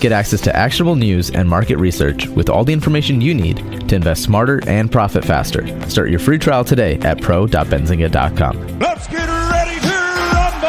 Get 0.00 0.12
access 0.12 0.40
to 0.42 0.54
actionable 0.54 0.96
news 0.96 1.30
and 1.30 1.48
market 1.48 1.76
research 1.76 2.26
with 2.28 2.48
all 2.50 2.64
the 2.64 2.72
information 2.72 3.20
you 3.20 3.34
need 3.34 3.88
to 3.88 3.94
invest 3.96 4.22
smarter 4.22 4.60
and 4.66 4.90
profit 4.92 5.24
faster. 5.24 5.66
Start 5.88 6.10
your 6.10 6.18
free 6.20 6.38
trial 6.38 6.64
today 6.64 6.98
at 7.00 7.20
pro.benzinga.com. 7.20 8.78
Let's 8.78 9.06
get 9.08 9.28
ready 9.28 9.80
to 9.80 9.94
rumble! 10.34 10.68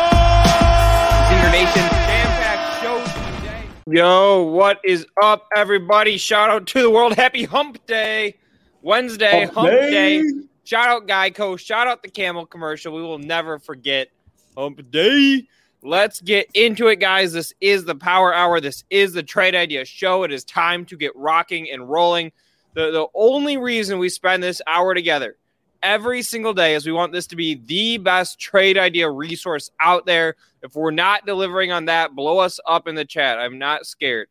Zinger 1.27 1.51
Nation 1.51 1.81
jam-packed 1.89 2.81
show 2.81 3.03
today. 3.39 3.63
Yo, 3.87 4.43
what 4.43 4.79
is 4.85 5.05
up, 5.21 5.47
everybody? 5.55 6.17
Shout 6.17 6.49
out 6.49 6.67
to 6.67 6.81
the 6.81 6.89
world. 6.89 7.15
Happy 7.15 7.43
Hump 7.43 7.85
Day, 7.85 8.35
Wednesday, 8.81 9.47
Hump, 9.53 9.69
day. 9.69 10.23
Shout 10.63 10.87
out 10.87 11.07
Geico. 11.07 11.59
Shout 11.59 11.87
out 11.87 12.03
the 12.03 12.09
Camel 12.09 12.45
commercial. 12.45 12.93
We 12.93 13.01
will 13.01 13.19
never 13.19 13.59
forget 13.59 14.09
Hump 14.57 14.91
Day. 14.91 15.47
Let's 15.85 16.19
get 16.19 16.49
into 16.55 16.87
it, 16.87 16.95
guys. 16.95 17.31
This 17.31 17.53
is 17.61 17.85
the 17.85 17.93
Power 17.93 18.33
Hour. 18.33 18.59
This 18.59 18.83
is 18.89 19.13
the 19.13 19.21
Trade 19.21 19.53
Idea 19.53 19.85
Show. 19.85 20.23
It 20.23 20.31
is 20.31 20.43
time 20.43 20.83
to 20.85 20.97
get 20.97 21.15
rocking 21.15 21.69
and 21.69 21.87
rolling. 21.87 22.31
The, 22.73 22.89
the 22.89 23.05
only 23.13 23.57
reason 23.57 23.99
we 23.99 24.09
spend 24.09 24.41
this 24.41 24.63
hour 24.65 24.95
together 24.95 25.37
every 25.83 26.23
single 26.23 26.55
day 26.55 26.73
is 26.73 26.87
we 26.87 26.91
want 26.91 27.11
this 27.11 27.27
to 27.27 27.35
be 27.35 27.61
the 27.67 27.99
best 27.99 28.39
trade 28.39 28.79
idea 28.79 29.07
resource 29.07 29.69
out 29.79 30.07
there. 30.07 30.37
If 30.63 30.75
we're 30.75 30.89
not 30.89 31.27
delivering 31.27 31.71
on 31.71 31.85
that, 31.85 32.15
blow 32.15 32.39
us 32.39 32.59
up 32.65 32.87
in 32.87 32.95
the 32.95 33.05
chat. 33.05 33.37
I'm 33.37 33.59
not 33.59 33.85
scared. 33.85 34.27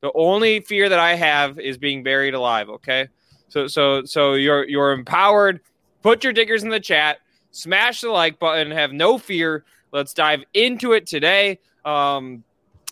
The 0.00 0.10
only 0.16 0.58
fear 0.58 0.88
that 0.88 0.98
I 0.98 1.14
have 1.14 1.60
is 1.60 1.78
being 1.78 2.02
buried 2.02 2.34
alive. 2.34 2.68
Okay, 2.68 3.06
so 3.46 3.68
so 3.68 4.04
so 4.04 4.34
you're 4.34 4.68
you're 4.68 4.90
empowered. 4.90 5.60
Put 6.02 6.24
your 6.24 6.32
diggers 6.32 6.64
in 6.64 6.68
the 6.68 6.80
chat. 6.80 7.18
Smash 7.52 8.00
the 8.00 8.10
like 8.10 8.40
button. 8.40 8.72
Have 8.72 8.92
no 8.92 9.18
fear. 9.18 9.64
Let's 9.96 10.12
dive 10.12 10.44
into 10.52 10.92
it 10.92 11.06
today. 11.06 11.58
Um, 11.82 12.44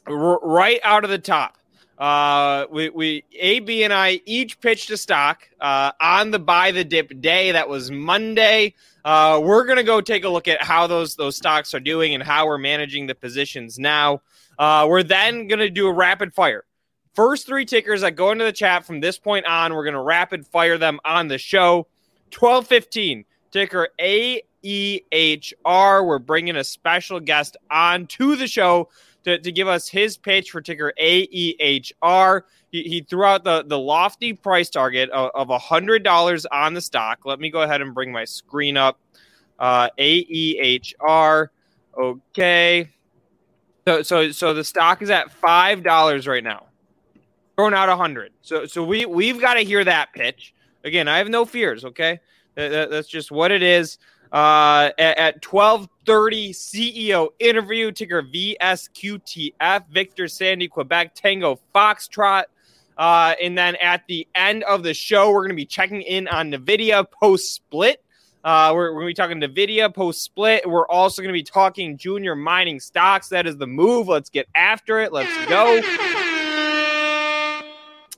r- 0.06 0.40
right 0.42 0.80
out 0.82 1.04
of 1.04 1.10
the 1.10 1.18
top, 1.18 1.58
uh, 1.98 2.64
we, 2.70 2.88
we 2.88 3.24
AB 3.38 3.84
and 3.84 3.92
I 3.92 4.22
each 4.24 4.58
pitched 4.58 4.88
a 4.88 4.96
stock 4.96 5.46
uh, 5.60 5.92
on 6.00 6.30
the 6.30 6.38
buy 6.38 6.70
the 6.70 6.82
dip 6.82 7.20
day. 7.20 7.52
That 7.52 7.68
was 7.68 7.90
Monday. 7.90 8.72
Uh, 9.04 9.38
we're 9.44 9.66
gonna 9.66 9.82
go 9.82 10.00
take 10.00 10.24
a 10.24 10.30
look 10.30 10.48
at 10.48 10.62
how 10.62 10.86
those 10.86 11.14
those 11.14 11.36
stocks 11.36 11.74
are 11.74 11.80
doing 11.80 12.14
and 12.14 12.22
how 12.22 12.46
we're 12.46 12.56
managing 12.56 13.06
the 13.06 13.14
positions 13.14 13.78
now. 13.78 14.22
Uh, 14.58 14.86
we're 14.88 15.02
then 15.02 15.46
gonna 15.46 15.68
do 15.68 15.88
a 15.88 15.92
rapid 15.92 16.32
fire. 16.32 16.64
First 17.12 17.46
three 17.46 17.66
tickers 17.66 18.00
that 18.00 18.16
go 18.16 18.30
into 18.30 18.46
the 18.46 18.52
chat 18.52 18.86
from 18.86 19.00
this 19.00 19.18
point 19.18 19.44
on, 19.44 19.74
we're 19.74 19.84
gonna 19.84 20.02
rapid 20.02 20.46
fire 20.46 20.78
them 20.78 21.00
on 21.04 21.28
the 21.28 21.36
show. 21.36 21.86
Twelve 22.30 22.66
fifteen 22.66 23.26
ticker 23.50 23.88
A 24.00 24.40
EHR. 24.64 26.06
We're 26.06 26.18
bringing 26.18 26.56
a 26.56 26.64
special 26.64 27.20
guest 27.20 27.56
on 27.70 28.06
to 28.08 28.36
the 28.36 28.46
show 28.46 28.88
to, 29.24 29.38
to 29.38 29.52
give 29.52 29.68
us 29.68 29.88
his 29.88 30.16
pitch 30.16 30.50
for 30.50 30.60
ticker 30.60 30.92
AEHR. 31.00 32.42
He, 32.70 32.82
he 32.82 33.00
threw 33.08 33.24
out 33.24 33.44
the, 33.44 33.64
the 33.66 33.78
lofty 33.78 34.32
price 34.32 34.70
target 34.70 35.10
of, 35.10 35.30
of 35.34 35.48
$100 35.48 36.46
on 36.52 36.74
the 36.74 36.80
stock. 36.80 37.20
Let 37.24 37.40
me 37.40 37.50
go 37.50 37.62
ahead 37.62 37.80
and 37.80 37.94
bring 37.94 38.12
my 38.12 38.24
screen 38.24 38.76
up. 38.76 38.98
Uh, 39.58 39.88
AEHR. 39.98 41.48
Okay. 41.96 42.90
So, 43.86 44.02
so, 44.02 44.30
so 44.30 44.54
the 44.54 44.64
stock 44.64 45.02
is 45.02 45.10
at 45.10 45.30
$5 45.40 46.28
right 46.28 46.44
now. 46.44 46.66
Throwing 47.56 47.74
out 47.74 47.88
100 47.88 48.32
So, 48.42 48.66
so 48.66 48.82
we, 48.82 49.06
we've 49.06 49.40
got 49.40 49.54
to 49.54 49.60
hear 49.60 49.84
that 49.84 50.12
pitch. 50.12 50.54
Again, 50.82 51.06
I 51.06 51.18
have 51.18 51.28
no 51.28 51.44
fears. 51.44 51.84
Okay. 51.84 52.18
That, 52.56 52.68
that, 52.68 52.90
that's 52.90 53.08
just 53.08 53.30
what 53.30 53.52
it 53.52 53.62
is. 53.62 53.98
Uh, 54.34 54.90
at, 54.98 55.16
at 55.16 55.42
12:30, 55.42 56.50
CEO 56.50 57.28
interview 57.38 57.92
ticker 57.92 58.20
VSQTF 58.20 59.84
Victor 59.92 60.26
Sandy 60.26 60.66
Quebec 60.66 61.14
Tango 61.14 61.60
Foxtrot. 61.72 62.42
Uh, 62.98 63.34
and 63.40 63.56
then 63.56 63.76
at 63.76 64.02
the 64.08 64.26
end 64.34 64.64
of 64.64 64.82
the 64.82 64.92
show, 64.92 65.30
we're 65.30 65.42
going 65.42 65.50
to 65.50 65.54
be 65.54 65.64
checking 65.64 66.02
in 66.02 66.26
on 66.26 66.50
NVIDIA 66.50 67.08
post 67.12 67.54
split. 67.54 68.02
Uh, 68.42 68.72
we're, 68.74 68.92
we're 68.92 69.02
going 69.02 69.14
to 69.14 69.22
be 69.22 69.40
talking 69.40 69.40
NVIDIA 69.40 69.94
post 69.94 70.22
split. 70.22 70.68
We're 70.68 70.88
also 70.88 71.22
going 71.22 71.32
to 71.32 71.38
be 71.38 71.44
talking 71.44 71.96
junior 71.96 72.34
mining 72.34 72.80
stocks. 72.80 73.28
That 73.28 73.46
is 73.46 73.56
the 73.56 73.68
move. 73.68 74.08
Let's 74.08 74.30
get 74.30 74.48
after 74.56 74.98
it. 74.98 75.12
Let's 75.12 75.30
go. 75.48 75.80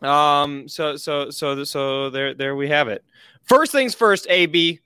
Um. 0.09 0.67
So 0.67 0.97
so 0.97 1.29
so 1.29 1.63
so 1.65 2.09
there 2.09 2.33
there 2.33 2.57
we 2.57 2.71
have 2.71 2.89
it. 2.89 3.05
First 3.43 3.73
things 3.73 3.95
first. 3.95 4.27
AB. 4.31 4.81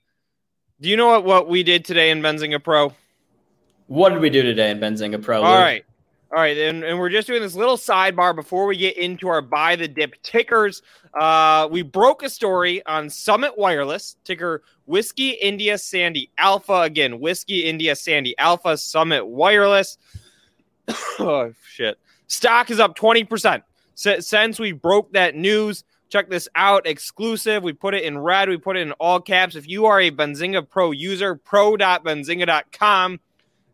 Do 0.81 0.89
you 0.89 0.97
know 0.97 1.09
what, 1.09 1.23
what 1.23 1.47
we 1.47 1.61
did 1.61 1.85
today 1.85 2.09
in 2.09 2.21
Benzinga 2.21 2.63
Pro? 2.63 2.91
What 3.85 4.09
did 4.09 4.19
we 4.19 4.31
do 4.31 4.41
today 4.41 4.71
in 4.71 4.79
Benzinga 4.79 5.21
Pro? 5.21 5.43
All 5.43 5.59
right. 5.59 5.85
All 6.31 6.39
right. 6.39 6.57
And, 6.57 6.83
and 6.83 6.97
we're 6.97 7.09
just 7.09 7.27
doing 7.27 7.43
this 7.43 7.53
little 7.53 7.77
sidebar 7.77 8.35
before 8.35 8.65
we 8.65 8.75
get 8.77 8.97
into 8.97 9.27
our 9.27 9.41
buy 9.41 9.75
the 9.75 9.87
dip 9.87 10.19
tickers. 10.23 10.81
Uh, 11.13 11.67
we 11.69 11.83
broke 11.83 12.23
a 12.23 12.29
story 12.31 12.83
on 12.87 13.11
Summit 13.11 13.59
Wireless, 13.59 14.15
ticker 14.23 14.63
Whiskey 14.87 15.31
India 15.31 15.77
Sandy 15.77 16.31
Alpha. 16.39 16.81
Again, 16.81 17.19
Whiskey 17.19 17.65
India 17.65 17.95
Sandy 17.95 18.35
Alpha, 18.39 18.75
Summit 18.75 19.27
Wireless. 19.27 19.99
oh, 21.19 21.53
shit. 21.63 21.99
Stock 22.25 22.71
is 22.71 22.79
up 22.79 22.97
20% 22.97 23.61
since 23.93 24.59
we 24.59 24.71
broke 24.71 25.13
that 25.13 25.35
news. 25.35 25.83
Check 26.11 26.29
this 26.29 26.49
out 26.55 26.85
exclusive. 26.85 27.63
We 27.63 27.71
put 27.71 27.95
it 27.95 28.03
in 28.03 28.17
red, 28.17 28.49
we 28.49 28.57
put 28.57 28.75
it 28.75 28.81
in 28.81 28.91
all 28.93 29.21
caps. 29.21 29.55
If 29.55 29.67
you 29.67 29.85
are 29.85 30.01
a 30.01 30.11
Benzinga 30.11 30.69
Pro 30.69 30.91
user, 30.91 31.35
pro.benzinga.com. 31.35 33.19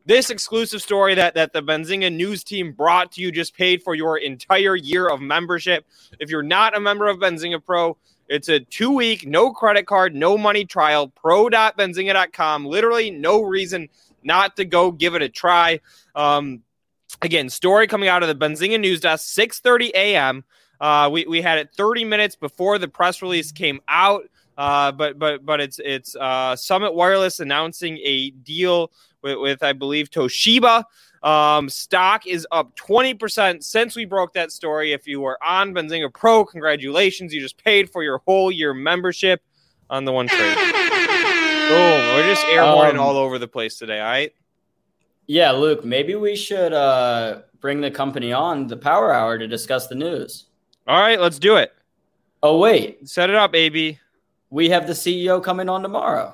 This 0.06 0.30
exclusive 0.30 0.81
story 0.81 1.16
that, 1.16 1.34
that 1.34 1.52
the 1.52 1.64
Benzinga 1.64 2.14
news 2.14 2.44
team 2.44 2.72
brought 2.72 3.12
to 3.14 3.22
you 3.22 3.31
just 3.31 3.56
paid 3.56 3.81
for 3.81 3.96
your 3.96 4.20
entire 4.20 4.75
year 4.75 5.08
of 5.08 5.20
membership. 5.20 5.86
If 6.20 6.30
you're 6.30 6.44
not 6.44 6.78
a 6.78 6.80
member 6.80 7.08
of 7.08 7.18
Benzinga 7.18 7.66
Pro, 7.66 7.98
it's 8.30 8.50
a 8.50 8.59
two 8.59 8.92
week, 8.92 9.25
no 9.25 9.52
credit 9.52 9.88
card, 9.88 10.14
no 10.14 10.38
money 10.38 10.64
trial, 10.64 11.08
pro.benzinga.com. 11.08 12.66
Literally 12.66 13.09
no 13.09 13.42
reason 13.42 13.90
not 14.24 14.56
to 14.58 14.66
go 14.66 14.92
give 14.92 15.16
it 15.16 15.24
a 15.24 15.30
try. 15.30 15.80
Um, 16.14 16.62
again, 17.22 17.50
story 17.50 17.88
coming 17.88 18.09
out 18.09 18.22
of 18.22 18.30
the 18.30 18.36
Benzinga 18.36 18.80
news 18.80 19.00
desk, 19.00 19.28
6 19.30 19.59
30 19.59 19.92
a.m. 19.96 20.44
Uh, 20.79 21.09
we, 21.11 21.25
we 21.25 21.41
had 21.41 21.57
it 21.57 21.71
30 21.73 22.05
minutes 22.05 22.35
before 22.35 22.77
the 22.77 22.88
press 22.88 23.21
release 23.21 23.51
came 23.51 23.81
out. 23.88 24.29
Uh, 24.57 24.91
but 24.91 25.19
but 25.19 25.45
but 25.45 25.61
it's 25.61 25.79
it's 25.85 26.15
uh, 26.15 26.55
Summit 26.55 26.95
Wireless 26.95 27.39
announcing 27.39 27.99
a 28.03 28.31
deal 28.31 28.91
with, 29.21 29.38
with 29.38 29.63
I 29.63 29.73
believe 29.73 30.09
Toshiba. 30.09 30.83
Um, 31.23 31.67
stock 31.67 32.27
is 32.27 32.47
up 32.51 32.75
20% 32.75 33.63
since 33.63 33.95
we 33.95 34.05
broke 34.05 34.33
that 34.33 34.51
story. 34.51 34.93
If 34.93 35.07
you 35.07 35.19
were 35.19 35.38
on 35.43 35.73
Benzinga 35.73 36.13
Pro, 36.13 36.45
congratulations. 36.45 37.33
You 37.33 37.41
just 37.41 37.61
paid 37.63 37.89
for 37.89 38.03
your 38.03 38.19
whole 38.19 38.51
year 38.51 38.73
membership 38.73 39.41
on 39.89 40.05
the 40.05 40.11
one 40.11 40.27
trade. 40.27 40.55
Boom. 40.55 42.15
We're 42.15 42.27
just 42.27 42.45
airborne 42.45 42.97
um, 42.97 42.99
all 42.99 43.17
over 43.17 43.39
the 43.39 43.47
place 43.47 43.77
today. 43.77 43.99
All 43.99 44.05
right. 44.05 44.33
Yeah, 45.25 45.51
Luke, 45.51 45.83
maybe 45.83 46.15
we 46.15 46.35
should 46.35 46.71
uh, 46.71 47.41
bring 47.59 47.81
the 47.81 47.91
company 47.91 48.31
on 48.31 48.67
the 48.67 48.77
Power 48.77 49.13
Hour 49.13 49.38
to 49.38 49.47
discuss 49.47 49.88
the 49.88 49.95
news. 49.95 50.45
All 50.88 51.00
right, 51.00 51.19
let's 51.19 51.38
do 51.38 51.57
it. 51.57 51.74
Oh, 52.42 52.60
wait. 52.60 53.07
Set 53.10 53.30
it 53.30 53.36
up, 53.36 53.54
AB. 53.54 54.00
We 54.50 54.69
have 54.69 54.88
the 54.88 54.94
CEO 54.94 55.44
coming 55.44 55.68
on 55.68 55.81
tomorrow. 55.81 56.34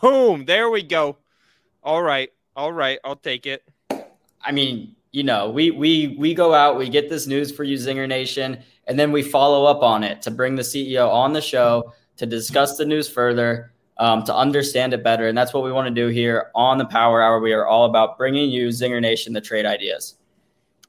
Boom. 0.00 0.44
There 0.44 0.70
we 0.70 0.82
go. 0.82 1.16
All 1.82 2.02
right. 2.02 2.30
All 2.54 2.72
right. 2.72 2.98
I'll 3.04 3.16
take 3.16 3.46
it. 3.46 3.64
I 4.44 4.52
mean, 4.52 4.94
you 5.10 5.24
know, 5.24 5.50
we 5.50 5.70
we 5.70 6.16
we 6.18 6.34
go 6.34 6.54
out, 6.54 6.76
we 6.76 6.88
get 6.88 7.08
this 7.08 7.26
news 7.26 7.50
for 7.50 7.64
you, 7.64 7.76
Zinger 7.76 8.06
Nation, 8.08 8.62
and 8.86 8.98
then 8.98 9.10
we 9.10 9.22
follow 9.22 9.64
up 9.64 9.82
on 9.82 10.04
it 10.04 10.20
to 10.22 10.30
bring 10.30 10.54
the 10.54 10.62
CEO 10.62 11.08
on 11.08 11.32
the 11.32 11.40
show 11.40 11.92
to 12.16 12.26
discuss 12.26 12.76
the 12.76 12.84
news 12.84 13.08
further, 13.08 13.72
um, 13.98 14.22
to 14.24 14.34
understand 14.34 14.92
it 14.92 15.02
better, 15.02 15.28
and 15.28 15.36
that's 15.36 15.54
what 15.54 15.64
we 15.64 15.72
want 15.72 15.88
to 15.88 15.94
do 15.94 16.08
here 16.08 16.50
on 16.54 16.78
the 16.78 16.84
Power 16.84 17.22
Hour. 17.22 17.40
We 17.40 17.52
are 17.52 17.66
all 17.66 17.86
about 17.86 18.18
bringing 18.18 18.50
you, 18.50 18.68
Zinger 18.68 19.00
Nation, 19.00 19.32
the 19.32 19.40
trade 19.40 19.66
ideas. 19.66 20.16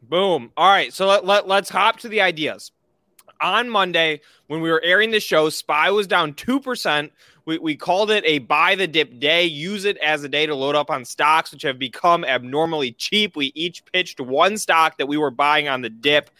Boom. 0.04 0.52
All 0.58 0.70
right. 0.70 0.94
So 0.94 1.08
let, 1.08 1.26
let 1.26 1.48
let's 1.48 1.70
hop 1.70 2.00
to 2.00 2.10
the 2.10 2.22
ideas. 2.22 2.72
On 3.46 3.70
Monday 3.70 4.20
when 4.48 4.60
we 4.60 4.72
were 4.72 4.82
airing 4.84 5.12
the 5.12 5.20
show, 5.20 5.50
SPY 5.50 5.92
was 5.92 6.08
down 6.08 6.34
2%. 6.34 7.12
We, 7.46 7.60
we 7.60 7.76
called 7.76 8.10
it 8.10 8.24
a 8.26 8.40
buy 8.40 8.74
the 8.74 8.88
dip 8.88 9.20
day. 9.20 9.46
Use 9.46 9.86
it 9.86 9.98
as 9.98 10.24
a 10.24 10.30
day 10.30 10.48
to 10.48 10.56
load 10.56 10.76
up 10.76 10.90
on 10.90 11.06
stocks, 11.06 11.52
which 11.52 11.62
have 11.62 11.78
become 11.78 12.26
abnormally 12.26 12.92
cheap. 12.94 13.36
We 13.36 13.52
each 13.54 13.86
pitched 13.86 14.20
one 14.20 14.58
stock 14.58 14.98
that 14.98 15.08
we 15.08 15.18
were 15.18 15.30
buying 15.30 15.68
on 15.68 15.82
the 15.82 15.90
dip. 15.92 16.32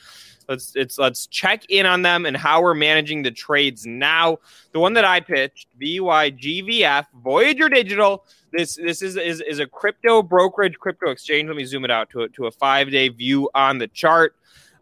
Let's 0.50 0.76
it's 0.76 0.98
let's 0.98 1.26
check 1.28 1.64
in 1.70 1.86
on 1.86 2.04
them 2.04 2.26
and 2.26 2.38
how 2.38 2.62
we're 2.62 2.76
managing 2.76 3.24
the 3.24 3.32
trades 3.32 3.86
now. 3.86 4.38
The 4.74 4.80
one 4.80 4.94
that 4.94 5.06
I 5.06 5.20
pitched, 5.20 5.68
VYGVF, 5.82 7.08
Voyager 7.24 7.70
Digital. 7.70 8.26
This 8.52 8.76
this 8.76 9.02
is, 9.02 9.18
is 9.18 9.42
is 9.42 9.60
a 9.60 9.66
crypto 9.66 10.22
brokerage, 10.22 10.78
crypto 10.78 11.10
exchange. 11.10 11.48
Let 11.48 11.58
me 11.58 11.66
zoom 11.66 11.84
it 11.84 11.92
out 11.92 12.10
to 12.12 12.22
a, 12.22 12.30
to 12.30 12.46
a 12.46 12.52
five 12.52 12.92
day 12.92 13.10
view 13.10 13.50
on 13.56 13.80
the 13.80 13.88
chart. 13.88 14.36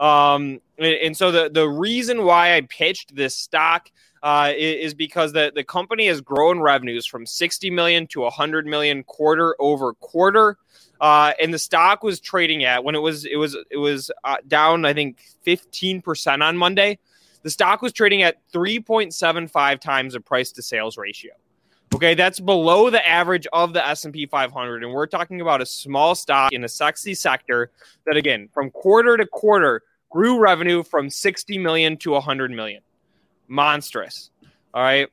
Um, 0.03 0.59
and, 0.77 0.95
and 0.95 1.17
so 1.17 1.31
the 1.31 1.49
the 1.49 1.67
reason 1.67 2.25
why 2.25 2.57
I 2.57 2.61
pitched 2.61 3.15
this 3.15 3.35
stock 3.35 3.89
uh, 4.21 4.51
is 4.55 4.93
because 4.93 5.31
the, 5.31 5.51
the 5.55 5.63
company 5.63 6.07
has 6.07 6.19
grown 6.19 6.59
revenues 6.59 7.05
from 7.05 7.25
60 7.25 7.69
million 7.69 8.07
to 8.07 8.21
100 8.21 8.65
million 8.65 9.03
quarter 9.03 9.55
over 9.59 9.93
quarter. 9.93 10.57
Uh, 10.99 11.33
and 11.41 11.53
the 11.53 11.59
stock 11.59 12.03
was 12.03 12.19
trading 12.19 12.65
at 12.65 12.83
when 12.83 12.95
it 12.95 12.99
was 12.99 13.25
it 13.25 13.37
was 13.37 13.55
it 13.71 13.77
was 13.77 14.11
uh, 14.25 14.37
down 14.47 14.85
I 14.85 14.93
think 14.93 15.23
15% 15.47 16.43
on 16.43 16.57
Monday. 16.57 16.99
The 17.43 17.49
stock 17.49 17.81
was 17.81 17.93
trading 17.93 18.23
at 18.23 18.37
3.75 18.53 19.79
times 19.79 20.13
the 20.13 20.21
price 20.21 20.51
to 20.53 20.61
sales 20.61 20.97
ratio. 20.97 21.33
Okay, 21.93 22.13
that's 22.13 22.39
below 22.39 22.89
the 22.89 23.05
average 23.07 23.45
of 23.53 23.73
the 23.73 23.85
S&P 23.85 24.25
500 24.25 24.83
and 24.83 24.91
we're 24.91 25.07
talking 25.07 25.39
about 25.39 25.61
a 25.61 25.65
small 25.65 26.13
stock 26.13 26.51
in 26.51 26.63
a 26.65 26.69
sexy 26.69 27.13
sector 27.13 27.71
that 28.05 28.17
again, 28.17 28.49
from 28.53 28.69
quarter 28.69 29.15
to 29.15 29.25
quarter 29.25 29.81
grew 30.13 30.37
revenue 30.37 30.83
from 30.83 31.09
60 31.09 31.57
million 31.57 31.97
to 31.97 32.11
100 32.11 32.51
million 32.51 32.83
monstrous. 33.47 34.29
All 34.73 34.83
right. 34.83 35.09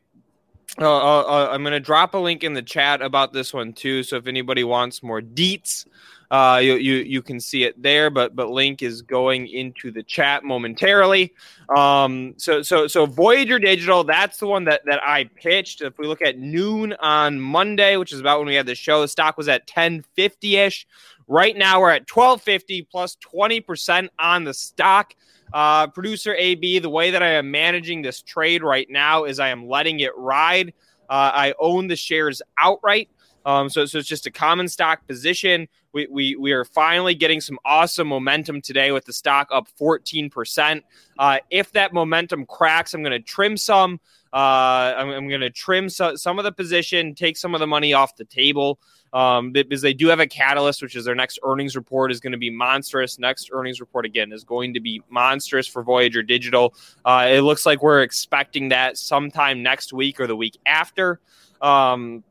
Uh, 0.79 0.85
uh, 0.85 1.20
uh, 1.23 1.49
I'm 1.50 1.62
going 1.62 1.73
to 1.73 1.81
drop 1.81 2.14
a 2.14 2.19
link 2.19 2.44
in 2.44 2.52
the 2.52 2.62
chat 2.62 3.00
about 3.00 3.32
this 3.32 3.52
one 3.52 3.73
too. 3.73 4.02
So 4.02 4.17
if 4.17 4.26
anybody 4.26 4.62
wants 4.62 5.02
more 5.02 5.20
deets, 5.20 5.87
uh, 6.31 6.61
you, 6.62 6.75
you 6.75 6.94
you 6.99 7.23
can 7.23 7.41
see 7.41 7.64
it 7.64 7.82
there. 7.82 8.08
But 8.08 8.37
but 8.37 8.50
link 8.50 8.82
is 8.82 9.02
going 9.02 9.49
into 9.49 9.91
the 9.91 10.05
chat 10.05 10.44
momentarily. 10.44 11.35
Um, 11.75 12.35
so 12.37 12.62
so 12.62 12.87
so 12.87 13.06
Voyager 13.06 13.58
Digital, 13.58 14.05
that's 14.05 14.38
the 14.38 14.46
one 14.46 14.64
that 14.64 14.82
that 14.85 15.03
I 15.03 15.25
pitched. 15.25 15.81
If 15.81 15.99
we 15.99 16.06
look 16.06 16.23
at 16.23 16.38
noon 16.38 16.93
on 17.00 17.41
Monday, 17.41 17.96
which 17.96 18.12
is 18.12 18.20
about 18.20 18.38
when 18.38 18.46
we 18.46 18.55
had 18.55 18.67
the 18.67 18.76
show, 18.76 19.00
the 19.00 19.08
stock 19.08 19.37
was 19.37 19.49
at 19.49 19.62
1050 19.62 20.56
ish. 20.56 20.87
Right 21.31 21.56
now 21.56 21.81
we're 21.81 21.91
at 21.91 22.11
1250 22.11 22.82
plus 22.91 23.15
plus 23.15 23.31
20 23.31 23.61
percent 23.61 24.11
on 24.19 24.43
the 24.43 24.53
stock. 24.53 25.15
Uh, 25.53 25.87
producer 25.87 26.35
AB, 26.35 26.81
the 26.81 26.91
way 26.91 27.12
that 27.12 27.23
I 27.23 27.35
am 27.35 27.53
managing 27.53 28.03
this 28.03 28.21
trade 28.21 28.65
right 28.65 28.88
now 28.91 29.23
is 29.25 29.38
I 29.38 29.50
am 29.50 29.69
letting 29.69 30.00
it 30.00 30.11
ride. 30.17 30.75
Uh, 31.09 31.31
I 31.32 31.55
own 31.61 31.87
the 31.87 31.94
shares 31.94 32.43
outright. 32.59 33.11
Um, 33.47 33.71
so, 33.71 33.87
so 33.87 33.99
it's 33.99 34.09
just 34.09 34.27
a 34.27 34.31
common 34.32 34.67
stock 34.69 35.06
position. 35.06 35.69
We, 35.93 36.09
we, 36.11 36.35
we 36.35 36.50
are 36.50 36.65
finally 36.65 37.15
getting 37.15 37.41
some 37.41 37.61
awesome 37.65 38.09
momentum 38.09 38.61
today 38.61 38.91
with 38.91 39.05
the 39.05 39.12
stock 39.12 39.49
up 39.53 39.69
14%. 39.81 40.82
Uh, 41.17 41.38
if 41.50 41.71
that 41.73 41.93
momentum 41.93 42.44
cracks, 42.44 42.93
I'm 42.93 43.03
going 43.03 43.12
to 43.12 43.21
trim 43.21 43.56
some. 43.56 44.00
Uh, 44.32 44.94
I'm, 44.97 45.09
I'm 45.11 45.29
going 45.29 45.41
to 45.41 45.50
trim 45.50 45.88
so, 45.88 46.17
some 46.17 46.38
of 46.38 46.44
the 46.44 46.53
position, 46.53 47.15
take 47.15 47.37
some 47.37 47.55
of 47.55 47.61
the 47.61 47.67
money 47.69 47.93
off 47.93 48.17
the 48.17 48.25
table 48.25 48.81
um, 49.12 49.52
because 49.52 49.82
they 49.82 49.92
do 49.92 50.08
have 50.08 50.20
a 50.20 50.26
catalyst, 50.26 50.82
which 50.82 50.94
is 50.94 51.04
their 51.04 51.14
next 51.14 51.38
earnings 51.44 51.74
report 51.74 52.12
is 52.12 52.20
going 52.20 52.32
to 52.32 52.38
be 52.38 52.50
monstrous. 52.50 53.18
Next 53.18 53.50
earnings 53.52 53.80
report 53.80 54.06
again 54.06 54.32
is 54.32 54.44
going 54.44 54.74
to 54.74 54.80
be 54.80 55.02
monstrous 55.08 55.66
for 55.66 55.82
Voyager 55.82 56.22
Digital. 56.22 56.74
Uh, 57.04 57.28
it 57.30 57.40
looks 57.40 57.66
like 57.66 57.82
we're 57.82 58.02
expecting 58.02 58.68
that 58.68 58.96
sometime 58.96 59.62
next 59.62 59.92
week 59.92 60.20
or 60.20 60.26
the 60.26 60.36
week 60.36 60.58
after. 60.66 61.20
Um, 61.60 62.24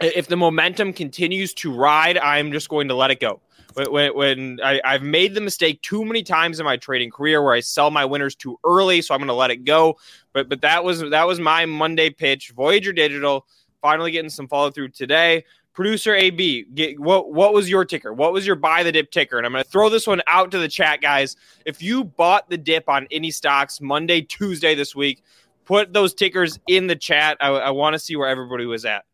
if 0.00 0.28
the 0.28 0.36
momentum 0.36 0.92
continues 0.92 1.54
to 1.54 1.74
ride, 1.74 2.18
I'm 2.18 2.52
just 2.52 2.68
going 2.68 2.88
to 2.88 2.94
let 2.94 3.10
it 3.10 3.20
go. 3.20 3.40
When, 3.74 4.16
when 4.16 4.60
I, 4.62 4.80
have 4.84 5.02
made 5.02 5.34
the 5.34 5.40
mistake 5.40 5.80
too 5.82 6.04
many 6.04 6.22
times 6.22 6.58
in 6.58 6.64
my 6.64 6.76
trading 6.76 7.10
career 7.10 7.42
where 7.42 7.54
I 7.54 7.60
sell 7.60 7.90
my 7.90 8.04
winners 8.04 8.34
too 8.34 8.58
early, 8.64 9.02
so 9.02 9.14
I'm 9.14 9.20
going 9.20 9.28
to 9.28 9.34
let 9.34 9.50
it 9.50 9.64
go. 9.64 9.98
But 10.32 10.48
but 10.48 10.62
that 10.62 10.82
was 10.82 11.00
that 11.10 11.26
was 11.26 11.38
my 11.38 11.64
Monday 11.66 12.10
pitch. 12.10 12.52
Voyager 12.56 12.92
Digital 12.92 13.46
finally 13.80 14.10
getting 14.10 14.30
some 14.30 14.48
follow 14.48 14.70
through 14.70 14.88
today. 14.88 15.44
Producer 15.78 16.12
AB, 16.12 16.64
get, 16.74 16.98
what 16.98 17.32
what 17.32 17.54
was 17.54 17.70
your 17.70 17.84
ticker? 17.84 18.12
What 18.12 18.32
was 18.32 18.44
your 18.44 18.56
buy 18.56 18.82
the 18.82 18.90
dip 18.90 19.12
ticker? 19.12 19.38
And 19.38 19.46
I'm 19.46 19.52
going 19.52 19.62
to 19.62 19.70
throw 19.70 19.88
this 19.88 20.08
one 20.08 20.20
out 20.26 20.50
to 20.50 20.58
the 20.58 20.66
chat, 20.66 21.00
guys. 21.00 21.36
If 21.64 21.80
you 21.80 22.02
bought 22.02 22.50
the 22.50 22.58
dip 22.58 22.88
on 22.88 23.06
any 23.12 23.30
stocks 23.30 23.80
Monday, 23.80 24.22
Tuesday 24.22 24.74
this 24.74 24.96
week, 24.96 25.22
put 25.66 25.92
those 25.92 26.14
tickers 26.14 26.58
in 26.66 26.88
the 26.88 26.96
chat. 26.96 27.36
I, 27.40 27.50
I 27.50 27.70
want 27.70 27.94
to 27.94 28.00
see 28.00 28.16
where 28.16 28.26
everybody 28.26 28.66
was 28.66 28.84
at. 28.84 29.04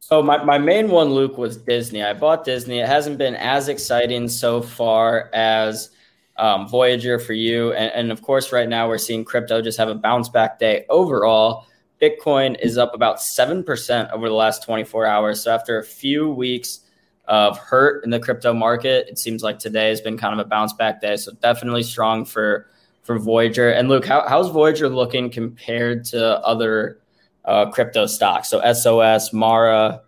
So 0.00 0.22
my, 0.22 0.44
my 0.44 0.58
main 0.58 0.90
one, 0.90 1.08
Luke, 1.08 1.38
was 1.38 1.56
Disney. 1.56 2.04
I 2.04 2.12
bought 2.12 2.44
Disney. 2.44 2.80
It 2.80 2.86
hasn't 2.86 3.16
been 3.16 3.34
as 3.34 3.70
exciting 3.70 4.28
so 4.28 4.60
far 4.60 5.30
as 5.32 5.88
um, 6.36 6.68
Voyager 6.68 7.18
for 7.18 7.32
you. 7.32 7.72
And, 7.72 7.90
and 7.94 8.12
of 8.12 8.20
course, 8.20 8.52
right 8.52 8.68
now 8.68 8.88
we're 8.88 8.98
seeing 8.98 9.24
crypto 9.24 9.62
just 9.62 9.78
have 9.78 9.88
a 9.88 9.94
bounce 9.94 10.28
back 10.28 10.58
day 10.58 10.84
overall. 10.90 11.64
Bitcoin 12.06 12.58
is 12.60 12.78
up 12.78 12.94
about 12.94 13.16
7% 13.18 14.12
over 14.12 14.28
the 14.28 14.34
last 14.34 14.62
24 14.62 15.06
hours. 15.06 15.42
So 15.42 15.52
after 15.52 15.78
a 15.78 15.84
few 15.84 16.30
weeks 16.30 16.80
of 17.26 17.58
hurt 17.58 18.04
in 18.04 18.10
the 18.10 18.20
crypto 18.20 18.52
market, 18.52 19.08
it 19.08 19.18
seems 19.18 19.42
like 19.42 19.58
today 19.58 19.88
has 19.88 20.00
been 20.00 20.16
kind 20.16 20.38
of 20.38 20.44
a 20.44 20.48
bounce 20.48 20.72
back 20.72 21.00
day. 21.00 21.16
So 21.16 21.32
definitely 21.32 21.82
strong 21.82 22.24
for 22.24 22.70
for 23.02 23.18
Voyager. 23.18 23.70
And 23.70 23.88
Luke, 23.88 24.04
how, 24.04 24.26
how's 24.28 24.50
Voyager 24.50 24.88
looking 24.88 25.30
compared 25.30 26.04
to 26.06 26.38
other 26.40 27.00
uh, 27.44 27.70
crypto 27.70 28.06
stocks? 28.06 28.48
So 28.48 28.60
SOS, 28.72 29.32
Mara. 29.32 30.02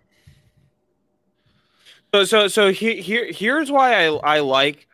So 2.15 2.25
so 2.25 2.49
so 2.49 2.73
here, 2.73 3.01
here 3.01 3.33
here's 3.33 3.71
why 3.71 4.07
I 4.07 4.37
I 4.37 4.41
like 4.41 4.87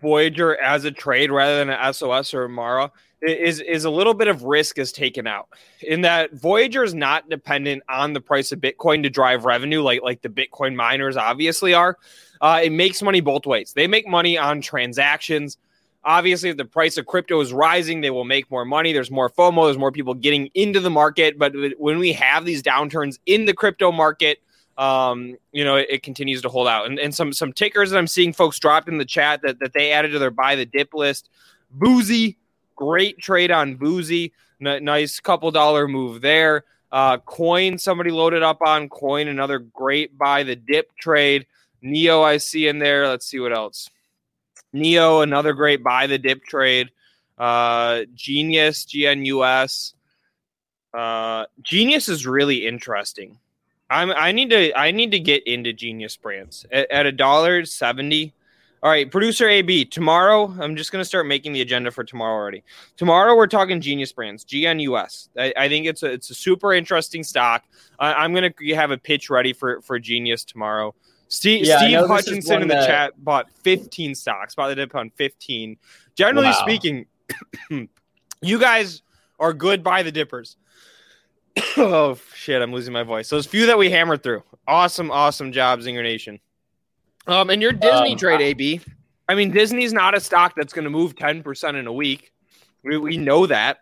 Voyager 0.00 0.56
as 0.56 0.84
a 0.84 0.90
trade 0.90 1.30
rather 1.30 1.58
than 1.58 1.70
an 1.70 1.92
SOS 1.92 2.32
or 2.32 2.48
Mara 2.48 2.90
is 3.22 3.60
is 3.60 3.84
a 3.84 3.90
little 3.90 4.14
bit 4.14 4.28
of 4.28 4.44
risk 4.44 4.78
is 4.78 4.92
taken 4.92 5.26
out 5.26 5.48
in 5.80 6.02
that 6.02 6.32
Voyager 6.34 6.84
is 6.84 6.94
not 6.94 7.28
dependent 7.28 7.82
on 7.88 8.12
the 8.12 8.20
price 8.20 8.52
of 8.52 8.60
Bitcoin 8.60 9.02
to 9.02 9.10
drive 9.10 9.44
revenue 9.44 9.82
like 9.82 10.02
like 10.02 10.22
the 10.22 10.28
Bitcoin 10.28 10.74
miners 10.74 11.16
obviously 11.16 11.74
are. 11.74 11.98
Uh, 12.40 12.60
it 12.62 12.70
makes 12.70 13.02
money 13.02 13.20
both 13.20 13.46
ways. 13.46 13.72
They 13.74 13.86
make 13.86 14.06
money 14.06 14.38
on 14.38 14.60
transactions. 14.60 15.58
Obviously, 16.04 16.50
if 16.50 16.56
the 16.56 16.64
price 16.64 16.96
of 16.96 17.06
crypto 17.06 17.40
is 17.40 17.52
rising, 17.52 18.00
they 18.00 18.10
will 18.10 18.24
make 18.24 18.50
more 18.50 18.64
money. 18.64 18.92
There's 18.92 19.10
more 19.10 19.28
FOMO. 19.28 19.66
There's 19.66 19.78
more 19.78 19.90
people 19.90 20.14
getting 20.14 20.48
into 20.54 20.78
the 20.78 20.90
market. 20.90 21.38
But 21.38 21.52
when 21.76 21.98
we 21.98 22.12
have 22.12 22.44
these 22.44 22.62
downturns 22.62 23.18
in 23.26 23.46
the 23.46 23.52
crypto 23.52 23.90
market, 23.90 24.38
um, 24.78 25.36
you 25.50 25.64
know, 25.64 25.74
it, 25.74 25.86
it, 25.90 26.02
continues 26.04 26.40
to 26.42 26.48
hold 26.48 26.68
out. 26.68 26.86
And, 26.86 27.00
and 27.00 27.12
some 27.12 27.32
some 27.32 27.52
tickers 27.52 27.90
that 27.90 27.98
I'm 27.98 28.06
seeing 28.06 28.32
folks 28.32 28.60
dropped 28.60 28.88
in 28.88 28.98
the 28.98 29.04
chat 29.04 29.40
that, 29.42 29.58
that 29.58 29.72
they 29.72 29.90
added 29.90 30.12
to 30.12 30.20
their 30.20 30.30
buy 30.30 30.54
the 30.54 30.64
dip 30.64 30.94
list. 30.94 31.28
Boozy, 31.72 32.37
Great 32.78 33.18
trade 33.18 33.50
on 33.50 33.74
Boozy. 33.74 34.32
N- 34.64 34.84
nice 34.84 35.18
couple 35.18 35.50
dollar 35.50 35.88
move 35.88 36.20
there. 36.20 36.62
Uh, 36.92 37.18
coin, 37.18 37.76
somebody 37.76 38.12
loaded 38.12 38.44
up 38.44 38.62
on 38.62 38.88
coin. 38.88 39.26
Another 39.26 39.58
great 39.58 40.16
buy 40.16 40.44
the 40.44 40.54
dip 40.54 40.96
trade. 40.96 41.46
NIO, 41.82 42.22
I 42.22 42.36
see 42.36 42.68
in 42.68 42.78
there. 42.78 43.08
Let's 43.08 43.26
see 43.26 43.40
what 43.40 43.52
else. 43.52 43.90
NIO, 44.72 45.24
another 45.24 45.54
great 45.54 45.82
buy 45.82 46.06
the 46.06 46.18
dip 46.18 46.44
trade. 46.44 46.90
Uh, 47.36 48.02
Genius, 48.14 48.86
GNUS. 48.86 49.94
Uh, 50.94 51.46
Genius 51.60 52.08
is 52.08 52.26
really 52.28 52.64
interesting. 52.64 53.38
I'm 53.90 54.12
I 54.12 54.30
need 54.30 54.50
to 54.50 54.78
I 54.78 54.92
need 54.92 55.10
to 55.12 55.18
get 55.18 55.46
into 55.46 55.72
Genius 55.72 56.16
brands 56.16 56.64
at 56.70 57.06
a 57.06 57.12
dollar 57.12 57.64
seventy. 57.64 58.34
All 58.80 58.90
right, 58.90 59.10
producer 59.10 59.48
AB. 59.48 59.86
Tomorrow, 59.86 60.54
I'm 60.60 60.76
just 60.76 60.92
going 60.92 61.00
to 61.00 61.04
start 61.04 61.26
making 61.26 61.52
the 61.52 61.60
agenda 61.60 61.90
for 61.90 62.04
tomorrow 62.04 62.34
already. 62.34 62.62
Tomorrow, 62.96 63.34
we're 63.34 63.48
talking 63.48 63.80
Genius 63.80 64.12
Brands, 64.12 64.44
GNUS. 64.44 65.30
I, 65.36 65.52
I 65.56 65.68
think 65.68 65.86
it's 65.86 66.04
a 66.04 66.12
it's 66.12 66.30
a 66.30 66.34
super 66.34 66.72
interesting 66.72 67.24
stock. 67.24 67.64
I, 67.98 68.24
am 68.24 68.32
going 68.32 68.52
to 68.52 68.74
have 68.74 68.92
a 68.92 68.98
pitch 68.98 69.30
ready 69.30 69.52
for 69.52 69.80
for 69.82 69.98
Genius 69.98 70.44
tomorrow. 70.44 70.94
Steve, 71.26 71.66
yeah, 71.66 71.78
Steve 71.78 72.06
Hutchinson 72.06 72.62
in 72.62 72.68
the 72.68 72.74
that... 72.74 72.86
chat 72.86 73.24
bought 73.24 73.50
15 73.62 74.14
stocks. 74.14 74.54
Bought 74.54 74.68
the 74.68 74.76
dip 74.76 74.94
on 74.94 75.10
15. 75.10 75.76
Generally 76.14 76.46
wow. 76.46 76.52
speaking, 76.52 77.06
you 78.40 78.58
guys 78.58 79.02
are 79.40 79.52
good 79.52 79.82
buy 79.82 80.04
the 80.04 80.12
dippers. 80.12 80.56
oh 81.76 82.18
shit, 82.34 82.62
I'm 82.62 82.72
losing 82.72 82.92
my 82.92 83.02
voice. 83.02 83.28
Those 83.28 83.46
few 83.46 83.66
that 83.66 83.78
we 83.78 83.90
hammered 83.90 84.22
through. 84.22 84.44
Awesome, 84.66 85.10
awesome 85.10 85.52
job, 85.52 85.80
Zinger 85.80 86.02
Nation. 86.02 86.40
Um, 87.28 87.50
and 87.50 87.62
your 87.62 87.72
Disney 87.72 88.12
um, 88.12 88.18
trade, 88.18 88.40
AB. 88.40 88.80
I 89.28 89.34
mean, 89.34 89.50
Disney's 89.50 89.92
not 89.92 90.16
a 90.16 90.20
stock 90.20 90.54
that's 90.56 90.72
going 90.72 90.84
to 90.84 90.90
move 90.90 91.14
10% 91.14 91.78
in 91.78 91.86
a 91.86 91.92
week. 91.92 92.32
We, 92.82 92.96
we 92.96 93.16
know 93.16 93.46
that. 93.46 93.78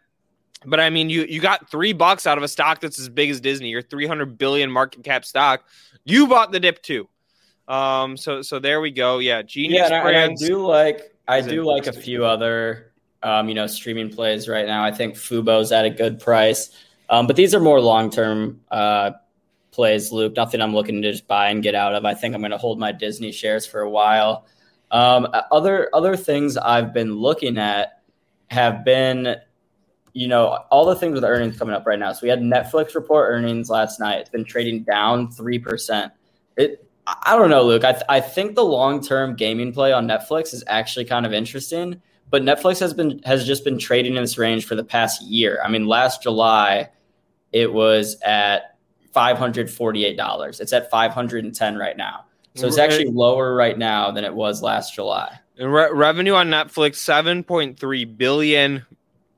But 0.64 0.80
I 0.80 0.90
mean, 0.90 1.08
you 1.10 1.24
you 1.28 1.40
got 1.40 1.70
three 1.70 1.92
bucks 1.92 2.26
out 2.26 2.38
of 2.38 2.44
a 2.44 2.48
stock 2.48 2.80
that's 2.80 2.98
as 2.98 3.08
big 3.08 3.30
as 3.30 3.40
Disney, 3.40 3.68
your 3.68 3.82
300 3.82 4.36
billion 4.36 4.70
market 4.70 5.04
cap 5.04 5.24
stock. 5.24 5.64
You 6.04 6.26
bought 6.26 6.50
the 6.50 6.58
dip 6.58 6.82
too. 6.82 7.08
Um, 7.68 8.16
so 8.16 8.42
so 8.42 8.58
there 8.58 8.80
we 8.80 8.90
go. 8.90 9.18
Yeah, 9.18 9.42
genius. 9.42 9.90
Yeah, 9.90 9.98
and 9.98 10.08
I, 10.08 10.10
and 10.12 10.32
I 10.32 10.34
do 10.34 10.66
like 10.66 11.14
I 11.28 11.40
do 11.40 11.62
like 11.62 11.86
a 11.86 11.92
few 11.92 12.24
other 12.24 12.92
um, 13.22 13.48
you 13.48 13.54
know, 13.54 13.66
streaming 13.66 14.08
plays 14.08 14.48
right 14.48 14.66
now. 14.66 14.84
I 14.84 14.92
think 14.92 15.16
Fubo's 15.16 15.72
at 15.72 15.84
a 15.84 15.90
good 15.90 16.20
price. 16.20 16.70
Um, 17.10 17.26
but 17.26 17.36
these 17.36 17.54
are 17.54 17.60
more 17.60 17.80
long 17.80 18.08
term 18.08 18.60
uh, 18.70 19.12
plays, 19.76 20.10
Luke. 20.10 20.34
Nothing 20.34 20.60
I'm 20.60 20.74
looking 20.74 21.00
to 21.02 21.12
just 21.12 21.28
buy 21.28 21.50
and 21.50 21.62
get 21.62 21.76
out 21.76 21.94
of. 21.94 22.04
I 22.04 22.14
think 22.14 22.34
I'm 22.34 22.40
going 22.40 22.50
to 22.50 22.58
hold 22.58 22.80
my 22.80 22.90
Disney 22.90 23.30
shares 23.30 23.64
for 23.64 23.82
a 23.82 23.90
while. 23.90 24.46
Um, 24.90 25.28
other 25.52 25.88
other 25.92 26.16
things 26.16 26.56
I've 26.56 26.92
been 26.92 27.14
looking 27.14 27.58
at 27.58 28.02
have 28.48 28.84
been, 28.84 29.36
you 30.12 30.26
know, 30.26 30.64
all 30.70 30.86
the 30.86 30.96
things 30.96 31.14
with 31.14 31.24
earnings 31.24 31.58
coming 31.58 31.74
up 31.74 31.86
right 31.86 31.98
now. 31.98 32.12
So 32.12 32.20
we 32.22 32.28
had 32.28 32.40
Netflix 32.40 32.94
report 32.96 33.30
earnings 33.30 33.70
last 33.70 34.00
night. 34.00 34.18
It's 34.20 34.30
been 34.30 34.44
trading 34.44 34.82
down 34.82 35.30
three 35.30 35.58
percent. 35.58 36.12
It 36.56 36.88
I 37.06 37.36
don't 37.36 37.50
know, 37.50 37.62
Luke. 37.62 37.84
I, 37.84 37.92
th- 37.92 38.04
I 38.08 38.20
think 38.20 38.56
the 38.56 38.64
long 38.64 39.00
term 39.00 39.36
gaming 39.36 39.72
play 39.72 39.92
on 39.92 40.08
Netflix 40.08 40.52
is 40.52 40.64
actually 40.66 41.04
kind 41.04 41.24
of 41.24 41.32
interesting, 41.32 42.00
but 42.30 42.42
Netflix 42.42 42.80
has 42.80 42.92
been 42.92 43.20
has 43.24 43.46
just 43.46 43.64
been 43.64 43.78
trading 43.78 44.16
in 44.16 44.22
this 44.22 44.38
range 44.38 44.66
for 44.66 44.74
the 44.74 44.84
past 44.84 45.22
year. 45.22 45.60
I 45.64 45.68
mean, 45.68 45.86
last 45.86 46.22
July 46.22 46.90
it 47.52 47.72
was 47.72 48.16
at 48.22 48.75
five 49.16 49.38
hundred 49.38 49.70
forty 49.70 50.04
eight 50.04 50.16
dollars. 50.16 50.60
It's 50.60 50.74
at 50.74 50.90
five 50.90 51.12
hundred 51.12 51.44
and 51.44 51.54
ten 51.54 51.76
right 51.78 51.96
now, 51.96 52.26
so 52.54 52.66
it's 52.66 52.76
actually 52.76 53.06
lower 53.06 53.54
right 53.54 53.78
now 53.78 54.10
than 54.10 54.24
it 54.24 54.34
was 54.34 54.62
last 54.62 54.94
July. 54.94 55.38
Re- 55.58 55.90
revenue 55.90 56.34
on 56.34 56.48
Netflix 56.48 56.96
seven 56.96 57.42
point 57.42 57.80
three 57.80 58.04
billion, 58.04 58.84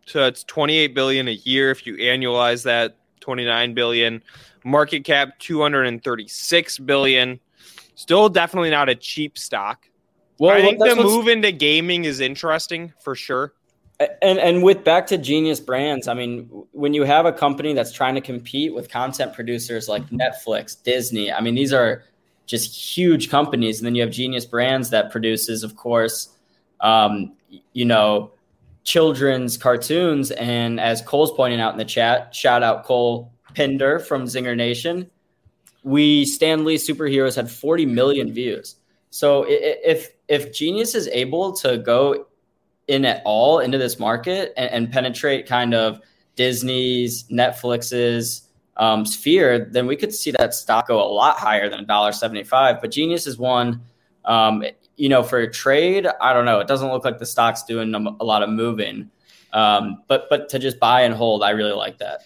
so 0.06 0.26
it's 0.26 0.42
twenty 0.42 0.78
eight 0.78 0.94
billion 0.94 1.28
a 1.28 1.38
year 1.44 1.70
if 1.70 1.86
you 1.86 1.96
annualize 1.96 2.64
that. 2.64 2.96
29 3.20 3.74
billion 3.74 4.22
market 4.64 5.04
cap 5.04 5.38
236 5.38 6.78
billion 6.78 7.38
Still, 7.98 8.28
definitely 8.28 8.70
not 8.70 8.88
a 8.88 8.94
cheap 8.94 9.36
stock. 9.36 9.88
Well, 10.38 10.52
I 10.52 10.60
think 10.60 10.78
the 10.78 10.94
move 10.94 11.26
into 11.26 11.50
gaming 11.50 12.04
is 12.04 12.20
interesting 12.20 12.92
for 13.00 13.16
sure. 13.16 13.54
And 14.00 14.38
and 14.38 14.62
with 14.62 14.84
back 14.84 15.08
to 15.08 15.18
Genius 15.18 15.58
Brands, 15.58 16.06
I 16.06 16.14
mean, 16.14 16.48
when 16.72 16.94
you 16.94 17.02
have 17.02 17.26
a 17.26 17.32
company 17.32 17.74
that's 17.74 17.92
trying 17.92 18.14
to 18.14 18.20
compete 18.20 18.72
with 18.74 18.88
content 18.88 19.34
producers 19.34 19.88
like 19.88 20.08
Netflix, 20.10 20.80
Disney, 20.80 21.32
I 21.32 21.40
mean, 21.40 21.54
these 21.54 21.72
are 21.72 22.04
just 22.46 22.74
huge 22.74 23.28
companies. 23.28 23.78
And 23.78 23.86
then 23.86 23.94
you 23.94 24.02
have 24.02 24.10
Genius 24.10 24.46
Brands 24.46 24.90
that 24.90 25.10
produces, 25.10 25.64
of 25.64 25.76
course, 25.76 26.28
um, 26.80 27.32
you 27.72 27.84
know, 27.84 28.30
children's 28.84 29.56
cartoons. 29.56 30.30
And 30.30 30.78
as 30.78 31.02
Cole's 31.02 31.32
pointing 31.32 31.60
out 31.60 31.72
in 31.72 31.78
the 31.78 31.84
chat, 31.84 32.34
shout 32.34 32.62
out 32.62 32.84
Cole 32.84 33.32
Pinder 33.54 33.98
from 33.98 34.24
Zinger 34.24 34.56
Nation 34.56 35.10
we 35.82 36.24
Stan 36.24 36.64
Lee 36.64 36.76
superheroes 36.76 37.36
had 37.36 37.50
40 37.50 37.86
million 37.86 38.32
views. 38.32 38.76
So 39.10 39.46
if 39.48 40.10
if 40.28 40.52
Genius 40.52 40.94
is 40.94 41.08
able 41.08 41.52
to 41.54 41.78
go 41.78 42.26
in 42.88 43.04
at 43.04 43.22
all 43.24 43.60
into 43.60 43.78
this 43.78 43.98
market 43.98 44.52
and, 44.56 44.70
and 44.70 44.92
penetrate 44.92 45.46
kind 45.46 45.74
of 45.74 46.00
Disney's, 46.36 47.24
Netflix's 47.24 48.48
um, 48.76 49.04
sphere, 49.04 49.68
then 49.70 49.86
we 49.86 49.96
could 49.96 50.14
see 50.14 50.30
that 50.32 50.54
stock 50.54 50.88
go 50.88 51.00
a 51.02 51.10
lot 51.10 51.36
higher 51.36 51.68
than 51.68 51.84
$1.75. 51.84 52.80
But 52.80 52.90
Genius 52.90 53.26
is 53.26 53.38
one, 53.38 53.82
um, 54.24 54.64
you 54.96 55.08
know, 55.08 55.22
for 55.22 55.38
a 55.40 55.50
trade, 55.50 56.06
I 56.20 56.32
don't 56.32 56.44
know. 56.44 56.60
It 56.60 56.68
doesn't 56.68 56.88
look 56.88 57.04
like 57.04 57.18
the 57.18 57.26
stock's 57.26 57.62
doing 57.64 57.94
a 57.94 58.24
lot 58.24 58.42
of 58.42 58.50
moving. 58.50 59.10
Um, 59.52 60.02
but 60.08 60.28
but 60.28 60.48
to 60.50 60.58
just 60.58 60.78
buy 60.78 61.02
and 61.02 61.14
hold, 61.14 61.42
I 61.42 61.50
really 61.50 61.72
like 61.72 61.98
that. 61.98 62.20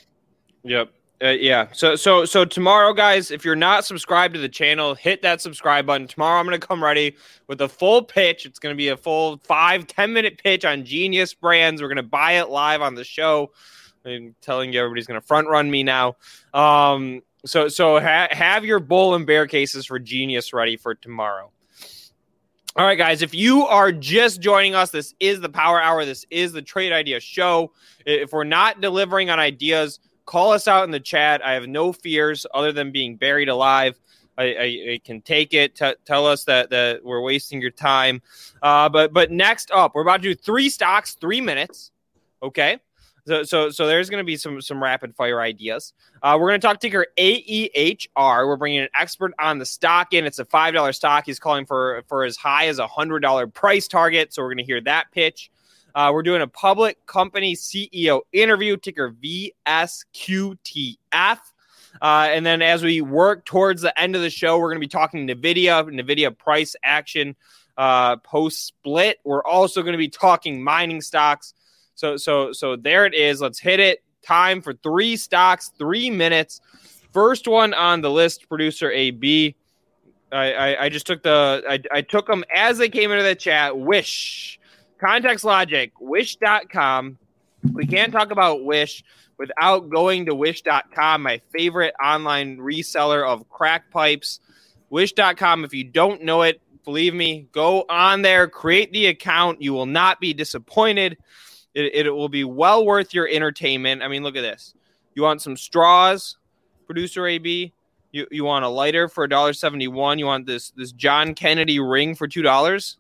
Yep. 0.65 0.93
Uh, 1.23 1.29
yeah. 1.29 1.69
So 1.73 1.95
so 1.95 2.25
so 2.25 2.45
tomorrow, 2.45 2.93
guys, 2.93 3.31
if 3.31 3.45
you're 3.45 3.55
not 3.55 3.85
subscribed 3.85 4.35
to 4.35 4.41
the 4.41 4.49
channel, 4.49 4.95
hit 4.95 5.23
that 5.23 5.41
subscribe 5.41 5.87
button. 5.87 6.09
Tomorrow, 6.09 6.41
I'm 6.41 6.47
to 6.59 6.67
come 6.67 6.83
ready 6.83 7.15
with 7.47 7.61
a 7.61 7.69
full 7.69 8.03
pitch. 8.03 8.45
It's 8.45 8.59
to 8.75 8.77
be 8.77 8.89
a 8.89 8.97
full 8.97 9.39
five 9.45 9.87
ten 9.87 10.13
minute 10.13 10.43
pitch 10.43 10.65
on 10.65 10.85
Genius 10.85 11.33
Brands. 11.33 11.81
We're 11.81 11.89
to 11.97 12.03
buy 12.03 12.33
it 12.33 12.49
live 12.49 12.83
on 12.83 12.97
the 12.97 13.05
show. 13.05 13.53
I'm 14.05 14.35
telling 14.41 14.73
you, 14.73 14.81
everybody's 14.81 15.07
to 15.21 15.27
front 15.27 15.49
run 15.49 15.71
me 15.71 15.85
now. 15.85 16.17
Um, 16.55 17.23
so 17.47 17.69
so 17.69 18.01
ha- 18.01 18.29
have 18.33 18.65
your 18.65 18.81
bull 18.81 19.15
and 19.15 19.25
bear 19.25 19.47
cases 19.47 19.87
for 19.87 20.01
Genius 20.01 20.53
ready 20.53 20.77
for 20.77 20.97
tomorrow. 20.97 21.53
All 22.75 22.87
right, 22.87 22.99
guys, 22.99 23.23
if 23.23 23.35
you 23.35 23.67
are 23.67 23.93
just 23.93 24.41
joining 24.41 24.75
us, 24.75 24.91
this 24.91 25.15
is 25.21 25.41
the 25.41 25.51
Power 25.51 25.81
Hour. 25.81 26.05
This 26.05 26.27
is 26.31 26.53
the 26.53 26.63
Trade 26.63 26.91
Idea 26.91 27.21
Show. 27.21 27.71
If 28.07 28.33
we're 28.33 28.45
not 28.45 28.81
delivering 28.81 29.31
on 29.31 29.39
ideas 29.39 30.01
call 30.27 30.53
us 30.53 30.69
out 30.69 30.85
in 30.85 30.91
the 30.91 31.01
chat. 31.01 31.45
I 31.45 31.53
have 31.53 31.67
no 31.67 31.93
fears 31.93 32.47
other 32.55 32.73
than 32.73 32.93
being 32.93 33.17
buried 33.17 33.49
alive. 33.49 33.99
I, 34.39 34.45
I, 34.45 34.65
I 34.93 35.01
can 35.05 35.21
take 35.21 35.55
it. 35.55 35.77
T- 35.77 35.95
tell 36.05 36.27
us 36.27 36.45
that, 36.45 36.71
that 36.71 37.05
we're 37.05 37.21
wasting 37.21 37.61
your 37.61 37.71
time. 37.71 38.23
Uh, 38.63 38.89
but 38.89 39.13
but 39.13 39.31
next 39.31 39.71
up, 39.71 39.95
we're 39.95 40.03
about 40.03 40.23
to 40.23 40.23
do 40.23 40.35
three 40.35 40.69
stocks, 40.69 41.15
three 41.21 41.41
minutes. 41.41 41.91
Okay. 42.43 42.79
So 43.27 43.45
so 43.45 43.71
so 43.71 43.87
there's 43.87 44.11
going 44.11 44.21
to 44.21 44.27
be 44.27 44.37
some 44.37 44.61
some 44.61 44.83
rapid 44.83 45.15
fire 45.15 45.41
ideas. 45.41 45.93
Uh, 46.23 46.37
we're 46.41 46.49
going 46.49 46.61
to 46.61 46.67
talk 46.67 46.81
ticker 46.81 47.07
AEHR. 47.17 48.49
We're 48.49 48.57
bringing 48.57 48.81
an 48.81 48.89
expert 48.99 49.33
on 49.39 49.59
the 49.59 49.67
stock 49.67 50.13
in. 50.13 50.25
It's 50.25 50.41
a 50.41 50.45
five 50.45 50.75
dollar 50.75 50.93
stock. 50.93 51.25
He's 51.27 51.39
calling 51.39 51.65
for 51.65 52.03
for 52.09 52.25
as 52.25 52.37
high 52.37 52.67
as 52.67 52.81
a 52.81 52.87
hundred 52.87 53.21
dollar 53.21 53.47
price 53.47 53.87
target. 53.87 54.35
So 54.35 54.43
we're 54.43 54.49
going 54.49 54.59
to 54.59 54.65
hear 54.65 54.81
that 54.81 55.13
pitch. 55.13 55.52
Uh, 55.95 56.11
we're 56.13 56.23
doing 56.23 56.43
a 56.43 56.47
public 56.47 57.05
company 57.07 57.55
CEO 57.55 58.21
interview, 58.33 58.77
ticker 58.77 59.15
VSQTF. 59.23 60.97
Uh, 62.01 62.29
and 62.31 62.47
then 62.47 62.63
as 62.63 62.83
we 62.83 63.03
work 63.03 63.45
towards 63.45 63.83
the 63.83 64.01
end 64.01 64.17
of 64.17 64.23
the 64.23 64.31
show, 64.31 64.59
we're 64.59 64.71
going 64.71 64.81
to 64.81 64.87
be 64.87 64.89
talking 64.89 65.27
NVIDIA, 65.29 65.85
NVIDIA 65.85 66.37
price 66.37 66.75
action 66.83 67.37
uh, 67.77 68.17
post 68.17 68.67
split. 68.67 69.19
We're 69.25 69.45
also 69.45 69.83
going 69.83 69.93
to 69.93 69.99
be 69.99 70.09
talking 70.09 70.63
mining 70.63 71.01
stocks. 71.01 71.55
So, 71.95 72.17
so, 72.17 72.53
so 72.53 72.77
there 72.77 73.05
it 73.05 73.15
is. 73.15 73.41
Let's 73.41 73.59
hit 73.59 73.81
it. 73.81 74.03
Time 74.23 74.63
for 74.63 74.73
three 74.73 75.17
stocks, 75.17 75.71
three 75.79 76.11
minutes. 76.11 76.61
First 77.13 77.47
one 77.47 77.75
on 77.75 78.01
the 78.01 78.11
list, 78.11 78.49
producer 78.49 78.91
AB. 78.91 79.55
I, 80.31 80.53
I, 80.53 80.85
I 80.85 80.89
just 80.89 81.07
took 81.07 81.23
the 81.23 81.63
I, 81.69 81.79
I 81.93 82.01
took 82.01 82.27
them 82.27 82.43
as 82.55 82.79
they 82.79 82.89
came 82.89 83.11
into 83.11 83.23
the 83.23 83.35
chat. 83.35 83.79
Wish 83.79 84.59
Context 85.03 85.45
Logic, 85.45 85.93
Wish.com. 86.01 87.19
We 87.73 87.87
can't 87.87 88.13
talk 88.13 88.31
about 88.31 88.65
Wish 88.65 89.03
without 89.37 89.91
going 89.91 90.27
to 90.27 90.35
Wish.com, 90.35 91.23
my 91.23 91.41
favorite 91.53 91.93
online 92.03 92.59
reseller 92.59 93.27
of 93.27 93.49
crack 93.49 93.91
pipes. 93.91 94.39
Wish.com, 94.91 95.65
if 95.65 95.75
you 95.75 95.83
don't 95.83 96.23
know 96.23 96.43
it, 96.43 96.61
believe 96.85 97.15
me, 97.15 97.49
go 97.51 97.85
on 97.89 98.23
there, 98.23 98.47
create 98.47 98.93
the 98.93 99.07
account. 99.07 99.61
You 99.61 99.73
will 99.73 99.87
not 99.87 100.21
be 100.21 100.33
disappointed. 100.33 101.19
It, 101.75 102.07
it 102.07 102.11
will 102.11 102.29
be 102.29 102.45
well 102.45 102.87
worth 102.87 103.13
your 103.13 103.27
entertainment. 103.27 104.03
I 104.03 104.09
mean, 104.09 104.23
look 104.23 104.37
at 104.37 104.43
this. 104.43 104.75
You 105.17 105.23
want 105.23 105.43
some 105.43 105.57
straws, 105.57 106.37
producer 106.87 107.27
AB? 107.27 107.73
You, 108.13 108.27
you 108.31 108.45
want 108.45 108.65
a 108.65 108.69
lighter 108.69 109.09
for 109.09 109.27
$1.71? 109.27 110.19
You 110.19 110.27
want 110.27 110.47
this 110.47 110.71
this 110.77 110.93
John 110.93 111.35
Kennedy 111.35 111.81
ring 111.81 112.15
for 112.15 112.29
$2? 112.29 112.97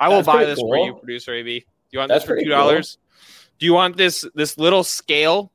I 0.00 0.08
will 0.08 0.22
buy 0.22 0.44
this 0.44 0.58
cool. 0.58 0.68
for 0.68 0.78
you, 0.78 0.94
producer 0.94 1.34
AB. 1.34 1.60
Do 1.60 1.66
you 1.90 1.98
want 1.98 2.08
That's 2.10 2.24
this 2.24 2.28
for 2.28 2.40
two 2.40 2.48
dollars? 2.48 2.96
Cool. 2.96 3.24
Do 3.58 3.66
you 3.66 3.74
want 3.74 3.96
this 3.96 4.24
this 4.34 4.58
little 4.58 4.84
scale 4.84 5.52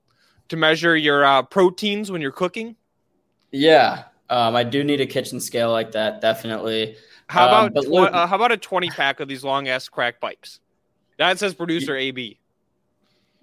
to 0.49 0.57
measure 0.57 0.95
your 0.95 1.23
uh, 1.23 1.43
proteins 1.43 2.11
when 2.11 2.21
you're 2.21 2.31
cooking? 2.31 2.75
Yeah, 3.51 4.05
um, 4.29 4.55
I 4.55 4.63
do 4.63 4.83
need 4.83 4.99
a 4.99 5.05
kitchen 5.05 5.39
scale 5.39 5.71
like 5.71 5.91
that. 5.93 6.21
Definitely. 6.21 6.97
How 7.27 7.47
um, 7.47 7.67
about 7.67 7.83
tw- 7.83 8.13
uh, 8.13 8.27
how 8.27 8.35
about 8.35 8.51
a 8.51 8.57
twenty 8.57 8.89
pack 8.89 9.19
of 9.19 9.27
these 9.27 9.43
long 9.43 9.67
ass 9.67 9.87
crack 9.87 10.19
pipes? 10.19 10.59
That 11.17 11.39
says 11.39 11.53
producer 11.53 11.95
AB. 11.95 12.39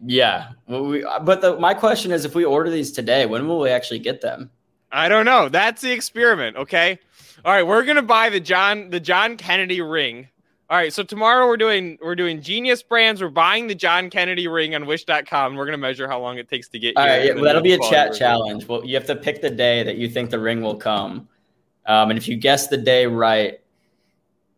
Yeah, 0.05 0.49
well, 0.67 0.87
we, 0.87 1.07
but 1.23 1.43
the, 1.43 1.59
my 1.59 1.75
question 1.75 2.11
is, 2.11 2.25
if 2.25 2.35
we 2.35 2.45
order 2.45 2.71
these 2.71 2.91
today, 2.91 3.27
when 3.27 3.47
will 3.47 3.61
we 3.61 3.69
actually 3.71 3.99
get 3.99 4.21
them? 4.21 4.51
I 4.91 5.09
don't 5.09 5.25
know. 5.25 5.49
That's 5.49 5.83
the 5.83 5.93
experiment. 5.93 6.57
Okay. 6.57 6.99
All 7.45 7.53
right, 7.53 7.67
we're 7.67 7.85
gonna 7.85 8.03
buy 8.03 8.29
the 8.29 8.41
John 8.41 8.91
the 8.91 9.01
John 9.01 9.37
Kennedy 9.37 9.81
ring 9.81 10.29
all 10.71 10.77
right, 10.77 10.93
so 10.93 11.03
tomorrow 11.03 11.49
we're 11.49 11.57
doing 11.57 11.99
we're 12.01 12.15
doing 12.15 12.41
Genius 12.41 12.81
Brands. 12.81 13.21
We're 13.21 13.29
buying 13.29 13.67
the 13.67 13.75
John 13.75 14.09
Kennedy 14.09 14.47
ring 14.47 14.77
on 14.77 14.87
Wish.com. 14.87 15.57
We're 15.57 15.65
gonna 15.65 15.77
measure 15.79 16.07
how 16.07 16.21
long 16.21 16.39
it 16.39 16.49
takes 16.49 16.69
to 16.69 16.79
get. 16.79 16.97
All 16.97 17.05
right, 17.05 17.25
yeah, 17.25 17.33
well, 17.35 17.43
that'll 17.43 17.61
be 17.61 17.73
a 17.73 17.79
chat 17.91 18.15
challenge. 18.15 18.69
Well, 18.69 18.85
you 18.85 18.95
have 18.95 19.07
to 19.07 19.17
pick 19.17 19.43
the 19.43 19.51
day 19.51 19.83
that 19.83 19.97
you 19.97 20.09
think 20.09 20.31
the 20.31 20.39
ring 20.39 20.63
will 20.63 20.77
come, 20.77 21.29
um, 21.87 22.11
and 22.11 22.17
if 22.17 22.29
you 22.29 22.37
guess 22.37 22.69
the 22.69 22.77
day 22.77 23.05
right, 23.05 23.59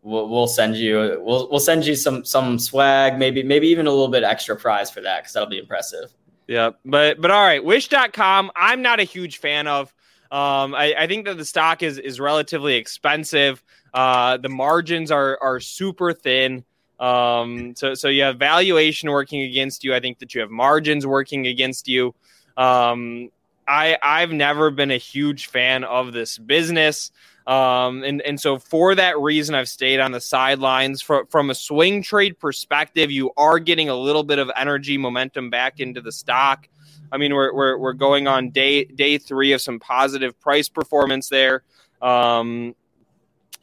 we'll, 0.03 0.29
we'll 0.29 0.45
send 0.45 0.75
you 0.75 1.19
we'll 1.25 1.49
we'll 1.49 1.59
send 1.59 1.83
you 1.83 1.95
some 1.95 2.23
some 2.23 2.59
swag, 2.59 3.17
maybe 3.17 3.41
maybe 3.41 3.67
even 3.69 3.87
a 3.87 3.89
little 3.89 4.07
bit 4.07 4.23
extra 4.23 4.55
prize 4.55 4.91
for 4.91 5.01
that 5.01 5.23
because 5.23 5.33
that'll 5.33 5.49
be 5.49 5.57
impressive. 5.57 6.13
Yeah, 6.47 6.71
but 6.85 7.21
but 7.21 7.31
all 7.31 7.43
right, 7.43 7.65
Wish.com. 7.65 8.51
I'm 8.55 8.83
not 8.83 8.99
a 8.99 9.03
huge 9.03 9.39
fan 9.39 9.65
of. 9.65 9.91
Um, 10.31 10.75
I, 10.75 10.93
I 10.97 11.07
think 11.07 11.25
that 11.25 11.37
the 11.37 11.45
stock 11.45 11.81
is 11.81 11.97
is 11.97 12.19
relatively 12.19 12.75
expensive. 12.75 13.63
Uh, 13.93 14.37
the 14.37 14.49
margins 14.49 15.11
are 15.11 15.37
are 15.41 15.59
super 15.59 16.13
thin. 16.13 16.63
Um, 16.99 17.75
so 17.75 17.93
so 17.93 18.07
you 18.07 18.23
have 18.23 18.39
valuation 18.39 19.11
working 19.11 19.41
against 19.41 19.83
you. 19.83 19.93
I 19.93 19.99
think 19.99 20.19
that 20.19 20.33
you 20.33 20.41
have 20.41 20.49
margins 20.49 21.05
working 21.05 21.47
against 21.47 21.87
you. 21.87 22.15
Um, 22.57 23.29
I 23.67 23.97
I've 24.01 24.31
never 24.31 24.71
been 24.71 24.91
a 24.91 24.97
huge 24.97 25.47
fan 25.47 25.83
of 25.83 26.13
this 26.13 26.37
business. 26.37 27.11
Um, 27.45 28.03
and, 28.03 28.21
and 28.21 28.39
so 28.39 28.57
for 28.57 28.95
that 28.95 29.19
reason, 29.19 29.53
I've 29.53 29.67
stayed 29.67 29.99
on 29.99 30.13
the 30.13 30.21
sidelines. 30.21 31.01
From, 31.01 31.27
from 31.27 31.49
a 31.49 31.55
swing 31.55 32.01
trade 32.01 32.39
perspective, 32.39 33.11
you 33.11 33.31
are 33.35 33.59
getting 33.59 33.89
a 33.89 33.95
little 33.95 34.23
bit 34.23 34.39
of 34.39 34.49
energy 34.55 34.97
momentum 34.97 35.49
back 35.49 35.81
into 35.81 35.99
the 35.99 36.11
stock. 36.11 36.69
I 37.11 37.17
mean, 37.17 37.33
we're, 37.33 37.53
we're, 37.53 37.77
we're 37.77 37.93
going 37.93 38.27
on 38.27 38.51
day 38.51 38.85
day 38.85 39.17
three 39.17 39.51
of 39.51 39.61
some 39.61 39.79
positive 39.79 40.39
price 40.39 40.69
performance 40.69 41.27
there. 41.27 41.63
Um, 42.01 42.75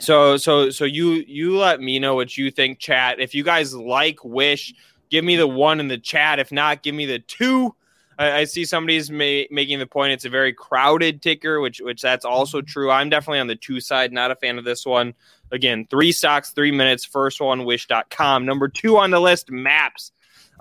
so 0.01 0.37
so 0.37 0.71
so 0.71 0.85
you 0.85 1.25
you 1.27 1.57
let 1.57 1.81
me 1.81 1.99
know 1.99 2.15
what 2.15 2.37
you 2.37 2.51
think, 2.51 2.79
chat. 2.79 3.21
If 3.21 3.35
you 3.35 3.45
guys 3.45 3.75
like 3.75 4.25
Wish, 4.25 4.75
give 5.11 5.25
me 5.25 5.37
the 5.37 5.47
one 5.47 5.79
in 5.79 5.89
the 5.89 5.99
chat. 5.99 6.39
If 6.39 6.51
not, 6.51 6.83
give 6.83 6.95
me 6.95 7.07
the 7.07 7.19
two. 7.19 7.75
I, 8.19 8.39
I 8.39 8.45
see 8.45 8.65
somebody's 8.65 9.11
ma- 9.11 9.47
making 9.51 9.79
the 9.79 9.87
point 9.87 10.13
it's 10.13 10.25
a 10.25 10.31
very 10.31 10.53
crowded 10.53 11.23
ticker, 11.23 11.61
which 11.61 11.81
which 11.81 12.03
that's 12.03 12.25
also 12.25 12.63
true. 12.63 12.91
I'm 12.91 13.11
definitely 13.11 13.41
on 13.41 13.47
the 13.47 13.57
two 13.57 13.81
side, 13.81 14.13
not 14.13 14.31
a 14.31 14.37
fan 14.37 14.59
of 14.59 14.65
this 14.65 14.87
one. 14.87 15.15
Again, 15.53 15.87
three 15.91 16.13
stocks, 16.13 16.51
three 16.51 16.73
minutes. 16.73 17.05
First 17.05 17.41
one, 17.41 17.65
wish.com. 17.65 18.47
Number 18.47 18.69
two 18.69 18.99
on 18.99 19.11
the 19.11 19.21
list, 19.21 19.51
maps. 19.51 20.13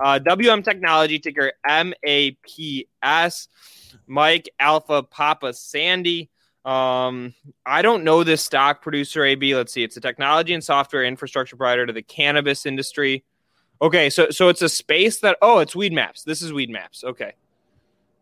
Uh, 0.03 0.17
WM 0.19 0.63
Technology, 0.63 1.19
ticker 1.19 1.51
MAPS. 1.65 3.47
Mike 4.07 4.49
Alpha 4.59 5.03
Papa 5.03 5.53
Sandy. 5.53 6.29
Um, 6.65 7.33
I 7.65 7.81
don't 7.81 8.03
know 8.03 8.23
this 8.23 8.43
stock 8.43 8.81
producer, 8.81 9.23
AB. 9.23 9.55
Let's 9.55 9.73
see. 9.73 9.83
It's 9.83 9.97
a 9.97 10.01
technology 10.01 10.53
and 10.53 10.63
software 10.63 11.03
infrastructure 11.03 11.55
provider 11.55 11.85
to 11.85 11.93
the 11.93 12.01
cannabis 12.01 12.65
industry. 12.65 13.23
Okay, 13.81 14.09
so 14.09 14.29
so 14.29 14.49
it's 14.49 14.61
a 14.61 14.69
space 14.69 15.21
that 15.21 15.37
oh, 15.41 15.59
it's 15.59 15.73
Weedmaps. 15.73 16.23
This 16.23 16.41
is 16.41 16.51
Weedmaps. 16.51 17.03
Okay. 17.03 17.33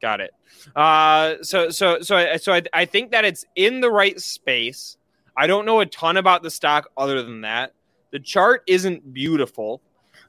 Got 0.01 0.22
it. 0.22 0.32
Uh, 0.75 1.36
so 1.41 1.70
so 1.70 2.01
so 2.01 2.15
I, 2.15 2.38
so 2.38 2.53
I, 2.53 2.62
I 2.72 2.86
think 2.86 3.12
that 3.12 3.25
it's 3.25 3.46
in 3.56 3.82
the 3.82 3.89
right 3.89 4.20
space. 4.20 4.98
I 5.36 5.48
don't 5.48 5.65
know 5.65 5.79
a 5.79 5.86
ton 5.86 6.17
about 6.17 6.44
the 6.44 6.51
stock 6.51 6.89
other 6.96 7.24
than 7.24 7.41
that. 7.41 7.74
The 8.12 8.20
chart 8.20 8.63
isn't 8.67 9.13
beautiful. 9.13 9.82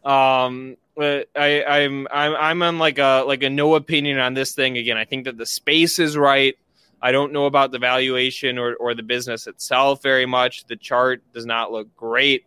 Um, 0.05 0.77
I, 0.99 1.27
I'm 1.37 2.09
I'm 2.11 2.35
I'm 2.35 2.63
on 2.63 2.79
like 2.79 2.99
a 2.99 3.25
like 3.27 3.43
a 3.43 3.51
no 3.51 3.75
opinion 3.75 4.19
on 4.19 4.35
this 4.35 4.55
thing 4.55 4.79
again. 4.79 4.97
I 4.97 5.05
think 5.05 5.25
that 5.27 5.37
the 5.37 5.47
space 5.47 5.99
is 5.99 6.17
right. 6.17 6.57
I 7.01 7.13
don't 7.13 7.33
know 7.33 7.47
about 7.47 7.71
the 7.71 7.79
valuation 7.79 8.59
or, 8.59 8.75
or 8.77 8.95
the 8.95 9.03
business 9.03 9.47
itself 9.47 10.03
very 10.03 10.27
much. 10.27 10.65
The 10.67 10.77
chart 10.77 11.23
does 11.33 11.47
not 11.47 11.71
look 11.71 11.95
great. 11.97 12.45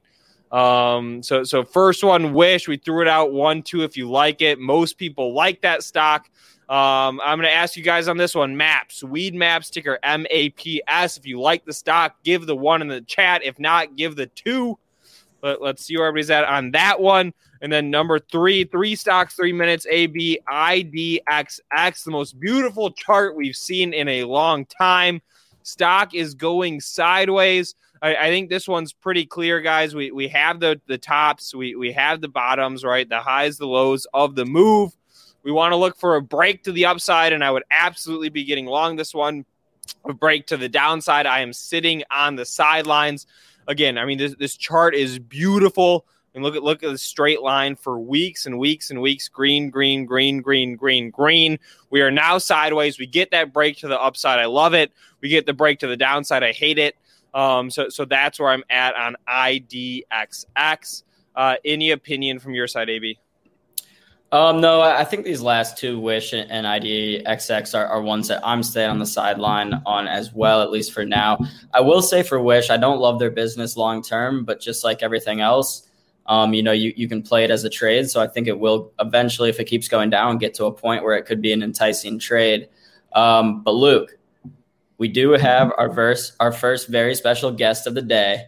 Um, 0.52 1.24
so 1.24 1.46
so 1.46 1.64
first 1.64 2.04
one, 2.04 2.34
wish 2.34 2.68
we 2.68 2.76
threw 2.76 3.02
it 3.02 3.08
out 3.08 3.32
one 3.32 3.64
two 3.64 3.84
if 3.84 3.96
you 3.96 4.10
like 4.10 4.42
it. 4.42 4.60
Most 4.60 4.98
people 4.98 5.34
like 5.34 5.62
that 5.62 5.84
stock. 5.84 6.30
Um, 6.68 7.20
I'm 7.24 7.38
going 7.38 7.50
to 7.50 7.54
ask 7.54 7.76
you 7.76 7.84
guys 7.84 8.08
on 8.08 8.18
this 8.18 8.34
one. 8.36 8.56
Maps, 8.56 9.04
Weedmaps, 9.04 9.70
ticker 9.70 10.00
M 10.04 10.26
A 10.30 10.50
P 10.50 10.82
S. 10.88 11.18
If 11.18 11.26
you 11.26 11.40
like 11.40 11.66
the 11.66 11.74
stock, 11.74 12.16
give 12.24 12.46
the 12.46 12.56
one 12.56 12.82
in 12.82 12.88
the 12.88 13.02
chat. 13.02 13.44
If 13.44 13.60
not, 13.60 13.96
give 13.96 14.16
the 14.16 14.28
two. 14.28 14.78
But 15.42 15.62
let's 15.62 15.84
see 15.84 15.98
where 15.98 16.08
everybody's 16.08 16.30
at 16.30 16.44
on 16.44 16.72
that 16.72 17.00
one. 17.00 17.34
And 17.62 17.72
then 17.72 17.92
number 17.92 18.18
three, 18.18 18.64
three 18.64 18.96
stocks, 18.96 19.36
three 19.36 19.54
minutes, 19.54 19.86
ABIDXX, 19.92 21.24
the 22.04 22.12
most 22.12 22.40
beautiful 22.40 22.92
chart 22.92 23.36
we've 23.36 23.56
seen 23.56 23.94
in 23.94 24.08
a 24.08 24.24
long 24.24 24.66
time. 24.66 25.22
Stock 25.62 26.16
is 26.16 26.34
going 26.34 26.82
sideways. 26.82 27.76
I, 28.02 28.16
I, 28.16 28.30
think 28.30 28.50
this 28.50 28.68
one's 28.68 28.94
pretty 28.94 29.28
clear, 29.28 29.62
guys. 29.62 29.94
We 29.94 30.10
we 30.12 30.28
have 30.30 30.60
the 30.60 30.82
the 30.88 30.98
tops, 30.98 31.54
we 31.54 31.76
we 31.76 31.92
have 31.92 32.20
the 32.20 32.28
bottoms, 32.28 32.84
right? 32.84 33.08
The 33.08 33.20
highs, 33.20 33.58
the 33.58 33.68
lows 33.68 34.08
of 34.14 34.34
the 34.34 34.46
move. 34.46 34.92
We 35.44 35.52
want 35.52 35.72
to 35.72 35.76
look 35.76 35.98
for 35.98 36.16
a 36.16 36.22
break 36.22 36.64
to 36.64 36.72
the 36.72 36.86
upside, 36.86 37.34
and 37.34 37.44
I 37.44 37.52
would 37.52 37.64
absolutely 37.70 38.30
be 38.30 38.44
getting 38.44 38.66
long 38.66 38.96
this 38.96 39.14
one. 39.14 39.46
A 40.06 40.14
break 40.14 40.48
to 40.48 40.58
the 40.58 40.70
downside. 40.70 41.26
I 41.26 41.42
am 41.42 41.54
sitting 41.54 42.04
on 42.10 42.36
the 42.36 42.46
sidelines. 42.46 43.28
Again, 43.68 44.00
I 44.00 44.06
mean 44.06 44.18
this 44.18 44.36
this 44.36 44.58
chart 44.58 44.96
is 44.96 45.20
beautiful. 45.20 46.06
And 46.34 46.44
look 46.44 46.56
at 46.56 46.64
look 46.64 46.82
at 46.82 46.90
the 46.90 46.98
straight 46.98 47.42
line 47.42 47.76
for 47.76 48.00
weeks 48.00 48.46
and 48.46 48.58
weeks 48.58 48.90
and 48.90 49.02
weeks. 49.02 49.28
Green, 49.28 49.70
green, 49.70 50.06
green, 50.06 50.42
green, 50.42 50.76
green, 50.76 51.10
green. 51.10 51.60
We 51.90 52.02
are 52.02 52.12
now 52.12 52.38
sideways. 52.38 52.98
We 52.98 53.06
get 53.06 53.32
that 53.32 53.52
break 53.52 53.78
to 53.80 53.90
the 53.90 54.00
upside. 54.00 54.40
I 54.40 54.46
love 54.46 54.74
it. 54.74 54.92
We 55.22 55.28
get 55.28 55.46
the 55.46 55.54
break 55.54 55.80
to 55.80 55.88
the 55.88 55.98
downside. 55.98 56.42
I 56.44 56.54
hate 56.54 56.80
it. 56.80 56.96
Um, 57.34 57.70
so 57.70 57.90
so 57.90 58.06
that's 58.06 58.40
where 58.40 58.50
I'm 58.50 58.64
at 58.70 58.96
on 58.96 59.16
IDXX. 59.28 61.04
Uh, 61.36 61.56
any 61.66 61.92
opinion 61.92 62.40
from 62.40 62.54
your 62.54 62.68
side, 62.68 62.90
AB? 62.90 63.18
Um, 64.34 64.62
no, 64.62 64.80
I 64.80 65.04
think 65.04 65.26
these 65.26 65.42
last 65.42 65.78
two, 65.78 66.00
Wish 66.00 66.32
and 66.32 66.50
IDXX, 66.50 67.78
are, 67.78 67.86
are 67.86 68.02
ones 68.02 68.30
that 68.30 68.40
I'm 68.46 68.64
staying 68.64 68.90
on 68.90 69.00
the 69.00 69.06
sideline 69.06 69.82
on 69.86 70.08
as 70.08 70.34
well, 70.34 70.62
at 70.62 70.72
least 70.72 70.94
for 70.94 71.06
now. 71.06 71.38
I 71.74 71.82
will 71.82 72.02
say 72.02 72.24
for 72.24 72.42
Wish, 72.42 72.70
I 72.70 72.78
don't 72.78 73.02
love 73.02 73.20
their 73.20 73.30
business 73.30 73.76
long 73.76 74.02
term, 74.02 74.46
but 74.46 74.62
just 74.62 74.86
like 74.86 75.04
everything 75.04 75.42
else, 75.42 75.90
um, 76.28 76.54
you 76.54 76.64
know, 76.64 76.72
you, 76.72 76.94
you 76.96 77.08
can 77.08 77.22
play 77.22 77.44
it 77.44 77.52
as 77.52 77.64
a 77.64 77.70
trade. 77.70 78.10
So 78.10 78.22
I 78.22 78.28
think 78.28 78.48
it 78.48 78.60
will 78.60 78.92
eventually, 79.00 79.50
if 79.50 79.60
it 79.60 79.66
keeps 79.66 79.88
going 79.88 80.10
down, 80.10 80.38
get 80.38 80.54
to 80.56 80.66
a 80.66 80.72
point 80.72 81.04
where 81.04 81.16
it 81.16 81.26
could 81.26 81.42
be 81.42 81.52
an 81.52 81.64
enticing 81.64 82.20
trade. 82.20 82.70
Um, 83.14 83.64
but 83.64 83.72
Luke, 83.72 84.18
we 84.98 85.08
do 85.08 85.32
have 85.32 85.74
our 85.78 85.92
first 85.94 86.34
our 86.40 86.52
first 86.52 86.88
very 86.88 87.16
special 87.16 87.52
guest 87.52 87.88
of 87.88 87.96
the 87.96 88.02
day 88.02 88.46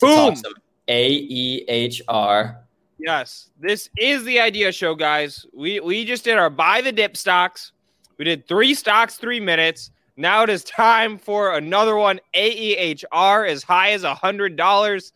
to 0.00 0.06
Boom. 0.06 0.34
talk 0.34 0.36
some 0.36 0.54
AEHR. 0.88 2.58
Yes, 2.98 3.50
this 3.58 3.88
is 3.98 4.24
the 4.24 4.40
idea 4.40 4.72
show, 4.72 4.94
guys. 4.94 5.46
We 5.54 5.80
we 5.80 6.04
just 6.04 6.24
did 6.24 6.38
our 6.38 6.50
buy 6.50 6.80
the 6.80 6.92
dip 6.92 7.16
stocks. 7.16 7.72
We 8.18 8.24
did 8.24 8.46
three 8.46 8.74
stocks, 8.74 9.16
three 9.16 9.40
minutes. 9.40 9.90
Now 10.16 10.42
it 10.42 10.50
is 10.50 10.64
time 10.64 11.18
for 11.18 11.54
another 11.54 11.96
one. 11.96 12.20
AEHR 12.34 13.48
as 13.48 13.62
high 13.62 13.92
as 13.92 14.04
a 14.04 14.14
hundred 14.14 14.56
dollars. 14.56 15.12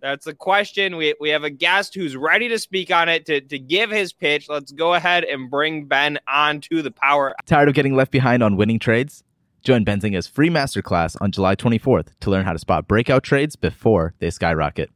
That's 0.00 0.24
the 0.24 0.34
question. 0.34 0.96
We, 0.96 1.14
we 1.20 1.30
have 1.30 1.44
a 1.44 1.50
guest 1.50 1.94
who's 1.94 2.16
ready 2.16 2.48
to 2.48 2.58
speak 2.58 2.90
on 2.90 3.08
it 3.08 3.26
to, 3.26 3.40
to 3.40 3.58
give 3.58 3.90
his 3.90 4.12
pitch. 4.12 4.48
Let's 4.48 4.72
go 4.72 4.94
ahead 4.94 5.24
and 5.24 5.50
bring 5.50 5.86
Ben 5.86 6.18
on 6.28 6.60
to 6.72 6.82
the 6.82 6.90
power. 6.90 7.34
Tired 7.46 7.68
of 7.68 7.74
getting 7.74 7.96
left 7.96 8.12
behind 8.12 8.42
on 8.42 8.56
winning 8.56 8.78
trades? 8.78 9.24
Join 9.62 9.84
Benzinga's 9.84 10.28
free 10.28 10.50
masterclass 10.50 11.16
on 11.20 11.32
July 11.32 11.56
24th 11.56 12.08
to 12.20 12.30
learn 12.30 12.44
how 12.44 12.52
to 12.52 12.58
spot 12.58 12.86
breakout 12.86 13.24
trades 13.24 13.56
before 13.56 14.14
they 14.20 14.30
skyrocket. 14.30 14.90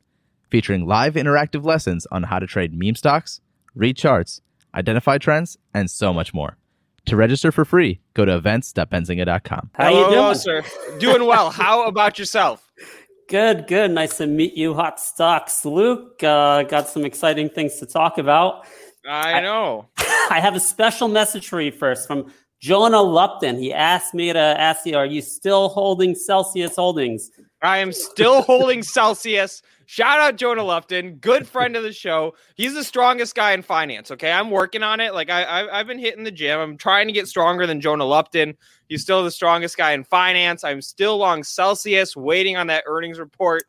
Featuring 0.51 0.87
live 0.87 1.15
interactive 1.15 1.65
lessons 1.65 2.07
on 2.13 2.25
how 2.25 2.39
to 2.39 2.47
trade 2.47 2.73
meme 2.73 2.95
stocks, 2.95 3.41
read 3.75 3.97
charts, 3.97 4.41
identify 4.75 5.19
trends, 5.19 5.59
and 5.75 5.91
so 5.91 6.13
much 6.13 6.33
more. 6.33 6.59
To 7.07 7.17
register 7.17 7.51
for 7.51 7.65
free, 7.65 8.01
go 8.15 8.25
to 8.25 8.37
events.benzinga.com. 8.37 9.71
How 9.75 9.89
Hello, 9.89 10.09
you 10.09 10.15
doing, 10.15 10.35
sir? 10.37 10.99
Doing 10.99 11.27
well. 11.27 11.51
How 11.51 11.87
about 11.87 12.19
yourself? 12.19 12.71
Good, 13.29 13.67
good. 13.67 13.91
Nice 13.91 14.19
to 14.19 14.27
meet 14.27 14.55
you, 14.55 14.75
Hot 14.75 15.01
Stocks. 15.01 15.65
Luke, 15.65 16.23
uh, 16.23 16.65
got 16.65 16.89
some 16.89 17.05
exciting 17.05 17.49
things 17.49 17.79
to 17.79 17.87
talk 17.87 18.19
about. 18.19 18.67
I 19.09 19.41
know. 19.41 19.89
I, 19.99 20.29
I 20.33 20.41
have 20.41 20.55
a 20.55 20.61
special 20.61 21.09
message 21.09 21.49
for 21.49 21.61
you 21.61 21.73
first 21.73 22.07
from 22.07 22.33
Jonah 22.61 23.03
Lupton. 23.03 23.59
He 23.59 23.73
asked 23.73 24.15
me 24.15 24.33
to 24.33 24.39
ask 24.39 24.87
you, 24.87 24.97
are 24.97 25.07
you 25.07 25.21
still 25.21 25.69
holding 25.69 26.15
Celsius 26.15 26.77
Holdings? 26.77 27.31
I 27.63 27.79
am 27.79 27.93
still 27.93 28.43
holding 28.43 28.83
Celsius. 28.83 29.63
Shout 29.93 30.21
out 30.21 30.37
Jonah 30.37 30.65
Lupton, 30.65 31.17
good 31.17 31.47
friend 31.47 31.77
of 31.77 31.83
the 31.83 31.93
show. 31.93 32.35
He's 32.55 32.73
the 32.73 32.83
strongest 32.83 33.35
guy 33.35 33.53
in 33.53 33.61
finance. 33.61 34.11
Okay, 34.11 34.33
I'm 34.33 34.51
working 34.51 34.83
on 34.83 35.01
it. 35.01 35.13
Like 35.13 35.29
I, 35.29 35.69
I, 35.69 35.77
have 35.77 35.87
been 35.87 35.99
hitting 35.99 36.25
the 36.25 36.31
gym. 36.31 36.59
I'm 36.59 36.79
trying 36.79 37.09
to 37.09 37.13
get 37.13 37.29
stronger 37.29 37.67
than 37.67 37.79
Jonah 37.79 38.07
Lupton. 38.07 38.57
He's 38.89 39.03
still 39.03 39.23
the 39.23 39.31
strongest 39.31 39.77
guy 39.77 39.93
in 39.93 40.05
finance. 40.05 40.65
I'm 40.65 40.81
still 40.81 41.19
long 41.19 41.45
Celsius, 41.45 42.17
waiting 42.17 42.57
on 42.57 42.69
that 42.69 42.85
earnings 42.87 43.19
report. 43.19 43.65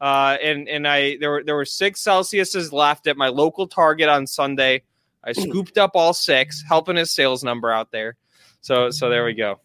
Uh, 0.00 0.38
and 0.42 0.70
and 0.70 0.88
I 0.88 1.18
there 1.18 1.32
were 1.32 1.44
there 1.44 1.54
were 1.54 1.66
six 1.66 2.02
Celsiuses 2.02 2.72
left 2.72 3.06
at 3.06 3.18
my 3.18 3.28
local 3.28 3.66
Target 3.66 4.08
on 4.08 4.26
Sunday. 4.26 4.84
I 5.22 5.32
scooped 5.32 5.76
up 5.76 5.90
all 5.94 6.14
six, 6.14 6.64
helping 6.66 6.96
his 6.96 7.10
sales 7.10 7.44
number 7.44 7.70
out 7.70 7.92
there. 7.92 8.16
So 8.62 8.88
so 8.88 9.10
there 9.10 9.26
we 9.26 9.34
go. 9.34 9.60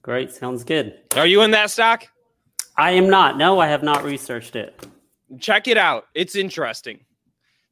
Great, 0.00 0.32
sounds 0.32 0.64
good. 0.64 0.98
Are 1.14 1.26
you 1.26 1.42
in 1.42 1.50
that 1.50 1.70
stock? 1.70 2.06
I 2.78 2.92
am 2.92 3.10
not. 3.10 3.36
No, 3.36 3.60
I 3.60 3.66
have 3.66 3.82
not 3.82 4.02
researched 4.02 4.56
it. 4.56 4.86
Check 5.40 5.68
it 5.68 5.78
out. 5.78 6.06
It's 6.14 6.36
interesting. 6.36 7.04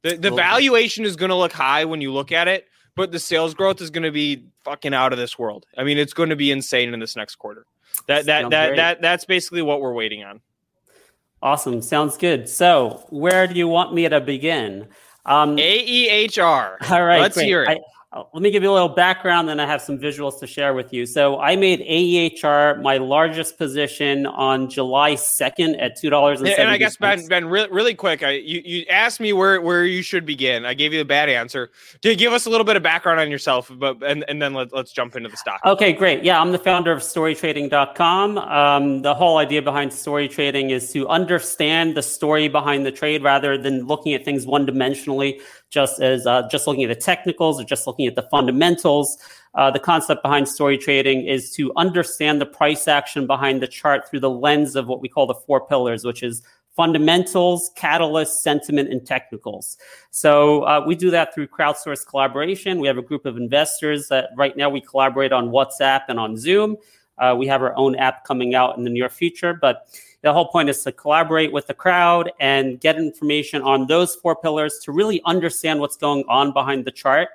The 0.03 0.17
the 0.17 0.31
valuation 0.31 1.05
is 1.05 1.17
going 1.17 1.29
to 1.29 1.35
look 1.35 1.53
high 1.53 1.85
when 1.85 2.01
you 2.01 2.13
look 2.13 2.33
at 2.33 2.49
it, 2.49 2.67
but 2.97 3.13
the 3.13 3.19
sales 3.19 3.55
growth 3.55 3.81
is 3.81 3.91
going 3.91 4.05
to 4.05 4.11
be 4.11 4.47
fucking 4.65 4.95
out 4.95 5.13
of 5.13 5.19
this 5.19 5.39
world. 5.39 5.67
I 5.77 5.85
mean, 5.85 5.99
it's 5.99 6.15
going 6.15 6.31
to 6.31 6.37
be 6.37 6.51
insane 6.51 6.95
in 6.95 7.01
this 7.01 7.17
next 7.17 7.37
quarter. 7.37 7.67
That 8.07 8.27
that 8.27 8.43
Sounds 8.43 8.51
that, 8.53 8.69
that 8.69 8.77
that 8.77 9.03
that's 9.03 9.25
basically 9.25 9.63
what 9.63 9.81
we're 9.81 9.93
waiting 9.93 10.25
on. 10.25 10.41
Awesome. 11.43 11.81
Sounds 11.83 12.17
good. 12.17 12.49
So, 12.49 13.05
where 13.11 13.47
do 13.47 13.55
you 13.55 13.69
want 13.69 13.95
me 13.95 14.09
to 14.09 14.21
begin? 14.21 14.89
Um, 15.25 15.57
AEHR. 15.57 16.77
All 16.91 17.05
right. 17.05 17.21
Let's 17.21 17.35
great. 17.35 17.47
hear 17.47 17.65
it. 17.65 17.69
uh, 17.69 17.81
let 18.13 18.43
me 18.43 18.51
give 18.51 18.65
you 18.65 18.71
a 18.71 18.75
little 18.75 18.89
background, 18.89 19.49
then 19.49 19.61
I 19.61 19.67
have 19.67 19.81
some 19.81 19.97
visuals 19.97 20.41
to 20.41 20.47
share 20.47 20.75
with 20.75 20.93
you. 20.93 21.07
So 21.07 21.39
I 21.39 21.55
made 21.55 21.81
AEHR 21.81 22.83
my 22.83 22.97
largest 22.97 23.57
position 23.57 24.27
on 24.27 24.69
July 24.69 25.13
2nd 25.13 25.81
at 25.81 25.97
$2. 25.97 26.59
And 26.59 26.69
I 26.69 26.77
guess, 26.77 26.97
Ben, 26.97 27.25
ben 27.29 27.47
really, 27.47 27.71
really 27.71 27.95
quick, 27.95 28.25
I, 28.25 28.33
you, 28.33 28.63
you 28.65 28.85
asked 28.91 29.21
me 29.21 29.33
where, 29.33 29.61
where 29.61 29.85
you 29.85 30.03
should 30.03 30.27
begin. 30.27 30.67
I 30.67 30.75
gave 30.75 30.93
you 30.93 30.99
the 30.99 31.05
bad 31.05 31.29
answer. 31.29 31.71
To 32.03 32.17
give 32.17 32.33
us 32.33 32.47
a 32.47 32.51
little 32.51 32.65
bit 32.65 32.75
of 32.75 32.83
background 32.83 33.21
on 33.21 33.31
yourself, 33.31 33.71
but 33.77 34.03
and, 34.03 34.25
and 34.27 34.43
then 34.43 34.55
let, 34.55 34.73
let's 34.73 34.91
jump 34.91 35.15
into 35.15 35.29
the 35.29 35.37
stock. 35.37 35.61
Okay, 35.65 35.93
great. 35.93 36.25
Yeah, 36.25 36.41
I'm 36.41 36.51
the 36.51 36.59
founder 36.59 36.91
of 36.91 37.03
storytrading.com. 37.03 38.39
Um, 38.39 39.03
the 39.03 39.15
whole 39.15 39.39
idea 39.39 39.63
behind 39.63 39.93
story 39.93 40.27
trading 40.27 40.71
is 40.71 40.93
to 40.95 41.07
understand 41.07 41.97
the 41.97 42.03
story 42.03 42.49
behind 42.49 42.85
the 42.85 42.93
trade 42.93 43.23
rather 43.23 43.57
than 43.57 43.87
looking 43.87 44.15
at 44.15 44.25
things 44.25 44.47
one 44.47 44.67
dimensionally 44.67 45.41
just 45.71 46.01
as 46.03 46.27
uh, 46.27 46.47
just 46.51 46.67
looking 46.67 46.85
at 46.85 46.89
the 46.89 47.01
technicals 47.01 47.61
or 47.61 47.65
just 47.65 47.87
looking 47.87 48.07
at 48.07 48.17
the 48.17 48.23
fundamentals. 48.31 49.17
Uh, 49.55 49.71
the 49.71 49.81
concept 49.81 50.23
behind 50.23 50.49
story 50.49 50.79
trading 50.79 51.27
is 51.27 51.51
to 51.53 51.73
understand 51.77 52.41
the 52.41 52.47
price 52.47 52.87
action 52.87 53.27
behind 53.27 53.63
the 53.63 53.67
chart 53.67 54.09
through 54.09 54.21
the 54.21 54.31
lens 54.31 54.77
of 54.77 54.87
what 54.87 55.01
we 55.01 55.09
call 55.09 55.27
the 55.27 55.35
four 55.35 55.67
pillars, 55.67 56.05
which 56.05 56.23
is 56.23 56.43
fundamentals, 56.77 57.71
catalyst, 57.75 58.43
sentiment, 58.43 58.91
and 58.91 59.05
technicals. 59.05 59.77
So 60.11 60.63
uh, 60.63 60.85
we 60.87 60.95
do 60.95 61.11
that 61.11 61.35
through 61.35 61.49
crowdsourced 61.49 62.07
collaboration. 62.07 62.79
We 62.79 62.87
have 62.87 62.99
a 62.99 63.03
group 63.03 63.27
of 63.27 63.37
investors 63.37 64.09
that 64.09 64.31
right 64.37 64.57
now 64.57 64.71
we 64.71 64.81
collaborate 64.81 65.33
on 65.33 65.51
WhatsApp 65.51 66.03
and 66.09 66.19
on 66.21 66.37
Zoom. 66.37 66.77
Uh, 67.19 67.35
we 67.37 67.47
have 67.47 67.61
our 67.61 67.77
own 67.77 67.97
app 67.97 68.25
coming 68.25 68.55
out 68.55 68.79
in 68.79 68.85
the 68.85 68.91
near 68.91 69.09
future, 69.09 69.53
but 69.53 69.89
the 70.23 70.33
whole 70.33 70.49
point 70.49 70.69
is 70.69 70.83
to 70.85 70.93
collaborate 70.93 71.53
with 71.53 71.67
the 71.67 71.75
crowd 71.75 72.31
and 72.41 72.81
get 72.81 72.97
information 72.97 73.63
on 73.63 73.87
those 73.87 74.15
four 74.17 74.37
pillars 74.37 74.79
to 74.85 74.93
really 74.93 75.23
understand 75.25 75.81
what's 75.81 75.97
going 75.97 76.25
on 76.29 76.53
behind 76.53 76.85
the 76.85 76.91
chart. 76.91 77.29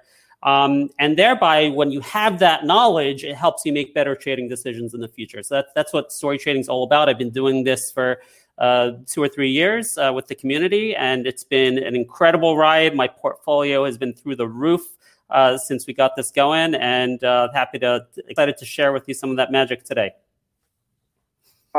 Um, 0.43 0.91
and 0.99 1.17
thereby, 1.17 1.69
when 1.69 1.91
you 1.91 2.01
have 2.01 2.37
that 2.39 2.65
knowledge, 2.65 3.23
it 3.23 3.35
helps 3.35 3.65
you 3.65 3.73
make 3.73 3.95
better 3.95 4.15
trading 4.15 4.47
decisions 4.47 4.93
in 4.93 5.01
the 5.01 5.07
future. 5.07 5.41
So 5.41 5.55
that's, 5.55 5.71
that's 5.73 5.93
what 5.93 6.11
story 6.11 6.37
trading 6.37 6.61
is 6.61 6.69
all 6.69 6.83
about. 6.83 7.09
I've 7.09 7.17
been 7.17 7.31
doing 7.31 7.63
this 7.63 7.91
for 7.91 8.19
uh, 8.59 8.91
two 9.07 9.23
or 9.23 9.27
three 9.27 9.49
years 9.49 9.97
uh, 9.97 10.11
with 10.13 10.27
the 10.27 10.35
community, 10.35 10.95
and 10.95 11.25
it's 11.25 11.43
been 11.43 11.79
an 11.79 11.95
incredible 11.95 12.57
ride. 12.57 12.95
My 12.95 13.07
portfolio 13.07 13.85
has 13.85 13.97
been 13.97 14.13
through 14.13 14.35
the 14.35 14.47
roof 14.47 14.83
uh, 15.31 15.57
since 15.57 15.87
we 15.87 15.93
got 15.93 16.15
this 16.15 16.29
going, 16.29 16.75
and 16.75 17.23
uh, 17.23 17.49
happy 17.51 17.79
to 17.79 18.05
excited 18.27 18.55
to 18.57 18.65
share 18.65 18.93
with 18.93 19.07
you 19.07 19.15
some 19.15 19.31
of 19.31 19.37
that 19.37 19.51
magic 19.51 19.83
today. 19.83 20.13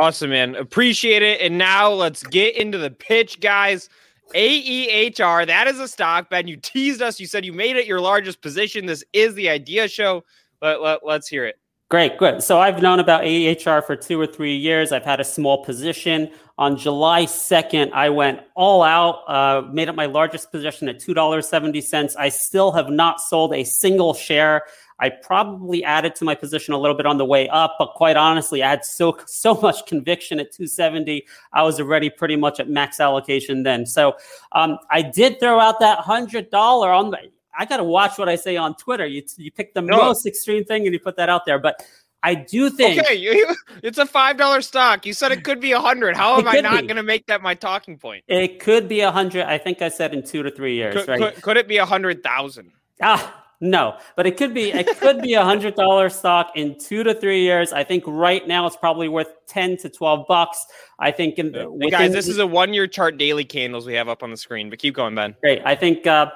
Awesome, 0.01 0.31
man. 0.31 0.55
Appreciate 0.57 1.23
it. 1.23 1.41
And 1.41 1.57
now 1.57 1.91
let's 1.91 2.23
get 2.23 2.57
into 2.57 2.77
the 2.77 2.91
pitch, 2.91 3.41
guys. 3.41 3.89
AEHR, 4.35 5.47
that 5.47 5.69
is 5.69 5.81
a 5.81 5.89
stock, 5.89 6.29
Ben. 6.29 6.49
You 6.49 6.57
teased 6.57 7.01
us. 7.01 7.19
You 7.19 7.27
said 7.27 7.45
you 7.45 7.53
made 7.53 7.77
it 7.77 7.87
your 7.87 8.01
largest 8.01 8.43
position. 8.43 8.85
This 8.85 9.05
is 9.13 9.35
the 9.35 9.49
idea 9.49 9.89
show. 9.89 10.25
Let, 10.61 10.83
let, 10.83 11.07
let's 11.07 11.29
hear 11.29 11.47
it. 11.47 11.59
Great, 11.89 12.19
good. 12.19 12.43
So 12.43 12.59
I've 12.59 12.83
known 12.83 12.99
about 12.99 13.23
AEHR 13.23 13.85
for 13.85 13.95
two 13.95 14.21
or 14.21 14.27
three 14.27 14.57
years. 14.57 14.91
I've 14.91 15.05
had 15.05 15.21
a 15.21 15.25
small 15.25 15.65
position. 15.65 16.31
On 16.59 16.77
July 16.77 17.25
2nd, 17.27 17.93
I 17.93 18.09
went 18.09 18.41
all 18.57 18.83
out, 18.83 19.23
uh, 19.29 19.63
made 19.71 19.89
it 19.89 19.95
my 19.95 20.07
largest 20.07 20.51
position 20.51 20.89
at 20.89 20.99
$2.70. 20.99 22.17
I 22.19 22.29
still 22.29 22.73
have 22.73 22.91
not 22.91 23.21
sold 23.21 23.55
a 23.55 23.63
single 23.63 24.15
share. 24.15 24.63
I 24.99 25.11
probably 25.11 25.85
added 25.85 26.15
to 26.17 26.25
my 26.25 26.35
position 26.35 26.73
a 26.73 26.79
little 26.79 26.97
bit 26.97 27.07
on 27.07 27.19
the 27.19 27.25
way 27.25 27.49
up, 27.49 27.77
but 27.79 27.93
quite 27.95 28.17
honestly, 28.17 28.63
I 28.63 28.71
had 28.71 28.85
so 28.85 29.19
so 29.27 29.55
much 29.55 29.87
conviction 29.87 30.41
at 30.41 30.53
270. 30.53 31.27
I 31.53 31.63
was 31.63 31.79
already 31.79 32.09
pretty 32.09 32.37
much 32.37 32.61
at 32.61 32.69
max 32.69 32.99
allocation 32.99 33.63
then. 33.63 33.87
So 33.87 34.17
um, 34.53 34.79
I 34.91 35.03
did 35.03 35.39
throw 35.39 35.61
out 35.61 35.81
that 35.81 35.99
hundred 35.99 36.51
dollar 36.51 36.91
on 36.91 37.11
the. 37.11 37.19
I 37.59 37.65
got 37.65 37.79
to 37.79 37.85
watch 37.85 38.19
what 38.19 38.29
I 38.29 38.37
say 38.37 38.57
on 38.57 38.75
Twitter. 38.77 39.07
You 39.07 39.23
you 39.37 39.51
pick 39.51 39.75
the 39.75 39.83
no. 39.83 39.99
most 39.99 40.27
extreme 40.27 40.65
thing 40.65 40.85
and 40.85 40.93
you 40.93 41.01
put 41.01 41.17
that 41.17 41.29
out 41.29 41.45
there, 41.47 41.59
but. 41.59 41.85
I 42.23 42.35
do 42.35 42.71
think 42.71 42.99
okay, 42.99 43.15
you, 43.15 43.55
it's 43.85 43.99
a 43.99 44.07
five 44.07 44.37
dollar 44.37 44.61
stock. 44.61 45.07
You 45.07 45.13
said 45.13 45.31
it 45.31 45.45
could 45.45 45.61
be 45.61 45.71
a 45.73 45.79
hundred. 45.79 46.17
How 46.17 46.39
am 46.39 46.49
I 46.49 46.61
not 46.61 46.89
going 46.89 46.97
to 46.97 47.05
make 47.05 47.27
that 47.27 47.41
my 47.41 47.55
talking 47.55 47.99
point? 47.99 48.25
It 48.27 48.59
could 48.59 48.89
be 48.89 49.01
a 49.03 49.13
hundred. 49.13 49.45
I 49.47 49.59
think 49.59 49.81
I 49.81 49.89
said 49.89 50.13
in 50.13 50.25
two 50.25 50.43
to 50.43 50.51
three 50.51 50.75
years. 50.75 50.95
Could, 50.95 51.09
right? 51.09 51.35
could, 51.35 51.43
could 51.43 51.57
it 51.57 51.69
be 51.69 51.77
a 51.77 51.87
hundred 51.87 52.25
thousand? 52.25 52.73
Ah, 53.01 53.46
no, 53.61 53.97
but 54.17 54.27
it 54.27 54.37
could 54.37 54.53
be 54.53 54.71
it 54.71 54.99
could 54.99 55.23
be 55.23 55.35
a 55.35 55.45
hundred 55.45 55.75
dollar 55.77 56.11
stock 56.11 56.53
in 56.57 56.79
two 56.79 57.03
to 57.03 57.15
three 57.15 57.43
years. 57.43 57.73
I 57.73 57.85
think 57.85 58.05
right 58.07 58.47
now 58.47 58.67
it's 58.67 58.77
probably 58.77 59.09
worth 59.09 59.33
ten 59.47 59.77
to 59.79 59.89
twelve 59.89 60.27
bucks. 60.27 60.67
I 60.99 61.11
think 61.11 61.39
in 61.39 61.53
the, 61.53 61.75
hey 61.81 61.91
guys, 61.91 62.13
this 62.13 62.29
is 62.29 62.39
a 62.39 62.47
one 62.47 62.75
year 62.75 62.87
chart 62.87 63.17
daily 63.17 63.45
candles 63.45 63.87
we 63.87 63.95
have 63.95 64.09
up 64.09 64.23
on 64.23 64.31
the 64.31 64.37
screen. 64.37 64.69
But 64.69 64.79
keep 64.79 64.95
going, 64.95 65.15
Ben. 65.15 65.37
Great. 65.41 65.63
I 65.65 65.75
think 65.75 66.07
uh, 66.07 66.31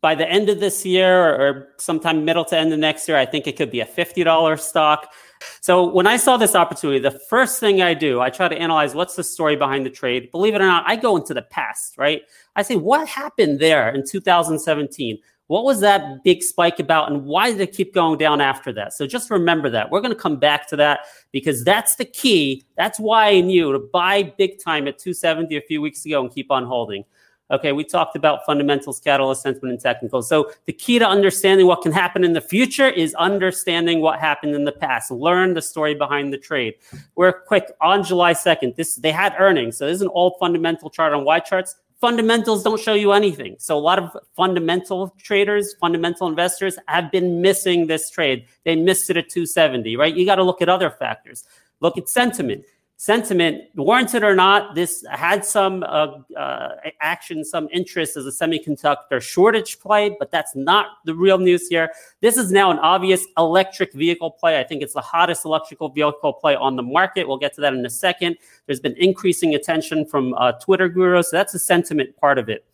by 0.00 0.14
the 0.14 0.28
end 0.28 0.48
of 0.48 0.58
this 0.58 0.84
year 0.84 1.24
or, 1.24 1.34
or 1.34 1.68
sometime 1.78 2.24
middle 2.24 2.44
to 2.46 2.58
end 2.58 2.72
of 2.72 2.78
next 2.78 3.08
year, 3.08 3.16
I 3.16 3.26
think 3.26 3.46
it 3.46 3.56
could 3.56 3.70
be 3.70 3.80
a 3.80 3.86
fifty 3.86 4.24
dollar 4.24 4.56
stock. 4.56 5.12
So 5.60 5.86
when 5.86 6.06
I 6.06 6.16
saw 6.16 6.36
this 6.36 6.56
opportunity, 6.56 6.98
the 6.98 7.18
first 7.28 7.60
thing 7.60 7.80
I 7.82 7.94
do, 7.94 8.20
I 8.20 8.30
try 8.30 8.48
to 8.48 8.56
analyze 8.56 8.94
what's 8.94 9.14
the 9.14 9.22
story 9.22 9.54
behind 9.54 9.86
the 9.86 9.90
trade. 9.90 10.30
Believe 10.32 10.54
it 10.54 10.60
or 10.60 10.66
not, 10.66 10.84
I 10.86 10.96
go 10.96 11.16
into 11.16 11.34
the 11.34 11.42
past, 11.42 11.96
right? 11.98 12.22
I 12.56 12.62
say, 12.62 12.76
what 12.76 13.06
happened 13.06 13.60
there 13.60 13.94
in 13.94 14.04
2017? 14.04 15.18
What 15.48 15.64
was 15.64 15.80
that 15.80 16.24
big 16.24 16.42
spike 16.42 16.80
about 16.80 17.10
and 17.10 17.24
why 17.24 17.52
did 17.52 17.60
it 17.60 17.72
keep 17.72 17.94
going 17.94 18.18
down 18.18 18.40
after 18.40 18.72
that? 18.72 18.92
So 18.92 19.06
just 19.06 19.30
remember 19.30 19.70
that. 19.70 19.90
We're 19.90 20.00
going 20.00 20.14
to 20.14 20.20
come 20.20 20.38
back 20.38 20.68
to 20.68 20.76
that 20.76 21.00
because 21.30 21.62
that's 21.62 21.94
the 21.96 22.04
key. 22.04 22.64
That's 22.76 22.98
why 22.98 23.28
I 23.28 23.40
knew 23.40 23.72
to 23.72 23.78
buy 23.78 24.34
big 24.36 24.62
time 24.62 24.88
at 24.88 24.98
270 24.98 25.56
a 25.56 25.60
few 25.60 25.80
weeks 25.80 26.04
ago 26.04 26.20
and 26.20 26.32
keep 26.32 26.50
on 26.50 26.64
holding. 26.64 27.04
Okay, 27.48 27.70
we 27.70 27.84
talked 27.84 28.16
about 28.16 28.44
fundamentals, 28.44 28.98
catalyst, 28.98 29.42
sentiment, 29.42 29.70
and 29.70 29.80
technical. 29.80 30.20
So 30.20 30.50
the 30.64 30.72
key 30.72 30.98
to 30.98 31.06
understanding 31.06 31.68
what 31.68 31.82
can 31.82 31.92
happen 31.92 32.24
in 32.24 32.32
the 32.32 32.40
future 32.40 32.88
is 32.88 33.14
understanding 33.14 34.00
what 34.00 34.18
happened 34.18 34.56
in 34.56 34.64
the 34.64 34.72
past. 34.72 35.12
Learn 35.12 35.54
the 35.54 35.62
story 35.62 35.94
behind 35.94 36.32
the 36.32 36.38
trade. 36.38 36.74
We're 37.14 37.32
quick 37.32 37.70
on 37.80 38.02
July 38.02 38.34
2nd. 38.34 38.74
This 38.74 38.96
they 38.96 39.12
had 39.12 39.32
earnings. 39.38 39.76
So 39.76 39.86
this 39.86 39.94
is 39.94 40.02
an 40.02 40.08
old 40.08 40.34
fundamental 40.40 40.90
chart 40.90 41.12
on 41.12 41.24
YCharts 41.24 41.76
fundamentals 42.00 42.62
don't 42.62 42.80
show 42.80 42.94
you 42.94 43.12
anything. 43.12 43.56
So 43.58 43.76
a 43.76 43.80
lot 43.80 43.98
of 43.98 44.16
fundamental 44.34 45.14
traders, 45.18 45.74
fundamental 45.80 46.28
investors 46.28 46.78
have 46.88 47.10
been 47.10 47.40
missing 47.40 47.86
this 47.86 48.10
trade. 48.10 48.46
They 48.64 48.76
missed 48.76 49.10
it 49.10 49.16
at 49.16 49.28
270, 49.28 49.96
right? 49.96 50.14
You 50.14 50.26
got 50.26 50.36
to 50.36 50.44
look 50.44 50.62
at 50.62 50.68
other 50.68 50.90
factors. 50.90 51.44
Look 51.80 51.98
at 51.98 52.08
sentiment 52.08 52.64
sentiment, 52.98 53.62
warranted 53.74 54.24
or 54.24 54.34
not, 54.34 54.74
this 54.74 55.04
had 55.10 55.44
some 55.44 55.82
uh, 55.82 56.18
uh, 56.36 56.68
action, 57.00 57.44
some 57.44 57.68
interest 57.70 58.16
as 58.16 58.26
a 58.26 58.30
semiconductor 58.30 59.20
shortage 59.20 59.78
play, 59.80 60.16
but 60.18 60.30
that's 60.30 60.56
not 60.56 60.86
the 61.04 61.14
real 61.14 61.38
news 61.38 61.68
here. 61.68 61.90
This 62.20 62.36
is 62.38 62.50
now 62.50 62.70
an 62.70 62.78
obvious 62.78 63.26
electric 63.36 63.92
vehicle 63.92 64.30
play. 64.30 64.58
I 64.58 64.64
think 64.64 64.82
it's 64.82 64.94
the 64.94 65.02
hottest 65.02 65.44
electrical 65.44 65.90
vehicle 65.90 66.32
play 66.32 66.56
on 66.56 66.76
the 66.76 66.82
market. 66.82 67.28
We'll 67.28 67.36
get 67.36 67.54
to 67.56 67.60
that 67.60 67.74
in 67.74 67.84
a 67.84 67.90
second. 67.90 68.36
There's 68.64 68.80
been 68.80 68.96
increasing 68.96 69.54
attention 69.54 70.06
from 70.06 70.32
uh, 70.34 70.52
Twitter 70.52 70.88
gurus, 70.88 71.30
so 71.30 71.36
that's 71.36 71.52
the 71.52 71.58
sentiment 71.58 72.16
part 72.16 72.38
of 72.38 72.48
it. 72.48 72.64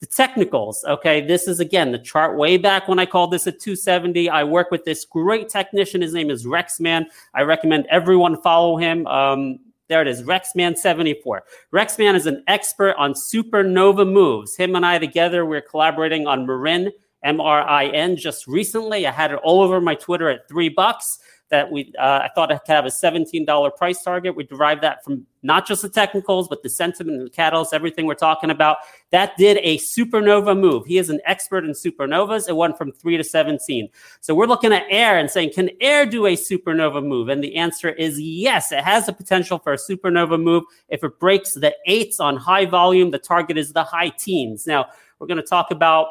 The 0.00 0.06
technicals, 0.06 0.84
okay, 0.84 1.26
this 1.26 1.48
is 1.48 1.60
again 1.60 1.92
the 1.92 1.98
chart 1.98 2.36
way 2.36 2.56
back 2.56 2.88
when 2.88 2.98
I 2.98 3.06
called 3.06 3.30
this 3.30 3.46
a 3.46 3.52
270. 3.52 4.28
I 4.28 4.44
work 4.44 4.70
with 4.70 4.84
this 4.84 5.04
great 5.04 5.48
technician. 5.48 6.02
His 6.02 6.12
name 6.12 6.30
is 6.30 6.44
Rexman. 6.44 7.06
I 7.32 7.42
recommend 7.42 7.86
everyone 7.88 8.40
follow 8.42 8.76
him. 8.76 9.06
Um, 9.06 9.60
there 9.88 10.02
it 10.02 10.08
is, 10.08 10.22
Rexman74. 10.22 11.40
Rexman 11.72 12.14
is 12.14 12.26
an 12.26 12.42
expert 12.48 12.94
on 12.96 13.12
supernova 13.12 14.10
moves. 14.10 14.56
Him 14.56 14.76
and 14.76 14.84
I 14.84 14.98
together, 14.98 15.44
we're 15.44 15.60
collaborating 15.60 16.26
on 16.26 16.46
Marin, 16.46 16.90
M 17.22 17.40
R 17.40 17.62
I 17.62 17.86
N, 17.86 18.16
just 18.16 18.46
recently. 18.46 19.06
I 19.06 19.10
had 19.10 19.32
it 19.32 19.40
all 19.42 19.62
over 19.62 19.80
my 19.80 19.94
Twitter 19.94 20.28
at 20.28 20.48
three 20.48 20.68
bucks 20.68 21.18
that 21.50 21.70
we 21.70 21.92
uh, 21.98 22.20
I 22.22 22.30
thought 22.34 22.50
I 22.50 22.58
could 22.58 22.72
have 22.72 22.86
a 22.86 22.88
$17 22.88 23.76
price 23.76 24.02
target. 24.02 24.34
We 24.34 24.44
derived 24.44 24.82
that 24.82 25.04
from 25.04 25.26
not 25.42 25.66
just 25.66 25.82
the 25.82 25.88
technicals, 25.90 26.48
but 26.48 26.62
the 26.62 26.70
sentiment 26.70 27.18
and 27.18 27.26
the 27.26 27.30
catalyst, 27.30 27.74
everything 27.74 28.06
we're 28.06 28.14
talking 28.14 28.50
about. 28.50 28.78
That 29.10 29.36
did 29.36 29.58
a 29.58 29.76
supernova 29.78 30.58
move. 30.58 30.86
He 30.86 30.96
is 30.96 31.10
an 31.10 31.20
expert 31.26 31.64
in 31.64 31.72
supernovas. 31.72 32.48
It 32.48 32.56
went 32.56 32.78
from 32.78 32.92
three 32.92 33.18
to 33.18 33.24
17. 33.24 33.88
So 34.20 34.34
we're 34.34 34.46
looking 34.46 34.72
at 34.72 34.88
AEHR 34.88 35.20
and 35.20 35.30
saying, 35.30 35.52
can 35.54 35.68
AEHR 35.82 36.10
do 36.10 36.26
a 36.26 36.34
supernova 36.34 37.06
move? 37.06 37.28
And 37.28 37.44
the 37.44 37.56
answer 37.56 37.90
is 37.90 38.18
yes. 38.18 38.72
It 38.72 38.82
has 38.82 39.06
the 39.06 39.12
potential 39.12 39.58
for 39.58 39.74
a 39.74 39.76
supernova 39.76 40.42
move. 40.42 40.64
If 40.88 41.04
it 41.04 41.18
breaks 41.18 41.52
the 41.52 41.76
eights 41.86 42.20
on 42.20 42.36
high 42.36 42.64
volume, 42.64 43.10
the 43.10 43.18
target 43.18 43.58
is 43.58 43.74
the 43.74 43.84
high 43.84 44.08
teens. 44.08 44.66
Now, 44.66 44.86
we're 45.18 45.26
going 45.26 45.36
to 45.36 45.42
talk 45.42 45.70
about 45.70 46.08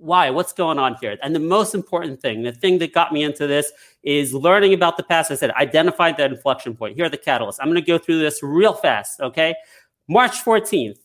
why? 0.00 0.30
What's 0.30 0.52
going 0.52 0.78
on 0.78 0.96
here? 1.00 1.18
And 1.22 1.34
the 1.34 1.40
most 1.40 1.74
important 1.74 2.20
thing, 2.20 2.42
the 2.42 2.52
thing 2.52 2.78
that 2.78 2.92
got 2.92 3.12
me 3.12 3.22
into 3.22 3.46
this 3.46 3.70
is 4.02 4.32
learning 4.32 4.72
about 4.72 4.96
the 4.96 5.02
past. 5.02 5.30
I 5.30 5.34
said, 5.34 5.50
identify 5.52 6.12
that 6.12 6.32
inflection 6.32 6.74
point. 6.74 6.96
Here 6.96 7.04
are 7.04 7.10
the 7.10 7.18
catalysts. 7.18 7.58
I'm 7.60 7.68
going 7.68 7.80
to 7.80 7.86
go 7.86 7.98
through 7.98 8.18
this 8.18 8.42
real 8.42 8.72
fast. 8.72 9.20
Okay. 9.20 9.54
March 10.08 10.42
14th, 10.42 10.98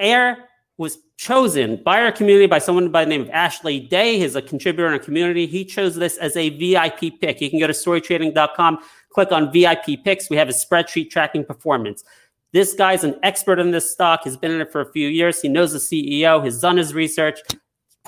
AEHR 0.00 0.36
was 0.78 0.98
chosen 1.16 1.82
by 1.84 2.00
our 2.00 2.12
community 2.12 2.46
by 2.46 2.58
someone 2.58 2.90
by 2.90 3.04
the 3.04 3.10
name 3.10 3.20
of 3.20 3.30
Ashley 3.30 3.80
Day. 3.80 4.18
He's 4.18 4.36
a 4.36 4.42
contributor 4.42 4.86
in 4.86 4.92
our 4.92 4.98
community. 4.98 5.46
He 5.46 5.64
chose 5.64 5.94
this 5.94 6.16
as 6.16 6.36
a 6.36 6.50
VIP 6.50 7.20
pick. 7.20 7.40
You 7.40 7.50
can 7.50 7.58
go 7.58 7.66
to 7.66 7.72
storytrading.com, 7.72 8.78
click 9.10 9.32
on 9.32 9.52
VIP 9.52 10.02
picks. 10.04 10.30
We 10.30 10.36
have 10.36 10.48
a 10.48 10.52
spreadsheet 10.52 11.10
tracking 11.10 11.44
performance. 11.44 12.04
This 12.52 12.72
guy's 12.72 13.04
an 13.04 13.16
expert 13.22 13.58
in 13.58 13.72
this 13.72 13.92
stock. 13.92 14.20
He's 14.24 14.36
been 14.36 14.52
in 14.52 14.60
it 14.60 14.72
for 14.72 14.80
a 14.80 14.90
few 14.92 15.08
years. 15.08 15.42
He 15.42 15.48
knows 15.48 15.72
the 15.72 15.78
CEO. 15.78 16.42
He's 16.42 16.60
done 16.60 16.76
his 16.76 16.94
research 16.94 17.40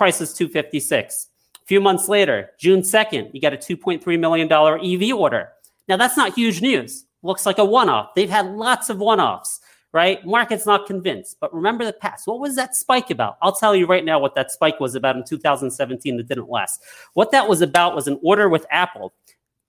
price 0.00 0.22
is 0.22 0.32
256. 0.32 1.26
few 1.66 1.78
months 1.78 2.08
later, 2.08 2.52
June 2.58 2.80
2nd, 2.80 3.34
you 3.34 3.40
got 3.40 3.52
a 3.52 3.58
$2.3 3.58 4.18
million 4.18 4.50
EV 4.50 5.14
order. 5.14 5.50
Now, 5.88 5.98
that's 5.98 6.16
not 6.16 6.32
huge 6.32 6.62
news. 6.62 7.04
Looks 7.22 7.44
like 7.44 7.58
a 7.58 7.64
one 7.66 7.90
off. 7.90 8.14
They've 8.14 8.30
had 8.30 8.46
lots 8.46 8.88
of 8.88 8.96
one 8.96 9.20
offs, 9.20 9.60
right? 9.92 10.24
Market's 10.24 10.64
not 10.64 10.86
convinced. 10.86 11.36
But 11.38 11.54
remember 11.54 11.84
the 11.84 11.92
past. 11.92 12.26
What 12.26 12.40
was 12.40 12.56
that 12.56 12.74
spike 12.74 13.10
about? 13.10 13.36
I'll 13.42 13.54
tell 13.54 13.76
you 13.76 13.84
right 13.84 14.02
now 14.02 14.18
what 14.18 14.34
that 14.36 14.50
spike 14.50 14.80
was 14.80 14.94
about 14.94 15.16
in 15.16 15.24
2017 15.24 16.16
that 16.16 16.28
didn't 16.28 16.48
last. 16.48 16.80
What 17.12 17.30
that 17.32 17.46
was 17.46 17.60
about 17.60 17.94
was 17.94 18.08
an 18.08 18.18
order 18.22 18.48
with 18.48 18.64
Apple. 18.70 19.12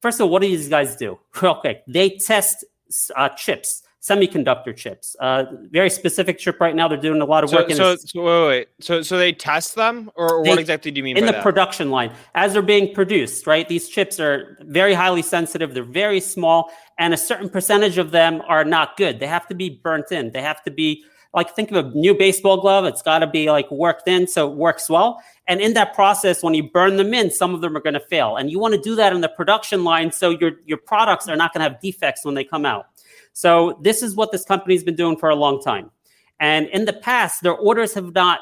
First 0.02 0.22
of 0.22 0.28
all, 0.28 0.30
what 0.30 0.42
do 0.44 0.48
these 0.48 0.70
guys 0.70 0.96
do? 0.96 1.20
Real 1.42 1.56
quick, 1.56 1.84
they 1.88 2.12
test 2.12 2.64
uh, 3.18 3.28
chips 3.28 3.84
semiconductor 4.02 4.76
chips. 4.76 5.16
Uh, 5.20 5.46
very 5.70 5.90
specific 5.90 6.40
chip 6.40 6.60
right 6.60 6.76
now. 6.76 6.88
They're 6.88 6.98
doing 6.98 7.22
a 7.22 7.26
lot 7.26 7.44
of 7.44 7.52
work. 7.52 7.70
So, 7.70 7.96
so, 7.96 7.96
so 7.96 8.24
wait, 8.24 8.48
wait, 8.48 8.68
So, 8.80 9.02
so 9.04 9.18
they 9.18 9.32
test 9.32 9.76
them, 9.76 10.10
or, 10.16 10.44
they, 10.44 10.50
what 10.50 10.60
exactly 10.60 10.90
do 10.90 10.98
you 10.98 11.04
mean 11.04 11.18
in 11.18 11.26
the 11.28 11.34
that? 11.34 11.44
production 11.44 11.92
line 11.92 12.12
as 12.34 12.54
they're 12.54 12.62
being 12.62 12.94
produced? 12.96 13.46
Right, 13.46 13.68
these 13.68 13.90
chips 13.90 14.20
are 14.20 14.58
very 14.62 14.94
highly 14.94 15.22
sensitive. 15.22 15.74
They're 15.74 15.84
very 15.84 16.20
small, 16.20 16.72
and 16.98 17.14
a 17.14 17.18
certain 17.18 17.50
percentage 17.50 17.98
of 17.98 18.12
them 18.12 18.42
are 18.48 18.66
not 18.66 18.98
good. 18.98 19.20
They 19.20 19.28
have 19.28 19.48
to 19.50 19.56
be 19.56 19.82
burnt 19.84 20.12
in. 20.12 20.32
They 20.32 20.42
have 20.42 20.64
to 20.64 20.72
be 20.72 21.04
like 21.34 21.56
think 21.56 21.72
of 21.72 21.86
a 21.86 21.90
new 21.92 22.14
baseball 22.16 22.60
glove. 22.60 22.86
It's 22.86 23.02
got 23.02 23.20
to 23.20 23.28
be 23.28 23.50
like 23.50 23.70
worked 23.72 24.08
in 24.08 24.28
so 24.28 24.52
it 24.52 24.58
works 24.58 24.90
well. 24.90 25.22
And 25.48 25.62
in 25.62 25.74
that 25.74 25.94
process, 25.94 26.44
when 26.44 26.54
you 26.54 26.70
burn 26.70 26.98
them 26.98 27.14
in, 27.14 27.32
some 27.32 27.54
of 27.54 27.62
them 27.62 27.76
are 27.76 27.80
going 27.82 27.94
to 27.94 28.00
fail. 28.00 28.36
And 28.36 28.50
you 28.52 28.60
want 28.60 28.74
to 28.74 28.82
do 28.82 28.96
that 28.96 29.14
in 29.14 29.22
the 29.22 29.30
production 29.30 29.84
line 29.84 30.12
so 30.12 30.32
your 30.32 30.54
your 30.66 30.78
products 30.78 31.28
are 31.30 31.36
not 31.36 31.54
going 31.54 31.64
to 31.64 31.72
have 31.72 31.82
defects 31.82 32.26
when 32.26 32.36
they 32.36 32.44
come 32.44 32.66
out. 32.66 32.88
So 33.34 33.80
this 33.82 34.02
is 34.02 34.16
what 34.16 34.32
this 34.32 34.44
company's 34.44 34.84
been 34.84 34.96
doing 34.96 35.18
for 35.18 35.30
a 35.30 35.36
long 35.36 35.62
time. 35.62 35.92
And 36.40 36.68
in 36.68 36.86
the 36.86 36.94
past, 36.94 37.44
their 37.44 37.54
orders 37.56 37.94
have 37.94 38.14
not 38.14 38.40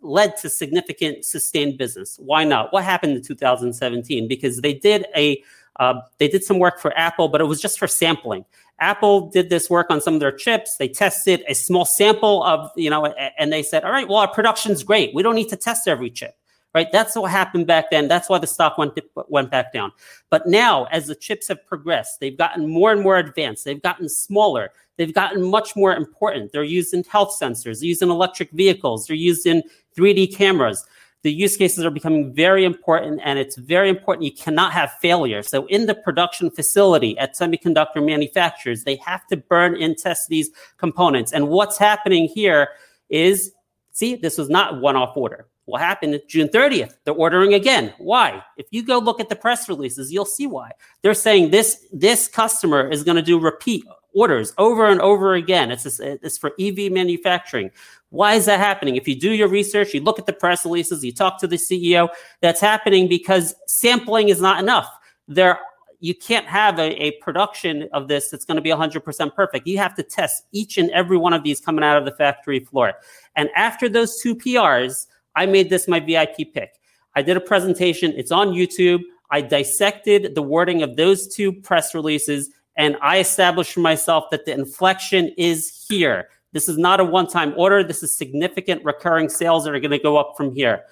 led 0.00 0.36
to 0.38 0.48
significant 0.48 1.24
sustained 1.24 1.78
business. 1.78 2.18
Why 2.18 2.44
not? 2.44 2.72
What 2.72 2.84
happened 2.84 3.16
in 3.16 3.22
2017? 3.22 4.28
Because 4.28 4.60
they 4.60 4.74
did 4.74 5.06
a 5.14 5.42
uh, 5.78 6.00
they 6.18 6.28
did 6.28 6.42
some 6.42 6.58
work 6.58 6.80
for 6.80 6.96
Apple, 6.96 7.28
but 7.28 7.40
it 7.42 7.44
was 7.44 7.60
just 7.60 7.78
for 7.78 7.86
sampling. 7.86 8.46
Apple 8.78 9.28
did 9.28 9.50
this 9.50 9.68
work 9.68 9.88
on 9.90 10.00
some 10.00 10.14
of 10.14 10.20
their 10.20 10.32
chips. 10.32 10.76
They 10.78 10.88
tested 10.88 11.44
a 11.48 11.54
small 11.54 11.84
sample 11.84 12.42
of, 12.44 12.70
you 12.76 12.88
know, 12.88 13.06
and 13.06 13.52
they 13.52 13.62
said, 13.62 13.84
all 13.84 13.90
right, 13.90 14.08
well, 14.08 14.18
our 14.18 14.28
production's 14.28 14.82
great. 14.82 15.14
We 15.14 15.22
don't 15.22 15.34
need 15.34 15.48
to 15.50 15.56
test 15.56 15.86
every 15.86 16.10
chip 16.10 16.34
right? 16.76 16.92
That's 16.92 17.16
what 17.16 17.30
happened 17.30 17.66
back 17.66 17.90
then. 17.90 18.06
That's 18.06 18.28
why 18.28 18.38
the 18.38 18.46
stock 18.46 18.76
went 18.76 19.00
went 19.28 19.50
back 19.50 19.72
down. 19.72 19.92
But 20.28 20.46
now, 20.46 20.84
as 20.92 21.06
the 21.06 21.14
chips 21.14 21.48
have 21.48 21.66
progressed, 21.66 22.20
they've 22.20 22.36
gotten 22.36 22.68
more 22.68 22.92
and 22.92 23.00
more 23.00 23.16
advanced. 23.16 23.64
They've 23.64 23.80
gotten 23.80 24.10
smaller. 24.10 24.72
They've 24.98 25.14
gotten 25.14 25.42
much 25.42 25.74
more 25.74 25.96
important. 25.96 26.52
They're 26.52 26.62
used 26.64 26.92
in 26.92 27.02
health 27.04 27.34
sensors. 27.40 27.80
They're 27.80 27.88
used 27.88 28.02
in 28.02 28.10
electric 28.10 28.50
vehicles. 28.50 29.06
They're 29.06 29.16
used 29.16 29.46
in 29.46 29.62
3D 29.96 30.36
cameras. 30.36 30.84
The 31.22 31.32
use 31.32 31.56
cases 31.56 31.82
are 31.82 31.90
becoming 31.90 32.34
very 32.34 32.66
important, 32.66 33.22
and 33.24 33.38
it's 33.38 33.56
very 33.56 33.88
important. 33.88 34.24
You 34.24 34.32
cannot 34.32 34.72
have 34.74 34.92
failure. 35.00 35.42
So, 35.42 35.64
in 35.68 35.86
the 35.86 35.94
production 35.94 36.50
facility 36.50 37.16
at 37.16 37.34
semiconductor 37.34 38.04
manufacturers, 38.04 38.84
they 38.84 38.96
have 38.96 39.26
to 39.28 39.38
burn 39.38 39.82
and 39.82 39.96
test 39.96 40.28
these 40.28 40.50
components. 40.76 41.32
And 41.32 41.48
what's 41.48 41.78
happening 41.78 42.28
here 42.28 42.68
is 43.08 43.52
see, 43.92 44.14
this 44.14 44.36
was 44.36 44.50
not 44.50 44.82
one 44.82 44.94
off 44.94 45.16
order 45.16 45.46
what 45.66 45.80
happened 45.80 46.20
June 46.28 46.48
30th? 46.48 46.94
They're 47.04 47.14
ordering 47.14 47.54
again. 47.54 47.92
Why? 47.98 48.42
If 48.56 48.66
you 48.70 48.82
go 48.82 48.98
look 48.98 49.20
at 49.20 49.28
the 49.28 49.36
press 49.36 49.68
releases, 49.68 50.12
you'll 50.12 50.24
see 50.24 50.46
why. 50.46 50.70
They're 51.02 51.14
saying 51.14 51.50
this 51.50 51.86
this 51.92 52.28
customer 52.28 52.88
is 52.88 53.04
going 53.04 53.16
to 53.16 53.22
do 53.22 53.38
repeat 53.38 53.84
orders 54.14 54.54
over 54.58 54.86
and 54.86 55.00
over 55.00 55.34
again. 55.34 55.70
It's 55.70 55.82
this, 55.82 56.00
it's 56.00 56.38
for 56.38 56.52
EV 56.58 56.90
manufacturing. 56.90 57.70
Why 58.10 58.34
is 58.34 58.46
that 58.46 58.60
happening? 58.60 58.96
If 58.96 59.06
you 59.06 59.18
do 59.18 59.32
your 59.32 59.48
research, 59.48 59.92
you 59.92 60.00
look 60.00 60.18
at 60.18 60.26
the 60.26 60.32
press 60.32 60.64
releases, 60.64 61.04
you 61.04 61.12
talk 61.12 61.38
to 61.40 61.46
the 61.46 61.56
CEO, 61.56 62.08
that's 62.40 62.60
happening 62.60 63.08
because 63.08 63.54
sampling 63.66 64.28
is 64.28 64.40
not 64.40 64.60
enough. 64.60 64.88
There 65.28 65.58
you 66.00 66.14
can't 66.14 66.46
have 66.46 66.78
a, 66.78 67.02
a 67.02 67.12
production 67.22 67.88
of 67.92 68.06
this 68.06 68.30
that's 68.30 68.44
going 68.44 68.56
to 68.56 68.62
be 68.62 68.70
100% 68.70 69.34
perfect. 69.34 69.66
You 69.66 69.78
have 69.78 69.94
to 69.96 70.02
test 70.02 70.44
each 70.52 70.78
and 70.78 70.90
every 70.90 71.16
one 71.16 71.32
of 71.32 71.42
these 71.42 71.60
coming 71.60 71.82
out 71.82 71.96
of 71.96 72.04
the 72.04 72.12
factory 72.12 72.60
floor. 72.60 72.94
And 73.34 73.48
after 73.56 73.88
those 73.88 74.20
two 74.20 74.36
PRs, 74.36 75.06
I 75.36 75.46
made 75.46 75.70
this 75.70 75.86
my 75.86 76.00
VIP 76.00 76.52
pick. 76.52 76.80
I 77.14 77.22
did 77.22 77.36
a 77.36 77.40
presentation, 77.40 78.12
it's 78.16 78.32
on 78.32 78.48
YouTube. 78.48 79.02
I 79.30 79.40
dissected 79.40 80.34
the 80.34 80.42
wording 80.42 80.82
of 80.82 80.96
those 80.96 81.28
two 81.28 81.52
press 81.52 81.94
releases 81.94 82.50
and 82.76 82.96
I 83.00 83.18
established 83.18 83.72
for 83.72 83.80
myself 83.80 84.30
that 84.30 84.44
the 84.44 84.52
inflection 84.52 85.32
is 85.36 85.86
here. 85.88 86.28
This 86.52 86.68
is 86.68 86.78
not 86.78 87.00
a 87.00 87.04
one 87.04 87.26
time 87.26 87.52
order. 87.56 87.82
This 87.82 88.02
is 88.02 88.14
significant 88.14 88.84
recurring 88.84 89.28
sales 89.28 89.64
that 89.64 89.74
are 89.74 89.80
going 89.80 89.90
to 89.90 89.98
go 89.98 90.16
up 90.16 90.34
from 90.36 90.54
here. 90.54 90.84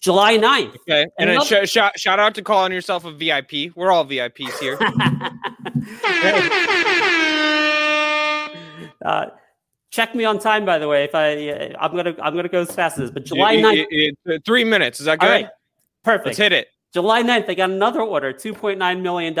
July 0.00 0.38
9th. 0.38 0.76
Okay. 0.76 1.06
And, 1.18 1.30
and 1.30 1.44
sh- 1.44 1.68
sh- 1.68 1.78
shout 1.96 2.18
out 2.18 2.34
to 2.36 2.42
calling 2.42 2.72
yourself 2.72 3.04
a 3.04 3.12
VIP. 3.12 3.76
We're 3.76 3.92
all 3.92 4.06
VIPs 4.06 4.58
here. 4.58 4.78
uh, 9.04 9.26
Check 9.90 10.14
me 10.14 10.24
on 10.24 10.38
time, 10.38 10.64
by 10.64 10.78
the 10.78 10.88
way. 10.88 11.04
If 11.04 11.14
I, 11.14 11.74
I'm 11.78 11.94
gonna, 11.94 12.14
I'm 12.22 12.34
gonna 12.34 12.48
go 12.48 12.60
as 12.60 12.72
fast 12.74 12.98
as 12.98 13.02
this. 13.02 13.10
But 13.10 13.24
July 13.24 13.56
9th, 13.56 14.44
three 14.44 14.64
minutes. 14.64 15.00
Is 15.00 15.06
that 15.06 15.18
good? 15.18 15.26
All 15.26 15.32
right, 15.32 15.48
perfect. 16.04 16.26
Let's 16.26 16.38
hit 16.38 16.52
it. 16.52 16.68
July 16.92 17.22
9th, 17.22 17.46
they 17.46 17.54
got 17.54 17.70
another 17.70 18.00
order, 18.00 18.32
$2.9 18.32 19.00
million. 19.00 19.32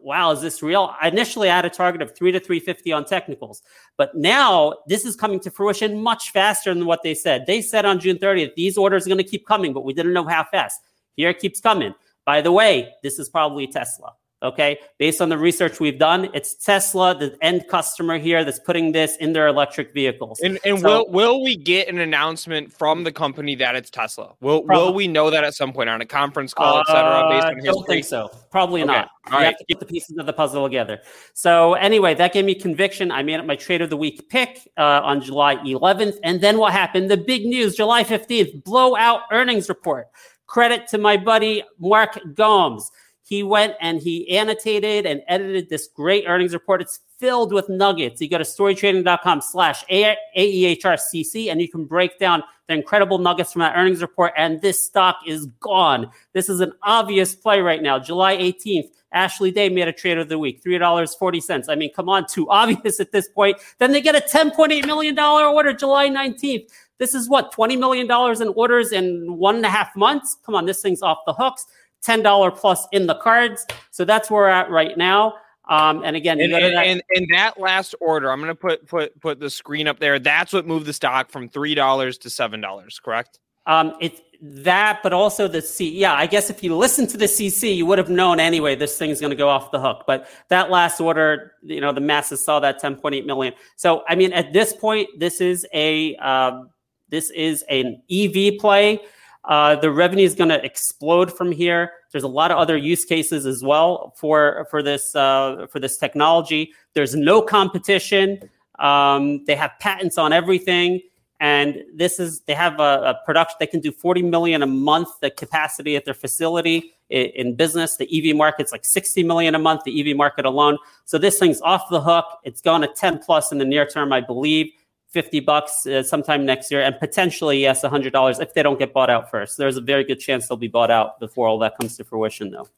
Wow, 0.00 0.30
is 0.30 0.40
this 0.40 0.62
real? 0.62 0.94
I 1.00 1.08
initially 1.08 1.48
had 1.48 1.64
a 1.64 1.70
target 1.70 2.02
of 2.02 2.14
three 2.16 2.30
to 2.30 2.38
350 2.38 2.92
on 2.92 3.04
technicals, 3.04 3.62
but 3.96 4.14
now 4.14 4.74
this 4.86 5.04
is 5.04 5.16
coming 5.16 5.40
to 5.40 5.50
fruition 5.50 6.00
much 6.00 6.30
faster 6.30 6.72
than 6.72 6.86
what 6.86 7.02
they 7.02 7.14
said. 7.14 7.46
They 7.46 7.62
said 7.62 7.84
on 7.84 7.98
June 7.98 8.18
30th, 8.18 8.54
these 8.54 8.78
orders 8.78 9.06
are 9.06 9.08
going 9.08 9.18
to 9.18 9.24
keep 9.24 9.44
coming, 9.44 9.72
but 9.72 9.84
we 9.84 9.92
didn't 9.92 10.12
know 10.12 10.24
how 10.24 10.44
fast. 10.44 10.80
Here 11.16 11.30
it 11.30 11.40
keeps 11.40 11.60
coming. 11.60 11.94
By 12.24 12.42
the 12.42 12.52
way, 12.52 12.92
this 13.02 13.18
is 13.18 13.28
probably 13.28 13.66
Tesla. 13.66 14.12
Okay, 14.44 14.78
based 14.98 15.22
on 15.22 15.30
the 15.30 15.38
research 15.38 15.80
we've 15.80 15.98
done, 15.98 16.28
it's 16.34 16.54
Tesla, 16.54 17.16
the 17.18 17.36
end 17.40 17.66
customer 17.68 18.18
here, 18.18 18.44
that's 18.44 18.58
putting 18.58 18.92
this 18.92 19.16
in 19.16 19.32
their 19.32 19.48
electric 19.48 19.94
vehicles. 19.94 20.40
And, 20.40 20.58
and 20.64 20.78
so, 20.80 21.06
will 21.08 21.10
will 21.10 21.42
we 21.42 21.56
get 21.56 21.88
an 21.88 21.98
announcement 21.98 22.72
from 22.72 23.04
the 23.04 23.12
company 23.12 23.54
that 23.56 23.74
it's 23.74 23.88
Tesla? 23.90 24.34
Will 24.40 24.62
probably, 24.62 24.84
will 24.84 24.94
we 24.94 25.08
know 25.08 25.30
that 25.30 25.44
at 25.44 25.54
some 25.54 25.72
point 25.72 25.88
on 25.88 26.00
a 26.00 26.06
conference 26.06 26.52
call, 26.52 26.76
uh, 26.76 26.80
etc. 26.80 27.28
Based 27.30 27.46
on 27.46 27.54
history? 27.54 27.72
Don't 27.72 27.86
think 27.86 28.04
so. 28.04 28.30
Probably 28.50 28.82
okay. 28.82 28.92
not. 28.92 29.10
All 29.32 29.38
right. 29.38 29.46
have 29.46 29.56
to 29.56 29.64
get 29.66 29.80
the 29.80 29.86
pieces 29.86 30.18
of 30.18 30.26
the 30.26 30.32
puzzle 30.32 30.62
together. 30.64 31.00
So 31.32 31.74
anyway, 31.74 32.14
that 32.14 32.34
gave 32.34 32.44
me 32.44 32.54
conviction. 32.54 33.10
I 33.10 33.22
made 33.22 33.40
it 33.40 33.46
my 33.46 33.56
trade 33.56 33.80
of 33.80 33.88
the 33.88 33.96
week 33.96 34.28
pick 34.28 34.70
uh, 34.76 35.00
on 35.02 35.22
July 35.22 35.56
11th, 35.56 36.18
and 36.22 36.40
then 36.40 36.58
what 36.58 36.72
happened? 36.72 37.10
The 37.10 37.16
big 37.16 37.46
news, 37.46 37.76
July 37.76 38.04
15th, 38.04 38.62
blowout 38.64 39.22
earnings 39.32 39.68
report. 39.68 40.08
Credit 40.46 40.86
to 40.88 40.98
my 40.98 41.16
buddy 41.16 41.64
Mark 41.78 42.18
Gomes 42.34 42.90
he 43.34 43.42
went 43.42 43.74
and 43.80 44.00
he 44.00 44.28
annotated 44.36 45.06
and 45.06 45.20
edited 45.26 45.68
this 45.68 45.88
great 45.88 46.24
earnings 46.28 46.52
report. 46.52 46.80
It's 46.80 47.00
filled 47.18 47.52
with 47.52 47.68
nuggets. 47.68 48.20
You 48.20 48.28
go 48.28 48.38
to 48.38 48.44
storytrading.com 48.44 49.40
slash 49.40 49.84
AEHRCC 49.86 51.50
and 51.50 51.60
you 51.60 51.68
can 51.68 51.84
break 51.84 52.20
down 52.20 52.44
the 52.68 52.74
incredible 52.74 53.18
nuggets 53.18 53.52
from 53.52 53.60
that 53.60 53.76
earnings 53.76 54.02
report. 54.02 54.32
And 54.36 54.60
this 54.62 54.82
stock 54.84 55.18
is 55.26 55.46
gone. 55.58 56.10
This 56.32 56.48
is 56.48 56.60
an 56.60 56.74
obvious 56.84 57.34
play 57.34 57.60
right 57.60 57.82
now. 57.82 57.98
July 57.98 58.36
18th, 58.36 58.90
Ashley 59.12 59.50
Day 59.50 59.68
made 59.68 59.88
a 59.88 59.92
trade 59.92 60.18
of 60.18 60.28
the 60.28 60.38
week, 60.38 60.62
$3.40. 60.62 61.68
I 61.68 61.74
mean, 61.74 61.92
come 61.92 62.08
on, 62.08 62.26
too 62.28 62.48
obvious 62.50 63.00
at 63.00 63.10
this 63.10 63.28
point. 63.28 63.58
Then 63.78 63.90
they 63.90 64.00
get 64.00 64.14
a 64.14 64.20
$10.8 64.20 64.86
million 64.86 65.18
order 65.18 65.72
July 65.72 66.08
19th. 66.08 66.68
This 66.98 67.14
is 67.14 67.28
what, 67.28 67.52
$20 67.52 67.76
million 67.78 68.06
in 68.06 68.48
orders 68.54 68.92
in 68.92 69.36
one 69.36 69.56
and 69.56 69.66
a 69.66 69.68
half 69.68 69.96
months? 69.96 70.36
Come 70.46 70.54
on, 70.54 70.64
this 70.64 70.80
thing's 70.80 71.02
off 71.02 71.18
the 71.26 71.32
hooks. 71.32 71.66
$10 72.04 72.56
plus 72.56 72.86
in 72.92 73.06
the 73.06 73.16
cards. 73.16 73.66
So 73.90 74.04
that's 74.04 74.30
where 74.30 74.42
we're 74.42 74.48
at 74.48 74.70
right 74.70 74.96
now. 74.96 75.34
Um, 75.66 76.02
and 76.04 76.14
again, 76.14 76.40
and, 76.40 76.52
and, 76.52 76.76
that- 76.76 76.86
and, 76.86 77.02
and, 77.14 77.26
that 77.32 77.58
last 77.58 77.94
order, 78.00 78.30
I'm 78.30 78.38
going 78.38 78.48
to 78.50 78.54
put 78.54 78.86
put 78.86 79.18
put 79.20 79.40
the 79.40 79.48
screen 79.48 79.88
up 79.88 79.98
there. 79.98 80.18
That's 80.18 80.52
what 80.52 80.66
moved 80.66 80.84
the 80.84 80.92
stock 80.92 81.30
from 81.30 81.48
three 81.48 81.74
dollars 81.74 82.18
to 82.18 82.28
seven 82.30 82.60
dollars. 82.60 83.00
Correct? 83.02 83.38
Um, 83.66 83.94
it's 83.98 84.20
that, 84.42 85.00
but 85.02 85.14
also 85.14 85.48
the 85.48 85.62
C. 85.62 85.90
Yeah, 85.90 86.12
I 86.12 86.26
guess 86.26 86.50
if 86.50 86.62
you 86.62 86.76
listen 86.76 87.06
to 87.06 87.16
the 87.16 87.24
CC, 87.24 87.74
you 87.74 87.86
would 87.86 87.96
have 87.96 88.10
known 88.10 88.40
anyway. 88.40 88.74
This 88.76 88.98
thing's 88.98 89.20
going 89.20 89.30
to 89.30 89.36
go 89.36 89.48
off 89.48 89.70
the 89.70 89.80
hook. 89.80 90.04
But 90.06 90.28
that 90.48 90.70
last 90.70 91.00
order, 91.00 91.52
you 91.62 91.80
know, 91.80 91.92
the 91.92 92.00
masses 92.02 92.44
saw 92.44 92.60
that 92.60 92.82
10.8 92.82 93.24
million. 93.24 93.54
So 93.76 94.04
I 94.06 94.16
mean, 94.16 94.34
at 94.34 94.52
this 94.52 94.74
point, 94.74 95.08
this 95.18 95.40
is 95.40 95.66
a 95.72 96.14
uh, 96.16 96.64
this 97.08 97.30
is 97.30 97.64
an 97.70 98.02
EV 98.10 98.58
play. 98.58 99.00
Uh, 99.44 99.76
the 99.76 99.90
revenue 99.90 100.24
is 100.24 100.34
going 100.34 100.48
to 100.48 100.64
explode 100.64 101.36
from 101.36 101.52
here. 101.52 101.92
There's 102.12 102.24
a 102.24 102.28
lot 102.28 102.50
of 102.50 102.56
other 102.56 102.76
use 102.76 103.04
cases 103.04 103.44
as 103.44 103.62
well 103.62 104.14
for 104.16 104.66
for 104.70 104.82
this 104.82 105.14
uh, 105.14 105.66
for 105.70 105.80
this 105.80 105.98
technology. 105.98 106.72
There's 106.94 107.14
no 107.14 107.42
competition. 107.42 108.40
Um, 108.78 109.44
they 109.44 109.54
have 109.54 109.72
patents 109.80 110.16
on 110.16 110.32
everything, 110.32 111.00
and 111.40 111.82
this 111.94 112.18
is 112.18 112.40
they 112.46 112.54
have 112.54 112.80
a, 112.80 112.82
a, 112.82 113.20
production. 113.26 113.56
They 113.60 113.66
can 113.66 113.80
do 113.80 113.92
40 113.92 114.22
million 114.22 114.62
a 114.62 114.66
month. 114.66 115.08
The 115.20 115.30
capacity 115.30 115.94
at 115.94 116.06
their 116.06 116.14
facility 116.14 116.92
in, 117.10 117.26
in 117.34 117.54
business. 117.54 117.96
The 117.96 118.08
EV 118.30 118.34
market's 118.34 118.72
like 118.72 118.86
60 118.86 119.22
million 119.24 119.54
a 119.54 119.58
month. 119.58 119.82
The 119.84 120.10
EV 120.10 120.16
market 120.16 120.46
alone. 120.46 120.78
So 121.04 121.18
this 121.18 121.38
thing's 121.38 121.60
off 121.60 121.90
the 121.90 122.00
hook. 122.00 122.24
It's 122.44 122.62
going 122.62 122.80
to 122.80 122.88
10 122.88 123.18
plus 123.18 123.52
in 123.52 123.58
the 123.58 123.64
near 123.66 123.86
term, 123.86 124.12
I 124.12 124.20
believe 124.20 124.72
50 125.14 125.40
bucks 125.40 125.86
uh, 125.86 126.02
sometime 126.02 126.44
next 126.44 126.72
year, 126.72 126.82
and 126.82 126.98
potentially, 126.98 127.60
yes, 127.60 127.82
$100 127.82 128.42
if 128.42 128.52
they 128.52 128.64
don't 128.64 128.78
get 128.78 128.92
bought 128.92 129.08
out 129.08 129.30
first. 129.30 129.56
There's 129.56 129.76
a 129.76 129.80
very 129.80 130.02
good 130.02 130.18
chance 130.18 130.48
they'll 130.48 130.58
be 130.58 130.68
bought 130.68 130.90
out 130.90 131.20
before 131.20 131.46
all 131.46 131.58
that 131.60 131.78
comes 131.78 131.96
to 131.96 132.04
fruition, 132.04 132.50
though. 132.50 132.68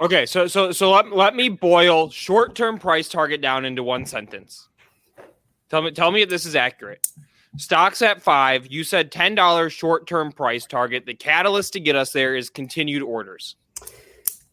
Okay, 0.00 0.26
so 0.26 0.48
so 0.48 0.72
so 0.72 0.90
let, 0.90 1.12
let 1.12 1.36
me 1.36 1.48
boil 1.48 2.10
short-term 2.10 2.78
price 2.78 3.08
target 3.08 3.40
down 3.40 3.64
into 3.64 3.84
one 3.84 4.04
sentence. 4.04 4.68
Tell 5.70 5.82
me 5.82 5.92
tell 5.92 6.10
me 6.10 6.22
if 6.22 6.28
this 6.28 6.44
is 6.44 6.56
accurate. 6.56 7.06
Stocks 7.56 8.02
at 8.02 8.20
five. 8.20 8.66
You 8.66 8.82
said 8.82 9.12
ten 9.12 9.36
dollars 9.36 9.72
short-term 9.72 10.32
price 10.32 10.66
target. 10.66 11.06
The 11.06 11.14
catalyst 11.14 11.74
to 11.74 11.80
get 11.80 11.94
us 11.94 12.12
there 12.12 12.34
is 12.34 12.50
continued 12.50 13.04
orders. 13.04 13.54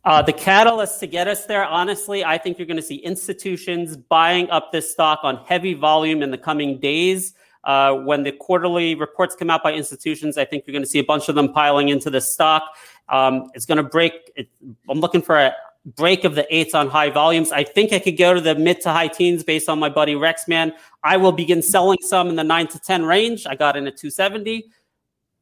Uh, 0.04 0.22
the 0.22 0.34
catalyst 0.34 1.00
to 1.00 1.08
get 1.08 1.28
us 1.28 1.46
there, 1.46 1.64
honestly, 1.64 2.26
I 2.26 2.38
think 2.38 2.58
you're 2.58 2.66
going 2.66 2.78
to 2.78 2.84
see 2.84 2.96
institutions 2.96 3.96
buying 3.96 4.50
up 4.50 4.72
this 4.72 4.92
stock 4.92 5.20
on 5.24 5.38
heavy 5.46 5.76
volume 5.76 6.24
in 6.24 6.32
the 6.32 6.38
coming 6.38 6.80
days. 6.80 7.34
Uh, 7.64 7.94
when 7.94 8.24
the 8.24 8.32
quarterly 8.32 8.96
reports 8.96 9.36
come 9.36 9.52
out 9.52 9.62
by 9.62 9.72
institutions, 9.72 10.40
I 10.40 10.46
think 10.46 10.66
you're 10.66 10.74
going 10.74 10.84
to 10.84 10.90
see 10.90 10.98
a 10.98 11.04
bunch 11.04 11.30
of 11.30 11.36
them 11.36 11.54
piling 11.54 11.90
into 11.90 12.10
the 12.10 12.20
stock. 12.20 12.64
Um, 13.10 13.52
it's 13.54 13.68
going 13.68 13.78
to 13.78 13.84
break. 13.84 14.14
It, 14.36 14.50
I'm 14.90 15.00
looking 15.00 15.22
for 15.22 15.38
a 15.38 15.54
break 15.86 16.24
of 16.24 16.34
the 16.34 16.48
eights 16.54 16.74
on 16.74 16.90
high 16.90 17.12
volumes. 17.12 17.52
I 17.52 17.64
think 17.64 17.94
I 17.94 18.00
could 18.00 18.18
go 18.18 18.34
to 18.34 18.42
the 18.42 18.56
mid 18.56 18.82
to 18.82 18.90
high 18.90 19.08
teens 19.08 19.44
based 19.44 19.70
on 19.70 19.78
my 19.78 19.90
buddy 19.90 20.16
Rexman. 20.16 20.74
I 21.04 21.18
will 21.18 21.32
begin 21.32 21.62
selling 21.62 22.00
some 22.02 22.30
in 22.30 22.36
the 22.36 22.44
nine 22.44 22.68
to 22.70 22.80
10 22.80 23.06
range. 23.06 23.46
I 23.46 23.54
got 23.54 23.78
in 23.78 23.86
at 23.86 23.98
270. 23.98 24.66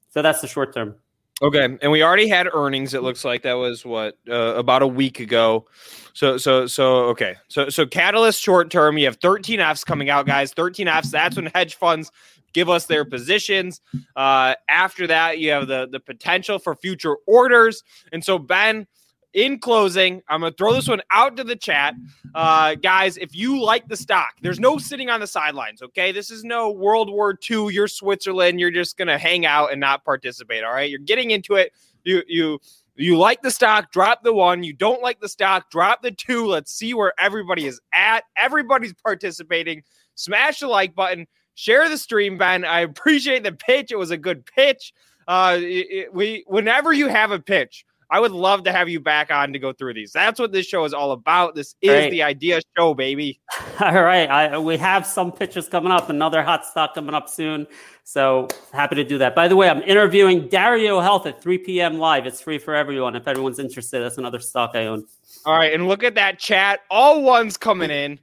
So 0.09 0.21
that's 0.21 0.41
the 0.41 0.47
short 0.47 0.73
term. 0.73 0.95
Okay, 1.41 1.77
and 1.81 1.91
we 1.91 2.03
already 2.03 2.27
had 2.27 2.49
earnings. 2.53 2.93
It 2.93 3.01
looks 3.01 3.23
like 3.23 3.43
that 3.43 3.53
was 3.53 3.85
what 3.85 4.17
uh, 4.29 4.55
about 4.55 4.81
a 4.81 4.87
week 4.87 5.19
ago. 5.21 5.65
So 6.13 6.37
so 6.37 6.67
so 6.67 7.05
okay. 7.05 7.35
So 7.47 7.69
so 7.69 7.85
Catalyst 7.85 8.41
short 8.41 8.69
term. 8.69 8.97
You 8.97 9.05
have 9.05 9.17
13 9.17 9.59
Fs 9.59 9.83
coming 9.85 10.09
out, 10.09 10.25
guys. 10.25 10.53
13 10.53 10.87
Fs. 10.87 11.11
That's 11.11 11.37
when 11.37 11.45
hedge 11.47 11.75
funds 11.75 12.11
give 12.53 12.69
us 12.69 12.85
their 12.85 13.05
positions. 13.05 13.81
Uh, 14.15 14.55
after 14.67 15.07
that, 15.07 15.39
you 15.39 15.51
have 15.51 15.67
the 15.67 15.87
the 15.89 15.99
potential 15.99 16.59
for 16.59 16.75
future 16.75 17.15
orders. 17.25 17.83
And 18.11 18.23
so 18.23 18.37
Ben, 18.37 18.87
in 19.33 19.59
closing, 19.59 20.21
I'm 20.27 20.41
going 20.41 20.51
to 20.51 20.57
throw 20.57 20.73
this 20.73 20.87
one 20.87 21.01
out 21.11 21.37
to 21.37 21.43
the 21.43 21.55
chat. 21.55 21.95
Uh, 22.33 22.75
guys, 22.75 23.17
if 23.17 23.35
you 23.35 23.61
like 23.61 23.87
the 23.87 23.97
stock, 23.97 24.29
there's 24.41 24.59
no 24.59 24.77
sitting 24.77 25.09
on 25.09 25.19
the 25.19 25.27
sidelines, 25.27 25.81
okay? 25.81 26.11
This 26.11 26.31
is 26.31 26.43
no 26.43 26.71
World 26.71 27.09
War 27.09 27.37
II. 27.49 27.73
You're 27.73 27.87
Switzerland. 27.87 28.59
You're 28.59 28.71
just 28.71 28.97
going 28.97 29.07
to 29.07 29.17
hang 29.17 29.45
out 29.45 29.71
and 29.71 29.79
not 29.79 30.03
participate, 30.03 30.63
all 30.63 30.73
right? 30.73 30.89
You're 30.89 30.99
getting 30.99 31.31
into 31.31 31.55
it. 31.55 31.73
You, 32.03 32.23
you, 32.27 32.59
you 32.95 33.17
like 33.17 33.41
the 33.41 33.51
stock, 33.51 33.91
drop 33.91 34.23
the 34.23 34.33
one. 34.33 34.63
You 34.63 34.73
don't 34.73 35.01
like 35.01 35.19
the 35.19 35.29
stock, 35.29 35.69
drop 35.69 36.01
the 36.01 36.11
two. 36.11 36.47
Let's 36.47 36.71
see 36.71 36.93
where 36.93 37.13
everybody 37.19 37.65
is 37.65 37.79
at. 37.93 38.23
Everybody's 38.35 38.93
participating. 38.93 39.83
Smash 40.15 40.59
the 40.59 40.67
like 40.67 40.95
button. 40.95 41.27
Share 41.55 41.87
the 41.87 41.97
stream, 41.97 42.37
Ben. 42.37 42.65
I 42.65 42.81
appreciate 42.81 43.43
the 43.43 43.51
pitch. 43.51 43.91
It 43.91 43.97
was 43.97 44.11
a 44.11 44.17
good 44.17 44.45
pitch. 44.45 44.93
Uh, 45.27 45.57
it, 45.59 45.87
it, 45.91 46.13
we 46.13 46.43
whenever 46.47 46.91
you 46.91 47.07
have 47.07 47.31
a 47.31 47.39
pitch, 47.39 47.85
I 48.11 48.19
would 48.19 48.31
love 48.31 48.63
to 48.63 48.71
have 48.71 48.89
you 48.89 48.99
back 48.99 49.31
on 49.31 49.53
to 49.53 49.59
go 49.59 49.71
through 49.71 49.93
these. 49.93 50.11
That's 50.11 50.39
what 50.39 50.51
this 50.51 50.65
show 50.65 50.83
is 50.83 50.93
all 50.93 51.11
about. 51.11 51.53
This 51.53 51.75
is 51.81 51.89
Great. 51.89 52.09
the 52.09 52.23
idea 52.23 52.59
show, 52.75 52.95
baby. 52.95 53.39
All 53.79 54.01
right. 54.01 54.27
I, 54.29 54.57
we 54.57 54.77
have 54.77 55.05
some 55.05 55.31
pitches 55.31 55.67
coming 55.69 55.91
up, 55.91 56.09
another 56.09 56.41
hot 56.41 56.65
stock 56.65 56.95
coming 56.95 57.13
up 57.13 57.29
soon. 57.29 57.67
So 58.03 58.47
happy 58.73 58.95
to 58.95 59.03
do 59.03 59.19
that. 59.19 59.35
By 59.35 59.47
the 59.47 59.55
way, 59.55 59.69
I'm 59.69 59.83
interviewing 59.83 60.47
Dario 60.47 60.99
Health 60.99 61.27
at 61.27 61.39
3 61.39 61.59
p.m. 61.59 61.99
live. 61.99 62.25
It's 62.25 62.41
free 62.41 62.57
for 62.57 62.73
everyone. 62.73 63.15
If 63.15 63.27
everyone's 63.27 63.59
interested, 63.59 64.01
that's 64.01 64.17
another 64.17 64.39
stock 64.39 64.71
I 64.73 64.87
own. 64.87 65.05
All 65.45 65.53
right. 65.55 65.71
And 65.71 65.87
look 65.87 66.03
at 66.03 66.15
that 66.15 66.39
chat. 66.39 66.79
All 66.89 67.21
ones 67.21 67.57
coming 67.57 67.91
in. 67.91 68.19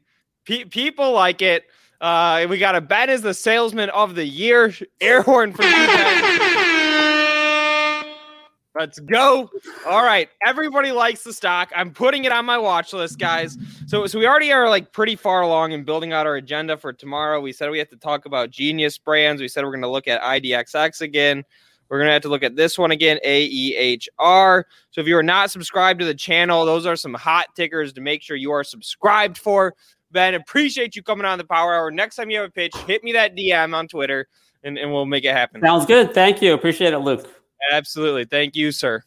Pe- 0.46 0.64
people 0.64 1.12
like 1.12 1.42
it. 1.42 1.64
Uh, 2.01 2.46
we 2.51 2.59
got 2.59 2.75
a 2.75 2.81
Ben 2.81 3.09
is 3.09 3.22
the 3.22 3.33
salesman 3.33 3.88
of 3.90 4.16
the 4.16 4.27
year. 4.27 4.75
Air 5.01 5.22
horn 5.22 5.53
for 5.53 5.62
Let's 8.78 9.00
go. 9.00 9.50
All 9.86 10.04
right. 10.04 10.28
Everybody 10.44 10.92
likes 10.92 11.24
the 11.24 11.32
stock. 11.32 11.72
I'm 11.74 11.92
putting 11.92 12.24
it 12.24 12.32
on 12.32 12.44
my 12.44 12.58
watch 12.58 12.92
list, 12.92 13.18
guys. 13.18 13.56
So, 13.86 14.06
so 14.06 14.18
we 14.18 14.26
already 14.26 14.52
are 14.52 14.68
like 14.68 14.92
pretty 14.92 15.16
far 15.16 15.40
along 15.40 15.72
in 15.72 15.82
building 15.82 16.12
out 16.12 16.26
our 16.26 16.36
agenda 16.36 16.76
for 16.76 16.92
tomorrow. 16.92 17.40
We 17.40 17.52
said 17.52 17.70
we 17.70 17.78
have 17.78 17.88
to 17.88 17.96
talk 17.96 18.26
about 18.26 18.50
Genius 18.50 18.98
brands. 18.98 19.40
We 19.40 19.48
said 19.48 19.64
we're 19.64 19.70
going 19.70 19.80
to 19.80 19.88
look 19.88 20.08
at 20.08 20.20
IDXX 20.20 21.00
again. 21.00 21.42
We're 21.88 21.98
going 21.98 22.08
to 22.08 22.12
have 22.12 22.22
to 22.22 22.28
look 22.28 22.42
at 22.42 22.56
this 22.56 22.78
one 22.78 22.90
again, 22.90 23.18
AEHR. 23.24 24.64
So 24.90 25.00
if 25.00 25.06
you 25.06 25.16
are 25.16 25.22
not 25.22 25.50
subscribed 25.50 26.00
to 26.00 26.06
the 26.06 26.14
channel, 26.14 26.66
those 26.66 26.84
are 26.84 26.96
some 26.96 27.14
hot 27.14 27.46
tickers 27.56 27.94
to 27.94 28.02
make 28.02 28.22
sure 28.22 28.36
you 28.36 28.50
are 28.50 28.64
subscribed 28.64 29.38
for. 29.38 29.74
Ben, 30.10 30.34
appreciate 30.34 30.96
you 30.96 31.02
coming 31.02 31.24
on 31.24 31.38
the 31.38 31.44
Power 31.44 31.74
Hour. 31.74 31.90
Next 31.90 32.16
time 32.16 32.28
you 32.28 32.38
have 32.40 32.48
a 32.48 32.52
pitch, 32.52 32.76
hit 32.86 33.02
me 33.02 33.12
that 33.12 33.36
DM 33.36 33.74
on 33.74 33.88
Twitter 33.88 34.28
and, 34.64 34.76
and 34.76 34.92
we'll 34.92 35.06
make 35.06 35.24
it 35.24 35.32
happen. 35.32 35.62
Sounds 35.62 35.86
good. 35.86 36.12
Thank 36.12 36.42
you. 36.42 36.52
Appreciate 36.52 36.92
it, 36.92 36.98
Luke. 36.98 37.36
Absolutely. 37.72 38.24
Thank 38.24 38.56
you, 38.56 38.72
sir. 38.72 39.02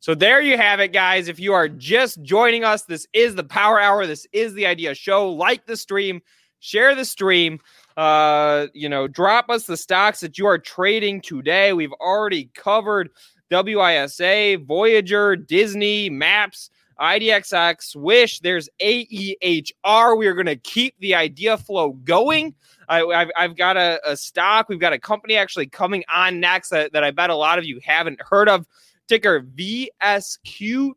So 0.00 0.14
there 0.14 0.40
you 0.40 0.56
have 0.56 0.78
it, 0.80 0.92
guys. 0.92 1.28
If 1.28 1.40
you 1.40 1.52
are 1.52 1.68
just 1.68 2.22
joining 2.22 2.64
us, 2.64 2.82
this 2.82 3.06
is 3.12 3.34
the 3.34 3.44
Power 3.44 3.80
Hour. 3.80 4.06
This 4.06 4.26
is 4.32 4.54
the 4.54 4.66
Idea 4.66 4.94
Show. 4.94 5.32
Like 5.32 5.66
the 5.66 5.76
stream, 5.76 6.20
share 6.60 6.94
the 6.94 7.04
stream. 7.04 7.58
Uh, 7.96 8.66
you 8.74 8.88
know, 8.88 9.08
drop 9.08 9.48
us 9.48 9.64
the 9.64 9.76
stocks 9.76 10.20
that 10.20 10.38
you 10.38 10.46
are 10.46 10.58
trading 10.58 11.20
today. 11.22 11.72
We've 11.72 11.92
already 11.94 12.50
covered 12.54 13.10
WISA, 13.50 14.64
Voyager, 14.66 15.34
Disney, 15.34 16.10
Maps, 16.10 16.70
IDXX, 17.00 17.96
Wish. 17.96 18.40
There's 18.40 18.68
AEHR. 18.80 20.18
We 20.18 20.26
are 20.26 20.34
going 20.34 20.46
to 20.46 20.56
keep 20.56 20.94
the 20.98 21.14
idea 21.14 21.58
flow 21.58 21.92
going. 21.92 22.54
I, 22.88 23.26
have 23.36 23.56
got 23.56 23.76
a, 23.76 24.00
a, 24.04 24.16
stock. 24.16 24.68
We've 24.68 24.78
got 24.78 24.92
a 24.92 24.98
company 24.98 25.36
actually 25.36 25.66
coming 25.66 26.04
on 26.12 26.38
next 26.40 26.70
that, 26.70 26.92
that 26.92 27.02
I 27.02 27.10
bet 27.10 27.30
a 27.30 27.34
lot 27.34 27.58
of 27.58 27.64
you 27.64 27.80
haven't 27.82 28.20
heard 28.22 28.48
of. 28.48 28.66
Ticker 29.08 29.46
VSQTF. 29.56 30.94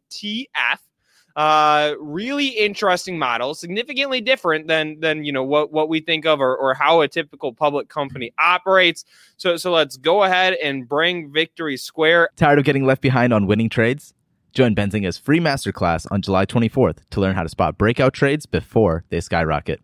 Uh, 1.35 1.93
really 1.99 2.47
interesting 2.47 3.17
model, 3.17 3.53
significantly 3.53 4.19
different 4.19 4.67
than 4.67 4.99
than 4.99 5.23
you 5.23 5.31
know 5.31 5.43
what 5.43 5.71
what 5.71 5.87
we 5.87 6.01
think 6.01 6.25
of 6.25 6.41
or, 6.41 6.57
or 6.57 6.73
how 6.73 6.99
a 7.01 7.07
typical 7.07 7.53
public 7.53 7.87
company 7.87 8.33
operates. 8.39 9.05
So 9.37 9.55
so 9.55 9.71
let's 9.71 9.95
go 9.95 10.23
ahead 10.23 10.55
and 10.55 10.89
bring 10.89 11.31
Victory 11.31 11.77
Square. 11.77 12.31
Tired 12.35 12.59
of 12.59 12.65
getting 12.65 12.85
left 12.85 13.01
behind 13.01 13.31
on 13.31 13.45
winning 13.45 13.69
trades? 13.69 14.13
Join 14.59 14.75
Benzinga's 14.75 15.17
free 15.17 15.39
masterclass 15.39 16.05
on 16.11 16.21
July 16.21 16.45
24th 16.45 16.97
to 17.11 17.21
learn 17.21 17.33
how 17.33 17.43
to 17.43 17.47
spot 17.47 17.77
breakout 17.77 18.13
trades 18.13 18.45
before 18.45 19.05
they 19.07 19.21
skyrocket 19.21 19.79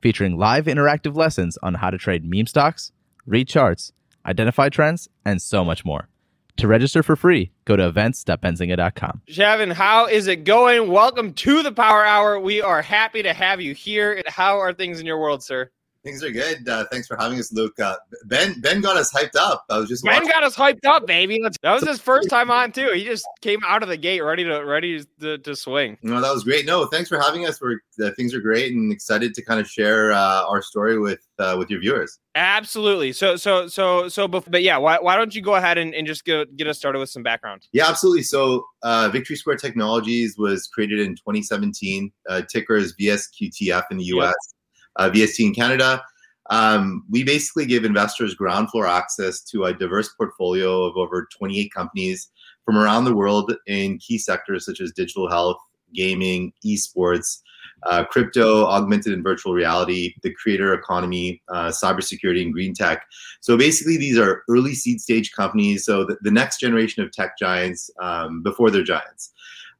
featuring 0.00 0.38
live 0.38 0.64
interactive 0.64 1.14
lessons 1.14 1.58
on 1.62 1.74
how 1.74 1.90
to 1.90 1.98
trade 1.98 2.24
meme 2.24 2.46
stocks, 2.46 2.90
read 3.26 3.48
charts, 3.48 3.92
identify 4.24 4.70
trends, 4.70 5.10
and 5.26 5.42
so 5.42 5.62
much 5.62 5.84
more. 5.84 6.08
To 6.56 6.66
register 6.66 7.02
for 7.02 7.16
free, 7.16 7.52
go 7.66 7.76
to 7.76 7.86
events.benzinga.com. 7.86 9.20
Shafin, 9.28 9.72
how 9.74 10.06
is 10.06 10.26
it 10.26 10.44
going? 10.44 10.90
Welcome 10.90 11.34
to 11.34 11.62
the 11.62 11.72
Power 11.72 12.06
Hour. 12.06 12.40
We 12.40 12.62
are 12.62 12.80
happy 12.80 13.22
to 13.24 13.34
have 13.34 13.60
you 13.60 13.74
here. 13.74 14.22
How 14.26 14.58
are 14.58 14.72
things 14.72 15.00
in 15.00 15.04
your 15.04 15.20
world, 15.20 15.42
sir? 15.42 15.70
Things 16.04 16.22
are 16.22 16.30
good. 16.30 16.68
Uh, 16.68 16.84
thanks 16.92 17.06
for 17.06 17.16
having 17.18 17.38
us, 17.38 17.50
Luke. 17.50 17.80
Uh, 17.80 17.96
ben 18.26 18.60
Ben 18.60 18.82
got 18.82 18.98
us 18.98 19.10
hyped 19.10 19.36
up. 19.36 19.64
I 19.70 19.78
was 19.78 19.88
just 19.88 20.04
Ben 20.04 20.14
watching. 20.14 20.28
got 20.28 20.42
us 20.42 20.54
hyped 20.54 20.84
up, 20.84 21.06
baby. 21.06 21.40
That 21.62 21.72
was 21.72 21.82
his 21.82 21.98
first 21.98 22.28
time 22.28 22.50
on 22.50 22.72
too. 22.72 22.90
He 22.94 23.04
just 23.04 23.26
came 23.40 23.60
out 23.66 23.82
of 23.82 23.88
the 23.88 23.96
gate 23.96 24.20
ready 24.20 24.44
to 24.44 24.58
ready 24.64 25.02
to, 25.20 25.38
to 25.38 25.56
swing. 25.56 25.96
No, 26.02 26.20
that 26.20 26.30
was 26.30 26.44
great. 26.44 26.66
No, 26.66 26.84
thanks 26.86 27.08
for 27.08 27.18
having 27.18 27.46
us. 27.46 27.58
We're 27.58 27.80
uh, 28.02 28.10
things 28.16 28.34
are 28.34 28.40
great 28.40 28.72
and 28.74 28.92
excited 28.92 29.32
to 29.34 29.42
kind 29.42 29.60
of 29.60 29.66
share 29.66 30.12
uh, 30.12 30.44
our 30.44 30.60
story 30.60 30.98
with 30.98 31.20
uh, 31.38 31.56
with 31.58 31.70
your 31.70 31.80
viewers. 31.80 32.18
Absolutely. 32.34 33.12
So 33.12 33.36
so 33.36 33.68
so 33.68 34.08
so. 34.08 34.28
But 34.28 34.62
yeah, 34.62 34.76
why, 34.76 34.98
why 35.00 35.16
don't 35.16 35.34
you 35.34 35.40
go 35.40 35.54
ahead 35.54 35.78
and, 35.78 35.94
and 35.94 36.06
just 36.06 36.24
get 36.24 36.54
get 36.56 36.66
us 36.66 36.76
started 36.76 36.98
with 36.98 37.08
some 37.08 37.22
background? 37.22 37.66
Yeah, 37.72 37.88
absolutely. 37.88 38.24
So 38.24 38.66
uh, 38.82 39.08
Victory 39.12 39.36
Square 39.36 39.56
Technologies 39.56 40.36
was 40.36 40.66
created 40.66 41.00
in 41.00 41.14
2017. 41.14 42.12
Uh, 42.28 42.42
ticker 42.50 42.76
is 42.76 42.94
VSQTF 42.96 43.84
in 43.90 43.98
the 43.98 44.04
U.S. 44.04 44.26
Yep. 44.26 44.53
VST 44.98 45.46
in 45.46 45.54
Canada. 45.54 46.02
Um, 46.50 47.04
we 47.08 47.24
basically 47.24 47.66
give 47.66 47.84
investors 47.84 48.34
ground 48.34 48.70
floor 48.70 48.86
access 48.86 49.40
to 49.44 49.64
a 49.64 49.72
diverse 49.72 50.10
portfolio 50.10 50.84
of 50.84 50.96
over 50.96 51.26
28 51.36 51.72
companies 51.72 52.28
from 52.64 52.76
around 52.76 53.04
the 53.04 53.14
world 53.14 53.54
in 53.66 53.98
key 53.98 54.18
sectors 54.18 54.66
such 54.66 54.80
as 54.80 54.92
digital 54.92 55.28
health, 55.28 55.58
gaming, 55.94 56.52
esports, 56.64 57.40
uh, 57.84 58.04
crypto, 58.04 58.64
augmented 58.66 59.12
and 59.12 59.22
virtual 59.22 59.52
reality, 59.52 60.14
the 60.22 60.32
creator 60.34 60.72
economy, 60.72 61.42
uh, 61.48 61.68
cybersecurity, 61.68 62.42
and 62.42 62.52
green 62.52 62.74
tech. 62.74 63.04
So 63.40 63.56
basically, 63.56 63.96
these 63.96 64.18
are 64.18 64.42
early 64.48 64.74
seed 64.74 65.00
stage 65.00 65.32
companies. 65.32 65.84
So 65.84 66.04
the, 66.04 66.16
the 66.22 66.30
next 66.30 66.60
generation 66.60 67.02
of 67.02 67.12
tech 67.12 67.38
giants 67.38 67.90
um, 68.00 68.42
before 68.42 68.70
they're 68.70 68.82
giants. 68.82 69.32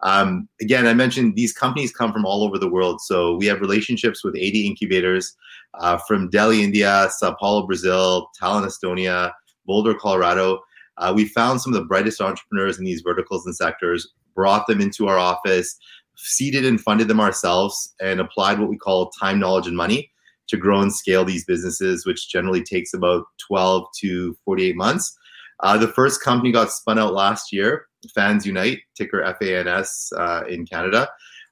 Um, 0.05 0.49
again, 0.61 0.87
I 0.87 0.93
mentioned 0.95 1.35
these 1.35 1.53
companies 1.53 1.91
come 1.91 2.13
from 2.13 2.27
all 2.27 2.45
over 2.45 2.59
the 2.59 2.69
world. 2.69 3.01
So 3.01 3.37
we 3.37 3.47
have 3.47 3.61
relationships 3.61 4.23
with 4.23 4.37
80 4.37 4.67
incubators 4.67 5.35
uh, 5.81 5.99
from 6.07 6.29
Delhi, 6.29 6.63
India, 6.63 7.09
Sao 7.11 7.35
Paulo, 7.41 7.67
Brazil, 7.67 8.31
Tallinn, 8.41 8.67
Estonia, 8.67 9.33
Boulder, 9.67 9.95
Colorado. 9.95 10.61
Uh, 10.99 11.13
we 11.15 11.25
found 11.25 11.61
some 11.61 11.73
of 11.73 11.81
the 11.81 11.87
brightest 11.87 12.21
entrepreneurs 12.21 12.79
in 12.79 12.85
these 12.85 13.01
verticals 13.01 13.47
and 13.47 13.57
sectors, 13.57 14.13
brought 14.35 14.67
them 14.67 14.81
into 14.81 15.09
our 15.09 15.19
office, 15.19 15.77
seeded 16.17 16.65
and 16.65 16.81
funded 16.81 17.09
them 17.09 17.21
ourselves, 17.21 17.95
and 18.01 18.21
applied 18.21 18.61
what 18.61 18.69
we 18.69 18.77
call 18.77 19.11
time, 19.11 19.41
knowledge, 19.41 19.67
and 19.67 19.77
money 19.77 20.11
to 20.49 20.57
grow 20.59 20.81
and 20.81 20.93
scale 20.93 21.25
these 21.25 21.47
businesses, 21.47 22.05
which 22.05 22.29
generally 22.29 22.63
takes 22.63 22.93
about 22.93 23.25
12 23.49 23.87
to 24.01 24.37
48 24.45 24.77
months. 24.77 25.17
Uh, 25.61 25.79
the 25.79 25.89
first 25.89 26.23
company 26.23 26.53
got 26.53 26.71
spun 26.71 26.99
out 26.99 27.15
last 27.15 27.53
year, 27.53 27.87
Fans 28.15 28.47
Unite, 28.47 28.81
ticker 28.97 29.23
FANS 29.41 30.13
uh, 30.17 30.43
in 30.49 30.67
Canada. 30.67 31.09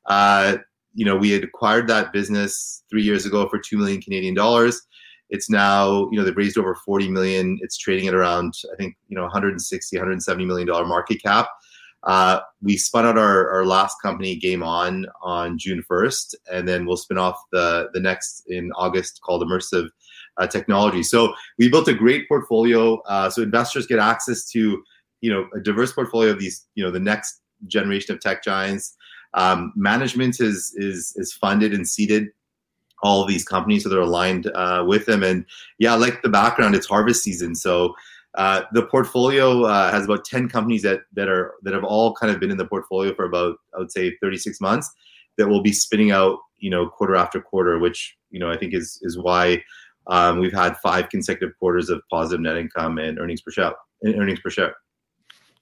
Uh, 0.07 0.57
you 0.95 1.05
know, 1.05 1.17
we 1.17 1.31
had 1.31 1.45
acquired 1.45 1.89
that 1.89 2.13
business 2.13 2.85
three 2.91 3.03
years 3.03 3.25
ago 3.25 3.49
for 3.49 3.59
two 3.59 3.79
million 3.79 4.01
Canadian 4.01 4.35
dollars. 4.35 4.83
It's 5.31 5.49
now, 5.49 6.11
you 6.11 6.19
know, 6.19 6.25
they've 6.25 6.37
raised 6.37 6.59
over 6.59 6.75
40 6.75 7.09
million. 7.09 7.59
It's 7.63 7.79
trading 7.79 8.07
at 8.07 8.15
around, 8.15 8.53
I 8.71 8.77
think, 8.77 8.97
you 9.09 9.17
know, 9.17 9.23
160, 9.23 9.97
170 9.97 10.45
million 10.45 10.69
dollar 10.69 10.85
market 10.85 11.23
cap. 11.23 11.49
Uh, 12.03 12.41
we 12.61 12.77
spun 12.77 13.07
out 13.07 13.17
our, 13.17 13.49
our 13.51 13.65
last 13.65 13.97
company, 14.03 14.37
Game 14.37 14.63
On, 14.63 15.07
on 15.23 15.57
June 15.57 15.83
1st, 15.91 16.35
and 16.53 16.69
then 16.69 16.85
we'll 16.85 16.97
spin 16.97 17.17
off 17.17 17.41
the 17.53 17.89
the 17.95 18.01
next 18.01 18.43
in 18.49 18.73
August 18.77 19.21
called 19.23 19.43
Immersive 19.43 19.89
uh, 20.39 20.47
Technology. 20.47 21.03
So 21.03 21.35
we 21.59 21.69
built 21.69 21.89
a 21.89 21.95
great 21.95 22.29
portfolio, 22.29 23.01
uh, 23.03 23.31
so 23.31 23.43
investors 23.43 23.87
get 23.87 23.99
access 23.99 24.45
to 24.51 24.83
you 25.21 25.33
know 25.33 25.49
a 25.55 25.61
diverse 25.61 25.93
portfolio 25.93 26.31
of 26.31 26.39
these 26.39 26.67
you 26.75 26.85
know 26.85 26.91
the 26.91 27.01
next 27.01 27.41
generation 27.67 28.15
of 28.15 28.21
tech 28.21 28.43
giants. 28.43 28.97
Um, 29.35 29.73
management 29.77 30.41
is 30.41 30.75
is 30.77 31.15
is 31.17 31.33
funded 31.33 31.73
and 31.73 31.89
seeded 31.89 32.29
all 33.03 33.25
these 33.25 33.45
companies, 33.45 33.83
so 33.83 33.89
they're 33.89 34.01
aligned 34.01 34.47
uh, 34.55 34.85
with 34.87 35.07
them. 35.07 35.23
And 35.23 35.45
yeah, 35.79 35.95
like 35.95 36.23
the 36.23 36.29
background, 36.29 36.75
it's 36.75 36.87
harvest 36.87 37.23
season, 37.23 37.55
so 37.55 37.95
uh, 38.35 38.63
the 38.73 38.87
portfolio 38.87 39.65
uh, 39.65 39.91
has 39.91 40.05
about 40.05 40.25
10 40.25 40.49
companies 40.49 40.83
that 40.83 41.01
that 41.13 41.29
are 41.29 41.55
that 41.63 41.75
have 41.75 41.85
all 41.85 42.15
kind 42.15 42.33
of 42.33 42.41
been 42.41 42.51
in 42.51 42.57
the 42.57 42.67
portfolio 42.67 43.15
for 43.15 43.25
about 43.25 43.57
I 43.75 43.79
would 43.79 43.93
say 43.93 44.17
36 44.23 44.61
months 44.61 44.91
that 45.37 45.49
will 45.49 45.63
be 45.63 45.73
spinning 45.73 46.13
out 46.13 46.39
you 46.59 46.71
know 46.71 46.89
quarter 46.89 47.15
after 47.15 47.41
quarter 47.41 47.79
which 47.79 48.17
you 48.31 48.41
know 48.41 48.51
I 48.51 48.57
think 48.57 48.73
is 48.73 48.99
is 49.03 49.19
why 49.19 49.63
um, 50.09 50.39
we've 50.39 50.53
had 50.53 50.77
five 50.79 51.09
consecutive 51.09 51.57
quarters 51.59 51.89
of 51.91 52.03
positive 52.11 52.41
net 52.41 52.57
income 52.57 52.99
and 52.99 53.19
earnings 53.19 53.41
per 53.41 53.51
share 53.51 53.75
earnings 54.05 54.41
per 54.41 54.51
share 54.51 54.75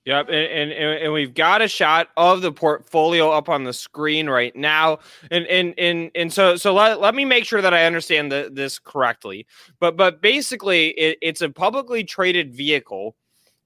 Yep, 0.07 0.29
and, 0.29 0.73
and 0.73 0.73
and 0.73 1.13
we've 1.13 1.35
got 1.35 1.61
a 1.61 1.69
shot 1.69 2.09
of 2.17 2.41
the 2.41 2.51
portfolio 2.51 3.31
up 3.31 3.51
on 3.51 3.65
the 3.65 3.73
screen 3.75 4.31
right 4.31 4.57
now, 4.57 5.01
and 5.31 5.47
and 5.47 5.75
and 5.79 6.11
and 6.15 6.33
so 6.33 6.57
so 6.57 6.73
let, 6.73 7.03
let 7.03 7.15
me 7.15 7.27
make 7.27 7.45
sure 7.45 7.61
that 7.61 7.75
I 7.75 7.85
understand 7.85 8.33
the, 8.33 8.49
this 8.51 8.79
correctly. 8.79 9.47
But 9.79 9.99
but 9.99 10.23
basically, 10.23 10.89
it, 10.93 11.19
it's 11.21 11.43
a 11.43 11.51
publicly 11.51 12.03
traded 12.03 12.55
vehicle 12.55 13.15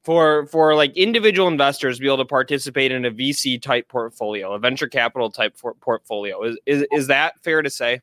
for 0.02 0.46
for 0.48 0.74
like 0.74 0.96
individual 0.96 1.46
investors 1.46 1.98
to 1.98 2.00
be 2.00 2.08
able 2.08 2.18
to 2.18 2.24
participate 2.24 2.90
in 2.90 3.04
a 3.04 3.12
VC 3.12 3.62
type 3.62 3.88
portfolio, 3.88 4.54
a 4.54 4.58
venture 4.58 4.88
capital 4.88 5.30
type 5.30 5.56
portfolio. 5.80 6.42
Is, 6.42 6.58
is 6.66 6.84
is 6.90 7.06
that 7.06 7.34
fair 7.44 7.62
to 7.62 7.70
say? 7.70 8.00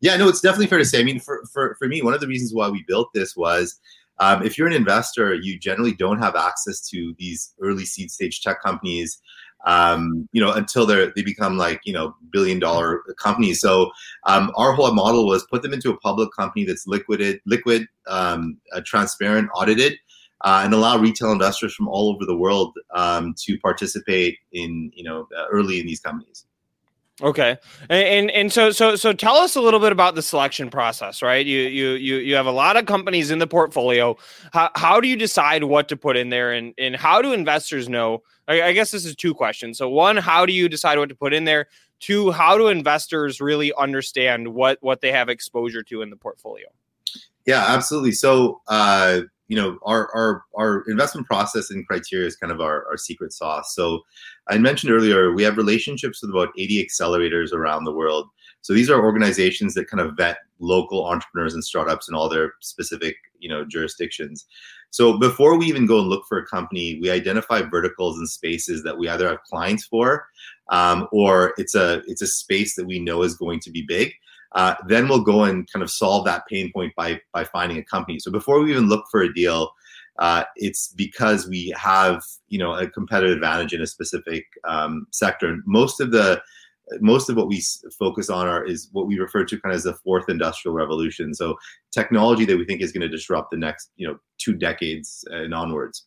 Yeah, 0.00 0.16
no, 0.16 0.28
it's 0.28 0.40
definitely 0.40 0.68
fair 0.68 0.78
to 0.78 0.84
say. 0.84 1.00
I 1.00 1.04
mean, 1.04 1.18
for 1.18 1.44
for 1.52 1.74
for 1.78 1.88
me, 1.88 2.02
one 2.02 2.14
of 2.14 2.20
the 2.20 2.28
reasons 2.28 2.54
why 2.54 2.68
we 2.68 2.84
built 2.86 3.08
this 3.14 3.36
was 3.36 3.78
um, 4.20 4.42
if 4.44 4.56
you're 4.56 4.66
an 4.66 4.72
investor, 4.72 5.34
you 5.34 5.58
generally 5.58 5.92
don't 5.94 6.18
have 6.18 6.36
access 6.36 6.80
to 6.90 7.14
these 7.18 7.52
early 7.60 7.84
seed 7.84 8.10
stage 8.10 8.40
tech 8.42 8.62
companies, 8.62 9.20
um, 9.66 10.28
you 10.32 10.40
know, 10.40 10.52
until 10.52 10.86
they 10.86 11.10
they 11.16 11.22
become 11.22 11.56
like 11.56 11.80
you 11.84 11.92
know 11.92 12.14
billion 12.30 12.60
dollar 12.60 13.02
companies. 13.20 13.60
So 13.60 13.90
um, 14.24 14.52
our 14.56 14.72
whole 14.72 14.92
model 14.94 15.26
was 15.26 15.44
put 15.50 15.62
them 15.62 15.72
into 15.72 15.90
a 15.90 15.98
public 15.98 16.30
company 16.38 16.64
that's 16.64 16.86
liquided, 16.86 17.40
liquid, 17.46 17.86
um, 18.06 18.58
uh, 18.72 18.80
transparent, 18.84 19.50
audited. 19.54 19.98
Uh, 20.42 20.62
and 20.64 20.72
allow 20.72 20.96
retail 20.96 21.32
investors 21.32 21.74
from 21.74 21.88
all 21.88 22.10
over 22.10 22.24
the 22.24 22.36
world 22.36 22.72
um, 22.94 23.34
to 23.36 23.58
participate 23.58 24.38
in, 24.52 24.88
you 24.94 25.02
know, 25.02 25.26
uh, 25.36 25.46
early 25.50 25.80
in 25.80 25.86
these 25.86 25.98
companies. 25.98 26.46
Okay, 27.20 27.56
and, 27.90 28.08
and, 28.08 28.30
and 28.30 28.52
so 28.52 28.70
so 28.70 28.94
so 28.94 29.12
tell 29.12 29.36
us 29.36 29.56
a 29.56 29.60
little 29.60 29.80
bit 29.80 29.90
about 29.90 30.14
the 30.14 30.22
selection 30.22 30.70
process, 30.70 31.20
right? 31.20 31.44
You 31.44 31.62
you 31.62 31.90
you 31.90 32.16
you 32.18 32.34
have 32.36 32.46
a 32.46 32.52
lot 32.52 32.76
of 32.76 32.86
companies 32.86 33.32
in 33.32 33.40
the 33.40 33.46
portfolio. 33.46 34.16
How 34.52 34.70
how 34.76 35.00
do 35.00 35.08
you 35.08 35.16
decide 35.16 35.64
what 35.64 35.88
to 35.88 35.96
put 35.96 36.16
in 36.16 36.28
there, 36.28 36.52
and 36.52 36.74
and 36.78 36.94
how 36.94 37.20
do 37.20 37.32
investors 37.32 37.88
know? 37.88 38.22
I, 38.46 38.62
I 38.62 38.72
guess 38.72 38.92
this 38.92 39.04
is 39.04 39.16
two 39.16 39.34
questions. 39.34 39.78
So 39.78 39.88
one, 39.88 40.16
how 40.16 40.46
do 40.46 40.52
you 40.52 40.68
decide 40.68 40.98
what 40.98 41.08
to 41.08 41.16
put 41.16 41.34
in 41.34 41.44
there? 41.44 41.66
Two, 41.98 42.30
how 42.30 42.56
do 42.56 42.68
investors 42.68 43.40
really 43.40 43.72
understand 43.76 44.54
what 44.54 44.78
what 44.80 45.00
they 45.00 45.10
have 45.10 45.28
exposure 45.28 45.82
to 45.84 46.02
in 46.02 46.10
the 46.10 46.16
portfolio? 46.16 46.68
Yeah, 47.46 47.64
absolutely. 47.66 48.12
So 48.12 48.60
uh, 48.68 49.22
you 49.48 49.56
know 49.56 49.78
our 49.82 50.14
our 50.14 50.44
our 50.56 50.84
investment 50.88 51.26
process 51.26 51.70
and 51.70 51.86
criteria 51.86 52.26
is 52.26 52.36
kind 52.36 52.52
of 52.52 52.60
our, 52.60 52.86
our 52.86 52.96
secret 52.96 53.32
sauce. 53.32 53.74
So 53.74 54.02
i 54.48 54.56
mentioned 54.58 54.92
earlier 54.92 55.32
we 55.32 55.42
have 55.42 55.56
relationships 55.56 56.22
with 56.22 56.30
about 56.30 56.50
80 56.56 56.86
accelerators 56.86 57.52
around 57.52 57.84
the 57.84 57.92
world. 57.92 58.28
So 58.60 58.74
these 58.74 58.90
are 58.90 59.02
organizations 59.02 59.74
that 59.74 59.88
kind 59.88 60.00
of 60.00 60.16
vet 60.16 60.38
local 60.58 61.06
entrepreneurs 61.06 61.54
and 61.54 61.64
startups 61.64 62.08
in 62.08 62.14
all 62.14 62.28
their 62.28 62.52
specific 62.60 63.16
you 63.38 63.48
know 63.48 63.64
jurisdictions. 63.64 64.46
So 64.90 65.18
before 65.18 65.58
we 65.58 65.66
even 65.66 65.84
go 65.86 65.98
and 65.98 66.08
look 66.08 66.24
for 66.28 66.38
a 66.38 66.46
company 66.46 66.98
we 67.00 67.10
identify 67.10 67.62
verticals 67.62 68.18
and 68.18 68.28
spaces 68.28 68.82
that 68.82 68.98
we 68.98 69.08
either 69.08 69.28
have 69.28 69.42
clients 69.44 69.84
for 69.84 70.26
um, 70.68 71.08
or 71.10 71.54
it's 71.56 71.74
a 71.74 72.02
it's 72.06 72.22
a 72.22 72.26
space 72.26 72.76
that 72.76 72.86
we 72.86 72.98
know 72.98 73.22
is 73.22 73.34
going 73.34 73.60
to 73.60 73.70
be 73.70 73.82
big 73.82 74.12
uh, 74.52 74.74
then 74.86 75.08
we'll 75.08 75.20
go 75.20 75.44
and 75.44 75.70
kind 75.70 75.82
of 75.82 75.90
solve 75.90 76.24
that 76.24 76.46
pain 76.46 76.72
point 76.72 76.94
by 76.96 77.20
by 77.32 77.44
finding 77.44 77.78
a 77.78 77.84
company. 77.84 78.18
So 78.18 78.30
before 78.30 78.62
we 78.62 78.70
even 78.70 78.88
look 78.88 79.04
for 79.10 79.22
a 79.22 79.32
deal, 79.32 79.70
uh, 80.18 80.44
it's 80.56 80.88
because 80.88 81.46
we 81.46 81.72
have 81.76 82.22
you 82.48 82.58
know 82.58 82.72
a 82.72 82.88
competitive 82.88 83.36
advantage 83.36 83.72
in 83.72 83.82
a 83.82 83.86
specific 83.86 84.46
um, 84.64 85.06
sector. 85.12 85.58
Most 85.66 86.00
of 86.00 86.10
the 86.10 86.40
most 87.00 87.28
of 87.28 87.36
what 87.36 87.48
we 87.48 87.62
focus 87.98 88.30
on 88.30 88.48
are 88.48 88.64
is 88.64 88.88
what 88.92 89.06
we 89.06 89.18
refer 89.18 89.44
to 89.44 89.60
kind 89.60 89.72
of 89.72 89.76
as 89.76 89.84
the 89.84 89.94
fourth 89.94 90.28
industrial 90.28 90.74
revolution. 90.74 91.34
So 91.34 91.58
technology 91.92 92.44
that 92.46 92.56
we 92.56 92.64
think 92.64 92.80
is 92.80 92.92
going 92.92 93.02
to 93.02 93.08
disrupt 93.08 93.50
the 93.50 93.58
next 93.58 93.90
you 93.96 94.08
know 94.08 94.18
two 94.38 94.54
decades 94.54 95.24
and 95.30 95.54
onwards. 95.54 96.06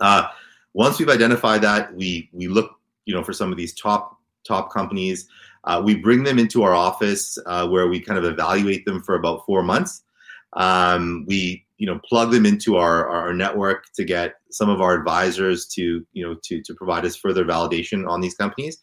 Uh, 0.00 0.28
once 0.72 0.98
we've 0.98 1.08
identified 1.08 1.62
that, 1.62 1.94
we 1.94 2.30
we 2.32 2.48
look 2.48 2.70
you 3.04 3.14
know 3.14 3.24
for 3.24 3.32
some 3.32 3.50
of 3.50 3.58
these 3.58 3.74
top 3.74 4.16
top 4.46 4.72
companies. 4.72 5.28
Uh, 5.66 5.80
we 5.84 5.94
bring 5.94 6.22
them 6.22 6.38
into 6.38 6.62
our 6.62 6.74
office 6.74 7.38
uh, 7.46 7.66
where 7.66 7.88
we 7.88 8.00
kind 8.00 8.18
of 8.18 8.24
evaluate 8.24 8.84
them 8.84 9.02
for 9.02 9.14
about 9.14 9.44
four 9.46 9.62
months. 9.62 10.02
Um, 10.54 11.24
we 11.26 11.64
you 11.78 11.86
know 11.86 12.00
plug 12.08 12.30
them 12.30 12.46
into 12.46 12.76
our, 12.76 13.08
our 13.08 13.34
network 13.34 13.86
to 13.94 14.04
get 14.04 14.34
some 14.50 14.70
of 14.70 14.80
our 14.80 14.94
advisors 14.94 15.66
to 15.66 16.06
you 16.12 16.26
know 16.26 16.36
to, 16.44 16.62
to 16.62 16.74
provide 16.74 17.04
us 17.04 17.16
further 17.16 17.44
validation 17.44 18.08
on 18.08 18.20
these 18.20 18.34
companies. 18.34 18.78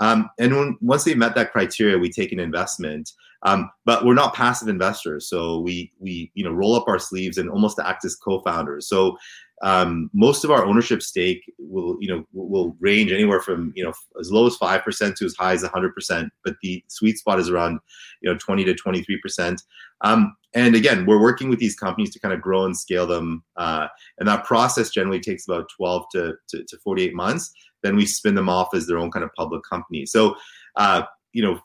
Um, 0.00 0.30
and 0.38 0.54
when, 0.54 0.78
once 0.80 1.04
they've 1.04 1.16
met 1.16 1.34
that 1.34 1.50
criteria, 1.50 1.98
we 1.98 2.10
take 2.10 2.30
an 2.30 2.38
investment. 2.38 3.10
Um, 3.42 3.70
but 3.84 4.04
we're 4.04 4.14
not 4.14 4.34
passive 4.34 4.68
investors, 4.68 5.28
so 5.28 5.60
we 5.60 5.92
we 5.98 6.30
you 6.34 6.44
know 6.44 6.52
roll 6.52 6.74
up 6.74 6.88
our 6.88 6.98
sleeves 6.98 7.38
and 7.38 7.48
almost 7.48 7.78
act 7.78 8.04
as 8.04 8.16
co-founders. 8.16 8.88
So 8.88 9.16
um, 9.62 10.10
most 10.12 10.44
of 10.44 10.50
our 10.50 10.64
ownership 10.64 11.02
stake 11.02 11.42
will 11.58 11.96
you 12.00 12.08
know 12.08 12.24
will 12.32 12.76
range 12.80 13.10
anywhere 13.10 13.40
from 13.40 13.72
you 13.74 13.84
know 13.84 13.92
as 14.20 14.30
low 14.30 14.46
as 14.46 14.56
five 14.56 14.84
percent 14.84 15.16
to 15.16 15.24
as 15.24 15.34
high 15.36 15.52
as 15.52 15.64
hundred 15.64 15.94
percent. 15.94 16.30
But 16.44 16.56
the 16.62 16.82
sweet 16.88 17.18
spot 17.18 17.40
is 17.40 17.48
around 17.48 17.80
you 18.22 18.30
know 18.30 18.38
twenty 18.38 18.64
to 18.64 18.74
twenty 18.74 19.02
three 19.02 19.20
percent. 19.20 19.62
Um, 20.02 20.36
and 20.54 20.74
again, 20.74 21.06
we're 21.06 21.20
working 21.20 21.50
with 21.50 21.58
these 21.58 21.74
companies 21.74 22.10
to 22.12 22.20
kind 22.20 22.32
of 22.32 22.40
grow 22.40 22.64
and 22.64 22.76
scale 22.76 23.06
them, 23.06 23.44
uh, 23.56 23.88
and 24.18 24.28
that 24.28 24.44
process 24.44 24.90
generally 24.90 25.20
takes 25.20 25.46
about 25.46 25.68
twelve 25.76 26.06
to, 26.12 26.34
to, 26.48 26.64
to 26.64 26.78
forty 26.78 27.02
eight 27.02 27.14
months. 27.14 27.52
Then 27.82 27.96
we 27.96 28.06
spin 28.06 28.34
them 28.34 28.48
off 28.48 28.74
as 28.74 28.86
their 28.86 28.98
own 28.98 29.10
kind 29.10 29.24
of 29.24 29.30
public 29.36 29.62
company. 29.68 30.06
So 30.06 30.36
uh, 30.76 31.02
you 31.32 31.42
know 31.42 31.60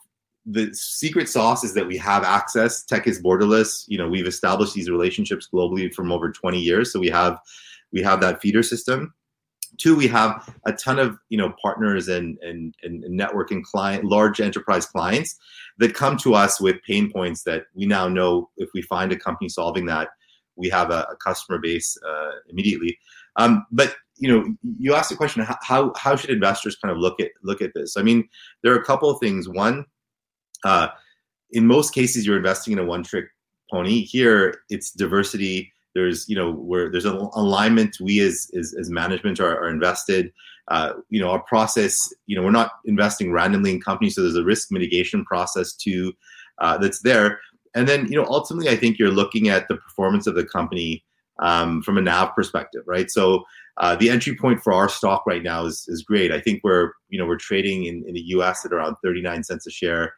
the 0.45 0.73
secret 0.73 1.29
sauce 1.29 1.63
is 1.63 1.73
that 1.73 1.87
we 1.87 1.97
have 1.97 2.23
access. 2.23 2.83
Tech 2.83 3.07
is 3.07 3.21
borderless. 3.21 3.85
You 3.87 3.97
know, 3.97 4.09
we've 4.09 4.27
established 4.27 4.73
these 4.73 4.89
relationships 4.89 5.47
globally 5.53 5.93
from 5.93 6.11
over 6.11 6.31
20 6.31 6.59
years. 6.59 6.91
So 6.91 6.99
we 6.99 7.07
have 7.07 7.39
we 7.93 8.01
have 8.01 8.19
that 8.21 8.41
feeder 8.41 8.63
system. 8.63 9.13
Two, 9.77 9.95
we 9.95 10.07
have 10.07 10.53
a 10.65 10.73
ton 10.73 10.99
of 10.99 11.17
you 11.29 11.37
know 11.37 11.53
partners 11.61 12.07
and 12.07 12.37
and, 12.41 12.75
and 12.83 13.03
networking 13.19 13.63
client, 13.63 14.03
large 14.03 14.41
enterprise 14.41 14.85
clients 14.85 15.39
that 15.77 15.95
come 15.95 16.17
to 16.17 16.35
us 16.35 16.59
with 16.59 16.81
pain 16.83 17.11
points 17.11 17.43
that 17.43 17.63
we 17.73 17.85
now 17.85 18.07
know 18.07 18.49
if 18.57 18.69
we 18.73 18.81
find 18.81 19.11
a 19.11 19.17
company 19.17 19.49
solving 19.49 19.85
that, 19.85 20.09
we 20.55 20.69
have 20.69 20.91
a, 20.91 21.07
a 21.11 21.15
customer 21.15 21.57
base 21.59 21.97
uh, 22.07 22.31
immediately. 22.49 22.99
Um, 23.37 23.65
but 23.71 23.95
you 24.17 24.31
know, 24.31 24.55
you 24.77 24.93
asked 24.93 25.09
the 25.09 25.15
question: 25.15 25.45
how 25.61 25.91
how 25.95 26.15
should 26.15 26.29
investors 26.29 26.75
kind 26.75 26.91
of 26.91 26.99
look 26.99 27.19
at 27.19 27.31
look 27.41 27.61
at 27.61 27.73
this? 27.73 27.97
I 27.97 28.03
mean, 28.03 28.27
there 28.61 28.73
are 28.73 28.79
a 28.79 28.85
couple 28.85 29.09
of 29.09 29.19
things. 29.19 29.49
One, 29.49 29.85
uh, 30.63 30.89
in 31.51 31.65
most 31.65 31.95
cases, 31.95 32.27
you're 32.27 32.37
investing 32.37 32.73
in 32.73 32.79
a 32.79 32.85
one 32.85 33.03
trick 33.03 33.25
pony. 33.71 34.03
Here, 34.03 34.61
it's 34.69 34.91
diversity 34.91 35.73
there's 35.95 36.27
you 36.27 36.35
know 36.35 36.51
where 36.51 36.91
there's 36.91 37.05
an 37.05 37.15
alignment 37.33 37.97
we 38.01 38.19
as 38.19 38.49
as, 38.57 38.73
as 38.79 38.89
management 38.89 39.39
are, 39.39 39.57
are 39.59 39.69
invested. 39.69 40.31
Uh, 40.69 40.93
you 41.09 41.19
know 41.19 41.29
our 41.29 41.41
process 41.43 42.13
you 42.25 42.35
know 42.35 42.41
we're 42.41 42.51
not 42.51 42.71
investing 42.85 43.33
randomly 43.33 43.71
in 43.71 43.81
companies 43.81 44.15
so 44.15 44.21
there's 44.21 44.37
a 44.37 44.45
risk 44.45 44.71
mitigation 44.71 45.25
process 45.25 45.73
too 45.73 46.13
uh, 46.59 46.77
that's 46.77 47.01
there. 47.01 47.39
And 47.75 47.87
then 47.87 48.07
you 48.07 48.15
know 48.15 48.25
ultimately 48.29 48.69
i 48.69 48.75
think 48.75 48.97
you're 48.97 49.09
looking 49.09 49.49
at 49.49 49.67
the 49.67 49.75
performance 49.75 50.27
of 50.27 50.35
the 50.35 50.45
company 50.45 51.03
um, 51.39 51.81
from 51.81 51.97
a 51.97 52.01
nav 52.01 52.35
perspective 52.35 52.83
right? 52.85 53.09
So 53.09 53.43
uh, 53.77 53.95
the 53.95 54.09
entry 54.09 54.35
point 54.35 54.61
for 54.61 54.71
our 54.71 54.87
stock 54.87 55.23
right 55.25 55.41
now 55.41 55.65
is, 55.65 55.85
is 55.87 56.03
great. 56.03 56.31
I 56.31 56.39
think 56.39 56.61
we're 56.63 56.91
you 57.09 57.17
know 57.17 57.25
we're 57.25 57.37
trading 57.37 57.85
in, 57.85 58.03
in 58.07 58.13
the 58.13 58.21
us 58.21 58.65
at 58.65 58.71
around 58.71 58.95
39 59.03 59.43
cents 59.43 59.67
a 59.67 59.71
share. 59.71 60.13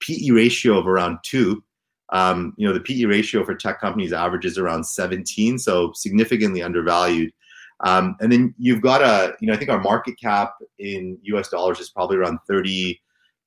Pe 0.00 0.30
ratio 0.30 0.78
of 0.78 0.88
around 0.88 1.18
two 1.22 1.62
Um, 2.10 2.54
you 2.56 2.66
know, 2.66 2.74
the 2.74 2.80
PE 2.80 3.04
ratio 3.04 3.44
for 3.44 3.54
tech 3.54 3.80
companies 3.80 4.12
averages 4.12 4.58
around 4.58 4.84
17, 4.84 5.58
so 5.58 5.92
significantly 5.94 6.62
undervalued. 6.62 7.32
Um, 7.80 8.16
and 8.20 8.30
then 8.30 8.54
you've 8.58 8.80
got 8.80 9.02
a, 9.02 9.34
you 9.40 9.48
know, 9.48 9.54
I 9.54 9.56
think 9.56 9.70
our 9.70 9.80
market 9.80 10.18
cap 10.20 10.54
in 10.78 11.18
US 11.22 11.48
dollars 11.48 11.80
is 11.80 11.90
probably 11.90 12.16
around 12.16 12.38
30, 12.46 13.00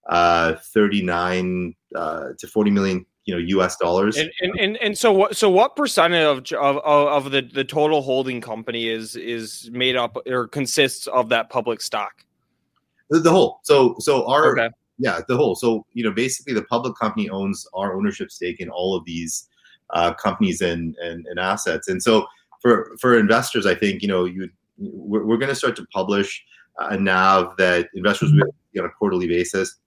uh, 0.10 0.56
39 0.74 1.76
uh, 1.96 2.26
to 2.38 2.48
40 2.48 2.72
million 2.72 3.06
you 3.28 3.36
know 3.36 3.62
US 3.62 3.76
dollars. 3.76 4.18
And 4.18 4.32
and, 4.42 4.58
and, 4.58 4.78
and 4.78 4.98
so 4.98 5.12
what 5.12 5.36
so 5.36 5.50
what 5.50 5.76
percentage 5.76 6.54
of, 6.54 6.78
of 6.78 7.26
of 7.26 7.32
the 7.32 7.42
the 7.42 7.64
total 7.64 8.02
holding 8.02 8.42
company 8.42 8.88
is 8.88 9.16
is 9.16 9.70
made 9.72 9.96
up 9.96 10.18
or 10.26 10.48
consists 10.48 11.06
of 11.08 11.30
that 11.30 11.50
public 11.50 11.82
stock? 11.82 12.26
The, 13.10 13.20
the 13.20 13.30
whole. 13.30 13.60
So 13.64 13.96
so 14.00 14.26
our 14.28 14.58
Okay. 14.58 14.70
Yeah 14.98 15.22
the 15.28 15.38
whole. 15.38 15.56
So 15.56 15.86
you 15.94 16.04
know 16.04 16.12
basically 16.12 16.54
the 16.54 16.64
public 16.64 16.96
company 16.96 17.30
owns 17.30 17.68
our 17.74 17.96
ownership 17.96 18.32
stake 18.32 18.60
in 18.60 18.70
all 18.70 18.96
of 18.96 19.06
these 19.06 19.48
uh, 19.92 20.14
companies 20.14 20.62
and, 20.62 20.96
and 20.98 21.26
and 21.28 21.40
assets. 21.40 21.88
And 21.88 22.02
so 22.02 22.28
for 22.62 22.96
for 23.00 23.18
investors, 23.18 23.66
I 23.66 23.76
think 23.76 24.02
you 24.02 24.08
know 24.08 24.26
you 24.26 24.50
we're, 24.78 25.26
we're 25.26 25.38
going 25.38 25.50
to 25.50 25.56
start 25.56 25.76
to 25.78 25.86
publish 25.94 26.44
a 26.80 26.98
NAV 26.98 27.58
that 27.58 27.90
investors 27.96 28.32
will 28.32 28.52
see 28.74 28.80
on 28.80 28.86
a 28.86 28.90
quarterly 28.90 29.28
basis. 29.28 29.78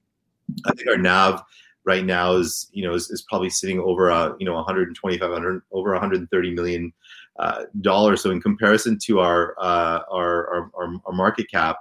I 0.67 0.73
think 0.73 0.89
our 0.89 0.97
NAV 0.97 1.43
right 1.85 2.05
now 2.05 2.35
is 2.35 2.69
you 2.73 2.85
know 2.85 2.95
is, 2.95 3.11
is 3.11 3.23
probably 3.23 3.51
sitting 3.51 3.81
over 3.81 4.09
a 4.09 4.35
you 4.39 4.47
know 4.47 4.55
125 4.55 5.31
100 5.31 5.63
over 5.73 5.93
130 5.93 6.55
million 6.55 6.93
uh, 7.39 7.65
dollars. 7.81 8.23
So 8.23 8.31
in 8.31 8.41
comparison 8.41 8.99
to 9.07 9.21
our 9.21 9.55
uh, 9.61 10.01
our, 10.11 10.71
our 10.75 11.01
our 11.07 11.13
market 11.13 11.51
cap, 11.51 11.77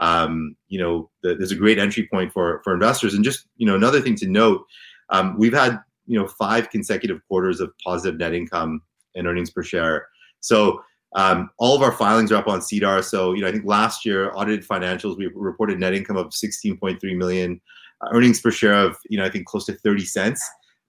um, 0.00 0.56
you 0.68 0.78
know 0.78 1.10
the, 1.22 1.34
there's 1.34 1.52
a 1.52 1.56
great 1.56 1.78
entry 1.78 2.08
point 2.12 2.32
for 2.32 2.60
for 2.64 2.74
investors. 2.74 3.14
And 3.14 3.24
just 3.24 3.46
you 3.56 3.66
know 3.66 3.74
another 3.74 4.00
thing 4.00 4.16
to 4.16 4.28
note, 4.28 4.64
um, 5.10 5.36
we've 5.38 5.54
had 5.54 5.80
you 6.06 6.18
know 6.18 6.26
five 6.26 6.70
consecutive 6.70 7.20
quarters 7.28 7.60
of 7.60 7.72
positive 7.84 8.18
net 8.18 8.34
income 8.34 8.82
and 9.14 9.26
earnings 9.26 9.50
per 9.50 9.62
share. 9.62 10.06
So 10.40 10.82
um, 11.14 11.50
all 11.58 11.76
of 11.76 11.82
our 11.82 11.92
filings 11.92 12.32
are 12.32 12.36
up 12.36 12.48
on 12.48 12.60
SEDAR. 12.60 13.04
So, 13.04 13.32
you 13.32 13.42
know, 13.42 13.48
I 13.48 13.52
think 13.52 13.64
last 13.66 14.04
year 14.04 14.32
audited 14.34 14.66
financials, 14.66 15.18
we 15.18 15.30
reported 15.34 15.78
net 15.78 15.94
income 15.94 16.16
of 16.16 16.28
16.3 16.28 17.16
million, 17.16 17.60
uh, 18.00 18.08
earnings 18.12 18.40
per 18.40 18.50
share 18.50 18.74
of, 18.74 18.96
you 19.08 19.18
know, 19.18 19.24
I 19.24 19.30
think 19.30 19.46
close 19.46 19.66
to 19.66 19.74
30 19.74 20.04
cents. 20.04 20.42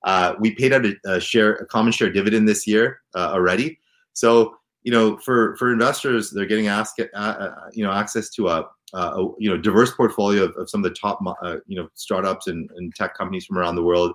Uh, 0.06 0.36
we 0.40 0.56
paid 0.56 0.74
out 0.74 0.86
a, 0.86 0.96
a 1.06 1.20
share, 1.20 1.56
a 1.56 1.66
common 1.66 1.92
share 1.92 2.10
dividend 2.10 2.48
this 2.48 2.66
year 2.66 3.02
uh, 3.16 3.32
already. 3.32 3.80
So, 4.14 4.56
you 4.84 4.92
know, 4.92 5.18
for 5.18 5.56
for 5.56 5.72
investors, 5.72 6.32
they're 6.32 6.46
getting 6.46 6.68
ask, 6.68 7.00
uh, 7.00 7.18
uh, 7.18 7.70
you 7.72 7.86
know, 7.86 7.92
access 7.92 8.30
to 8.32 8.50
a, 8.50 8.66
a 8.94 9.28
you 9.40 9.50
know 9.50 9.58
diverse 9.58 9.94
portfolio 9.96 10.44
of, 10.44 10.56
of 10.58 10.70
some 10.70 10.84
of 10.84 10.90
the 10.90 10.96
top 10.96 11.20
uh, 11.42 11.58
you 11.68 11.76
know 11.76 11.88
startups 11.96 12.48
and, 12.48 12.70
and 12.78 12.94
tech 12.96 13.16
companies 13.18 13.46
from 13.46 13.58
around 13.58 13.76
the 13.76 13.84
world. 13.84 14.14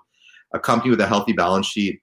A 0.55 0.59
company 0.59 0.91
with 0.91 1.01
a 1.01 1.07
healthy 1.07 1.35
balance 1.35 1.66
sheet, 1.66 2.01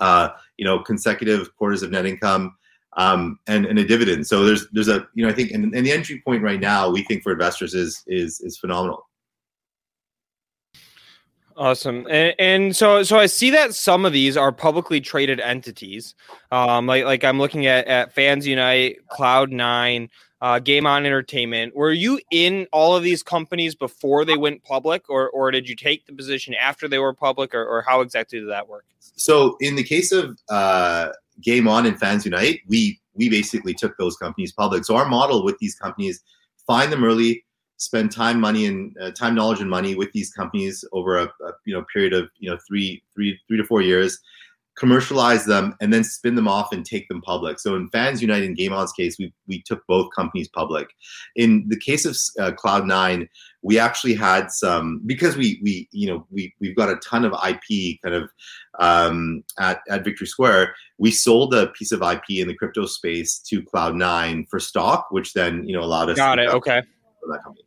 uh, 0.00 0.28
you 0.58 0.64
know, 0.64 0.80
consecutive 0.80 1.54
quarters 1.56 1.82
of 1.82 1.90
net 1.90 2.04
income 2.04 2.54
um, 2.96 3.38
and, 3.46 3.66
and 3.66 3.78
a 3.78 3.84
dividend. 3.84 4.26
So 4.26 4.44
there's 4.44 4.66
there's 4.72 4.88
a 4.88 5.06
you 5.14 5.24
know 5.24 5.28
I 5.28 5.32
think 5.32 5.50
and, 5.52 5.74
and 5.74 5.86
the 5.86 5.92
entry 5.92 6.22
point 6.24 6.42
right 6.42 6.60
now 6.60 6.90
we 6.90 7.02
think 7.04 7.22
for 7.22 7.32
investors 7.32 7.74
is 7.74 8.02
is 8.06 8.40
is 8.40 8.58
phenomenal. 8.58 9.08
Awesome, 11.56 12.06
and, 12.10 12.34
and 12.40 12.76
so 12.76 13.04
so 13.04 13.16
I 13.16 13.26
see 13.26 13.50
that 13.50 13.74
some 13.74 14.04
of 14.04 14.12
these 14.12 14.36
are 14.36 14.50
publicly 14.50 15.00
traded 15.00 15.38
entities. 15.38 16.16
Um, 16.50 16.86
like 16.86 17.04
like 17.04 17.22
I'm 17.22 17.38
looking 17.38 17.66
at 17.66 17.86
at 17.86 18.12
Fans 18.12 18.44
Unite, 18.44 19.06
Cloud 19.08 19.52
Nine, 19.52 20.10
uh, 20.40 20.58
Game 20.58 20.84
On 20.84 21.06
Entertainment. 21.06 21.76
Were 21.76 21.92
you 21.92 22.20
in 22.32 22.66
all 22.72 22.96
of 22.96 23.04
these 23.04 23.22
companies 23.22 23.76
before 23.76 24.24
they 24.24 24.36
went 24.36 24.64
public, 24.64 25.08
or 25.08 25.30
or 25.30 25.52
did 25.52 25.68
you 25.68 25.76
take 25.76 26.06
the 26.06 26.12
position 26.12 26.54
after 26.54 26.88
they 26.88 26.98
were 26.98 27.14
public, 27.14 27.54
or, 27.54 27.64
or 27.64 27.82
how 27.82 28.00
exactly 28.00 28.40
did 28.40 28.48
that 28.48 28.68
work? 28.68 28.84
So 28.98 29.56
in 29.60 29.76
the 29.76 29.84
case 29.84 30.10
of 30.10 30.36
uh, 30.48 31.10
Game 31.40 31.68
On 31.68 31.86
and 31.86 31.98
Fans 31.98 32.24
Unite, 32.24 32.62
we 32.66 33.00
we 33.14 33.28
basically 33.28 33.74
took 33.74 33.96
those 33.96 34.16
companies 34.16 34.52
public. 34.52 34.84
So 34.84 34.96
our 34.96 35.06
model 35.06 35.44
with 35.44 35.58
these 35.58 35.76
companies, 35.76 36.20
find 36.66 36.90
them 36.90 37.04
early, 37.04 37.44
spend 37.84 38.10
time, 38.10 38.40
money, 38.40 38.66
and 38.66 38.96
uh, 39.00 39.10
time, 39.10 39.34
knowledge, 39.34 39.60
and 39.60 39.70
money 39.70 39.94
with 39.94 40.10
these 40.12 40.32
companies 40.32 40.84
over 40.92 41.18
a, 41.18 41.24
a 41.24 41.52
you 41.64 41.74
know 41.74 41.84
period 41.92 42.12
of 42.12 42.28
you 42.38 42.50
know 42.50 42.58
three 42.66 43.02
three 43.14 43.38
three 43.46 43.56
to 43.56 43.64
four 43.64 43.82
years, 43.82 44.18
commercialize 44.76 45.44
them, 45.44 45.74
and 45.80 45.92
then 45.92 46.02
spin 46.02 46.34
them 46.34 46.48
off 46.48 46.72
and 46.72 46.84
take 46.84 47.08
them 47.08 47.20
public. 47.20 47.58
So 47.60 47.76
in 47.76 47.88
Fans 47.90 48.20
Unite 48.20 48.42
and 48.42 48.56
Game 48.56 48.72
On's 48.72 48.92
case, 48.92 49.18
we 49.18 49.32
we 49.46 49.62
took 49.62 49.86
both 49.86 50.14
companies 50.14 50.48
public. 50.48 50.88
In 51.36 51.66
the 51.68 51.78
case 51.78 52.04
of 52.04 52.16
uh, 52.42 52.52
Cloud 52.52 52.86
Nine, 52.86 53.28
we 53.62 53.78
actually 53.78 54.14
had 54.14 54.50
some 54.50 55.00
because 55.06 55.36
we 55.36 55.60
we 55.62 55.88
you 55.92 56.08
know 56.08 56.26
we 56.30 56.54
we've 56.60 56.76
got 56.76 56.90
a 56.90 56.96
ton 56.96 57.24
of 57.24 57.32
IP 57.32 58.00
kind 58.02 58.14
of 58.14 58.30
um, 58.78 59.44
at 59.58 59.80
at 59.88 60.04
Victory 60.04 60.26
Square. 60.26 60.74
We 60.98 61.10
sold 61.10 61.54
a 61.54 61.68
piece 61.68 61.92
of 61.92 62.02
IP 62.02 62.24
in 62.30 62.48
the 62.48 62.54
crypto 62.54 62.86
space 62.86 63.38
to 63.50 63.62
Cloud 63.62 63.94
Nine 63.94 64.46
for 64.50 64.58
stock, 64.58 65.08
which 65.10 65.32
then 65.34 65.66
you 65.66 65.76
know 65.76 65.82
allowed 65.82 66.10
us. 66.10 66.16
Got 66.16 66.36
to 66.36 66.44
it. 66.44 66.48
Okay. 66.48 66.82
that 67.30 67.42
company. 67.42 67.64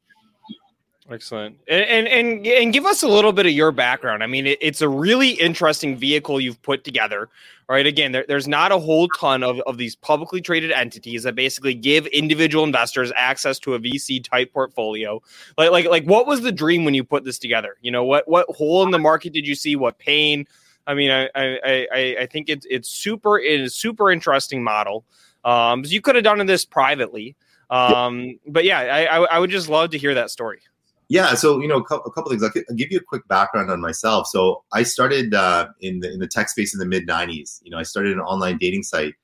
Excellent. 1.10 1.58
And, 1.70 1.86
and 1.86 2.08
and 2.08 2.46
and 2.46 2.74
give 2.74 2.86
us 2.86 3.02
a 3.02 3.08
little 3.08 3.32
bit 3.32 3.46
of 3.46 3.54
your 3.54 3.72
background. 3.72 4.24
I 4.24 4.28
mean, 4.28 4.46
it, 4.46 4.58
it's 4.60 4.82
a 4.82 4.90
really 4.90 5.30
interesting 5.30 5.96
vehicle 5.96 6.42
you've 6.42 6.62
put 6.62 6.84
together. 6.84 7.30
Right. 7.70 7.86
Again, 7.86 8.12
there, 8.12 8.26
there's 8.28 8.48
not 8.48 8.72
a 8.72 8.78
whole 8.78 9.08
ton 9.10 9.44
of, 9.44 9.60
of 9.62 9.78
these 9.78 9.96
publicly 9.96 10.42
traded 10.42 10.72
entities 10.72 11.24
that 11.24 11.36
basically 11.36 11.74
give 11.74 12.08
individual 12.08 12.64
investors 12.64 13.12
access 13.16 13.60
to 13.60 13.74
a 13.74 13.80
VC 13.80 14.24
type 14.24 14.54
portfolio. 14.54 15.22
Like 15.58 15.72
like 15.72 15.86
like 15.86 16.04
what 16.04 16.28
was 16.28 16.42
the 16.42 16.52
dream 16.52 16.84
when 16.84 16.94
you 16.94 17.06
put 17.06 17.24
this 17.24 17.40
together? 17.40 17.78
You 17.82 17.92
know, 17.92 18.04
what 18.04 18.28
what 18.28 18.46
hole 18.50 18.84
in 18.84 18.92
the 18.92 19.00
market 19.00 19.32
did 19.32 19.48
you 19.48 19.56
see? 19.56 19.78
What 19.78 19.98
pain? 20.00 20.46
I 20.88 20.94
mean, 20.94 21.12
I 21.12 21.30
I 21.36 21.88
I, 21.94 22.18
I 22.22 22.26
think 22.26 22.50
it's 22.50 22.66
it's 22.70 22.90
super 22.90 23.40
it 23.40 23.62
is 23.62 23.76
super 23.76 24.12
interesting 24.12 24.62
model. 24.62 25.06
Um, 25.46 25.84
you 25.86 26.02
could 26.02 26.16
have 26.16 26.26
done 26.26 26.46
this 26.46 26.66
privately. 26.66 27.36
Um, 27.70 28.40
but 28.46 28.66
yeah, 28.66 28.80
I, 28.80 29.06
I 29.06 29.24
I 29.24 29.40
would 29.40 29.50
just 29.50 29.70
love 29.70 29.92
to 29.92 29.98
hear 29.98 30.14
that 30.14 30.32
story. 30.32 30.62
Yeah, 31.10 31.36
so 31.36 31.62
you 31.62 31.68
know, 31.68 31.78
a 31.78 31.84
couple, 31.84 32.06
a 32.06 32.14
couple 32.14 32.32
things. 32.32 32.44
I'll, 32.44 32.52
I'll 32.70 32.76
give 32.76 32.92
you 32.92 32.98
a 32.98 33.04
quick 33.04 33.28
background 33.28 33.72
on 33.72 33.80
myself. 33.80 34.28
So 34.28 34.64
I 34.74 34.84
started 34.84 35.34
uh, 35.34 35.70
in 35.80 36.00
the 36.00 36.12
in 36.12 36.20
the 36.20 36.28
tech 36.28 36.50
space 36.50 36.74
in 36.74 36.80
the 36.80 36.86
mid 36.86 37.08
'90s. 37.08 37.60
You 37.64 37.72
know, 37.72 37.78
I 37.78 37.84
started 37.84 38.12
an 38.12 38.20
online 38.20 38.58
dating 38.58 38.84
site 38.84 39.16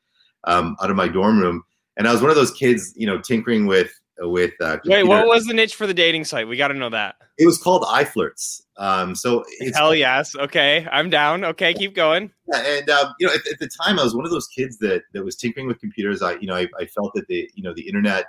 um, 0.46 0.78
out 0.82 0.90
of 0.90 0.96
my 0.96 1.10
dorm 1.10 1.40
room, 1.40 1.64
and 1.98 2.08
I 2.08 2.14
was 2.14 2.22
one 2.22 2.30
of 2.30 2.38
those 2.38 2.52
kids, 2.52 2.94
you 2.96 3.06
know, 3.06 3.20
tinkering 3.20 3.66
with 3.66 3.92
with. 4.20 4.54
Uh, 4.62 4.78
Wait, 4.86 5.00
computer- 5.00 5.06
what 5.08 5.28
was 5.28 5.46
the 5.46 5.54
niche 5.54 5.76
for 5.76 5.86
the 5.86 5.94
dating 5.94 6.24
site? 6.24 6.48
We 6.48 6.56
got 6.56 6.70
to 6.70 6.74
know 6.74 6.90
that. 6.90 7.16
It 7.38 7.46
was 7.46 7.58
called 7.58 7.84
iFlirts. 7.84 8.62
Um, 8.78 9.14
so 9.16 9.44
it's 9.60 9.78
Hell 9.78 9.94
yes. 9.94 10.36
Okay, 10.36 10.88
I'm 10.90 11.10
down. 11.10 11.44
Okay, 11.44 11.74
keep 11.74 11.96
going. 11.96 12.32
Yeah, 12.48 12.60
and 12.60 12.90
um, 12.90 13.14
you 13.20 13.28
know, 13.28 13.34
at, 13.34 13.42
at 13.52 13.60
the 13.60 13.70
time, 13.84 14.00
I 14.00 14.04
was 14.04 14.16
one 14.16 14.24
of 14.24 14.32
those 14.32 14.48
kids 14.48 14.78
that 14.78 15.04
that 15.14 15.26
was 15.26 15.36
tinkering 15.36 15.68
with 15.68 15.80
computers. 15.80 16.22
I, 16.22 16.36
you 16.36 16.48
know, 16.48 16.56
I, 16.56 16.68
I 16.80 16.86
felt 16.86 17.14
that 17.16 17.28
the, 17.28 17.50
you 17.56 17.64
know, 17.64 17.74
the 17.74 17.86
internet 17.88 18.26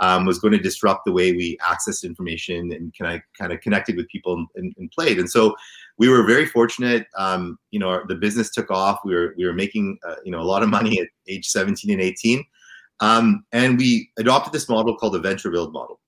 um, 0.00 0.26
was 0.26 0.38
going 0.38 0.52
to 0.52 0.58
disrupt 0.58 1.04
the 1.04 1.12
way 1.12 1.32
we 1.32 1.56
accessed 1.58 2.04
information 2.04 2.72
and 2.72 2.94
kind 2.98 3.14
of 3.16 3.22
kind 3.38 3.52
of 3.52 3.60
connected 3.60 3.96
with 3.96 4.08
people 4.08 4.46
and, 4.54 4.74
and, 4.76 4.90
played. 4.92 5.18
And 5.18 5.30
so, 5.30 5.54
we 5.98 6.08
were 6.08 6.22
very 6.24 6.46
fortunate. 6.46 7.06
Um, 7.16 7.58
you 7.70 7.78
know, 7.78 7.88
our, 7.88 8.06
the 8.06 8.14
business 8.14 8.50
took 8.50 8.70
off. 8.70 9.00
We 9.04 9.14
were 9.14 9.34
we 9.38 9.46
were 9.46 9.54
making 9.54 9.98
uh, 10.06 10.16
you 10.24 10.32
know 10.32 10.40
a 10.40 10.44
lot 10.44 10.62
of 10.62 10.68
money 10.68 11.00
at 11.00 11.08
age 11.28 11.46
17 11.46 11.90
and 11.90 12.00
18, 12.00 12.44
um, 13.00 13.44
and 13.52 13.78
we 13.78 14.10
adopted 14.18 14.52
this 14.52 14.68
model 14.68 14.96
called 14.96 15.14
the 15.14 15.20
venture 15.20 15.50
build 15.50 15.72
model, 15.72 16.00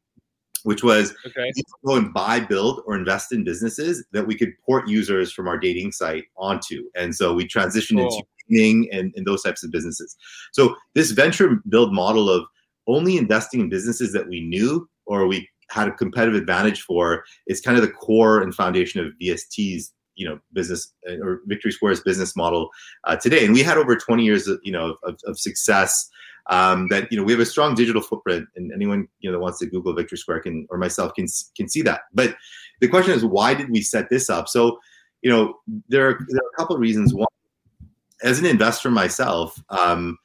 which 0.62 0.82
was 0.82 1.14
Okay. 1.26 1.50
go 1.84 1.96
and 1.96 2.12
buy, 2.12 2.40
build, 2.40 2.82
or 2.86 2.96
invest 2.96 3.32
in 3.32 3.44
businesses 3.44 4.04
that 4.12 4.26
we 4.26 4.34
could 4.36 4.52
port 4.64 4.88
users 4.88 5.32
from 5.32 5.48
our 5.48 5.58
dating 5.58 5.92
site 5.92 6.24
onto. 6.36 6.84
And 6.94 7.14
so 7.14 7.34
we 7.34 7.46
transitioned 7.46 8.00
into 8.00 8.08
Cool. 8.10 8.28
gaming 8.50 8.88
and, 8.92 9.12
and 9.16 9.26
those 9.26 9.42
types 9.42 9.62
of 9.62 9.70
businesses. 9.70 10.16
So 10.52 10.76
this 10.94 11.10
venture 11.10 11.62
build 11.68 11.92
model 11.92 12.30
of 12.30 12.44
only 12.88 13.16
investing 13.16 13.60
in 13.60 13.68
businesses 13.68 14.12
that 14.12 14.28
we 14.28 14.40
knew 14.40 14.88
or 15.06 15.26
we 15.26 15.48
had 15.70 15.86
a 15.86 15.92
competitive 15.92 16.40
advantage 16.40 16.82
for 16.82 17.24
is 17.46 17.60
kind 17.60 17.76
of 17.76 17.82
the 17.82 17.92
core 17.92 18.40
and 18.40 18.54
foundation 18.54 19.00
of 19.00 19.12
VST's 19.22 19.92
you 20.16 20.28
know 20.28 20.40
business 20.52 20.92
uh, 21.08 21.18
or 21.22 21.40
Victory 21.46 21.70
Square's 21.70 22.00
business 22.00 22.34
model 22.34 22.70
uh, 23.04 23.16
today. 23.16 23.44
And 23.44 23.54
we 23.54 23.62
had 23.62 23.78
over 23.78 23.94
20 23.94 24.24
years 24.24 24.48
of, 24.48 24.58
you 24.64 24.72
know 24.72 24.96
of, 25.04 25.18
of 25.24 25.38
success 25.38 26.10
um, 26.50 26.88
that 26.88 27.10
you 27.12 27.18
know 27.18 27.24
we 27.24 27.32
have 27.32 27.40
a 27.40 27.46
strong 27.46 27.74
digital 27.74 28.02
footprint, 28.02 28.48
and 28.56 28.72
anyone 28.72 29.06
you 29.20 29.30
know 29.30 29.36
that 29.36 29.42
wants 29.42 29.58
to 29.60 29.66
Google 29.66 29.94
Victory 29.94 30.18
Square 30.18 30.40
can 30.40 30.66
or 30.70 30.78
myself 30.78 31.14
can 31.14 31.26
can 31.56 31.68
see 31.68 31.82
that. 31.82 32.02
But 32.12 32.36
the 32.80 32.88
question 32.88 33.12
is, 33.12 33.24
why 33.24 33.54
did 33.54 33.70
we 33.70 33.82
set 33.82 34.08
this 34.08 34.30
up? 34.30 34.48
So, 34.48 34.78
you 35.22 35.30
know, 35.30 35.54
there 35.88 36.08
are, 36.08 36.18
there 36.28 36.38
are 36.38 36.50
a 36.54 36.56
couple 36.56 36.76
of 36.76 36.80
reasons. 36.80 37.12
One, 37.12 37.26
as 38.22 38.38
an 38.38 38.46
investor 38.46 38.90
myself, 38.90 39.60
um, 39.70 40.16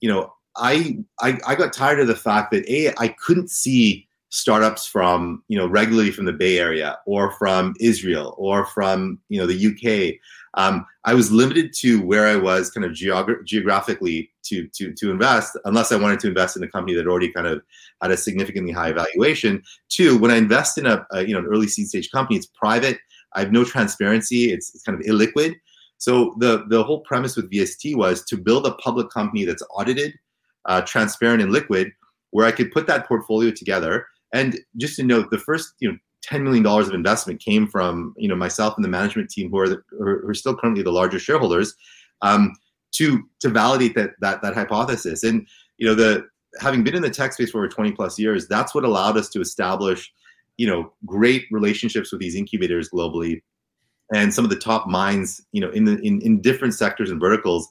you 0.00 0.08
know, 0.08 0.32
I, 0.56 0.98
I 1.20 1.38
I 1.46 1.54
got 1.54 1.72
tired 1.72 2.00
of 2.00 2.06
the 2.06 2.16
fact 2.16 2.50
that 2.52 2.68
a 2.68 2.92
I 2.98 3.08
couldn't 3.08 3.50
see 3.50 4.06
startups 4.32 4.86
from 4.86 5.42
you 5.48 5.58
know 5.58 5.66
regularly 5.66 6.10
from 6.10 6.24
the 6.24 6.32
Bay 6.32 6.58
Area 6.58 6.98
or 7.06 7.32
from 7.32 7.74
Israel 7.80 8.34
or 8.38 8.64
from 8.64 9.18
you 9.28 9.38
know 9.40 9.46
the 9.46 9.66
UK. 9.68 10.18
Um, 10.54 10.84
I 11.04 11.14
was 11.14 11.32
limited 11.32 11.72
to 11.78 12.02
where 12.02 12.26
I 12.26 12.36
was 12.36 12.70
kind 12.70 12.84
of 12.84 12.92
geogra- 12.92 13.44
geographically 13.44 14.30
to 14.44 14.66
to 14.68 14.92
to 14.92 15.10
invest, 15.10 15.56
unless 15.64 15.92
I 15.92 15.96
wanted 15.96 16.20
to 16.20 16.28
invest 16.28 16.56
in 16.56 16.62
a 16.62 16.68
company 16.68 16.94
that 16.96 17.06
already 17.06 17.30
kind 17.30 17.46
of 17.46 17.62
had 18.00 18.10
a 18.10 18.16
significantly 18.16 18.72
high 18.72 18.92
valuation. 18.92 19.62
Two, 19.88 20.18
when 20.18 20.30
I 20.30 20.36
invest 20.36 20.78
in 20.78 20.86
a, 20.86 21.06
a 21.12 21.26
you 21.26 21.34
know 21.34 21.40
an 21.40 21.46
early 21.46 21.68
seed 21.68 21.88
stage 21.88 22.10
company, 22.10 22.36
it's 22.36 22.46
private. 22.46 22.98
I 23.34 23.40
have 23.40 23.52
no 23.52 23.64
transparency. 23.64 24.52
It's, 24.52 24.74
it's 24.74 24.84
kind 24.84 24.98
of 24.98 25.06
illiquid. 25.06 25.54
So 25.98 26.34
the 26.38 26.64
the 26.68 26.82
whole 26.82 27.00
premise 27.00 27.36
with 27.36 27.50
VST 27.50 27.96
was 27.96 28.24
to 28.24 28.36
build 28.36 28.66
a 28.66 28.74
public 28.74 29.10
company 29.10 29.44
that's 29.44 29.62
audited, 29.70 30.14
uh, 30.66 30.82
transparent, 30.82 31.42
and 31.42 31.52
liquid, 31.52 31.92
where 32.30 32.46
I 32.46 32.52
could 32.52 32.72
put 32.72 32.86
that 32.86 33.06
portfolio 33.06 33.50
together. 33.50 34.06
And 34.32 34.58
just 34.76 34.96
to 34.96 35.02
note, 35.02 35.30
the 35.30 35.38
first 35.38 35.74
you 35.80 35.90
know 35.90 35.98
$10 36.26 36.42
million 36.42 36.64
of 36.64 36.94
investment 36.94 37.40
came 37.40 37.66
from 37.66 38.14
you 38.16 38.28
know 38.28 38.36
myself 38.36 38.74
and 38.76 38.84
the 38.84 38.88
management 38.88 39.30
team 39.30 39.50
who 39.50 39.58
are, 39.58 39.68
the, 39.68 39.82
who 39.90 40.28
are 40.28 40.34
still 40.34 40.56
currently 40.56 40.82
the 40.82 40.92
largest 40.92 41.24
shareholders 41.24 41.74
um, 42.22 42.52
to 42.92 43.22
to 43.40 43.48
validate 43.48 43.94
that 43.94 44.10
that 44.20 44.42
that 44.42 44.54
hypothesis 44.54 45.24
and 45.24 45.46
you 45.78 45.86
know 45.86 45.94
the 45.94 46.24
having 46.60 46.84
been 46.84 46.94
in 46.94 47.02
the 47.02 47.10
tech 47.10 47.32
space 47.32 47.50
for 47.50 47.58
over 47.58 47.68
20 47.68 47.92
plus 47.92 48.18
years 48.18 48.46
that's 48.46 48.74
what 48.74 48.84
allowed 48.84 49.16
us 49.16 49.28
to 49.28 49.40
establish 49.40 50.12
you 50.58 50.66
know 50.66 50.92
great 51.06 51.46
relationships 51.50 52.12
with 52.12 52.20
these 52.20 52.36
incubators 52.36 52.90
globally 52.90 53.42
and 54.14 54.32
some 54.32 54.44
of 54.44 54.50
the 54.50 54.56
top 54.56 54.86
minds 54.86 55.44
you 55.52 55.60
know 55.60 55.70
in 55.70 55.84
the 55.84 55.98
in, 56.00 56.20
in 56.20 56.40
different 56.40 56.74
sectors 56.74 57.10
and 57.10 57.20
verticals 57.20 57.68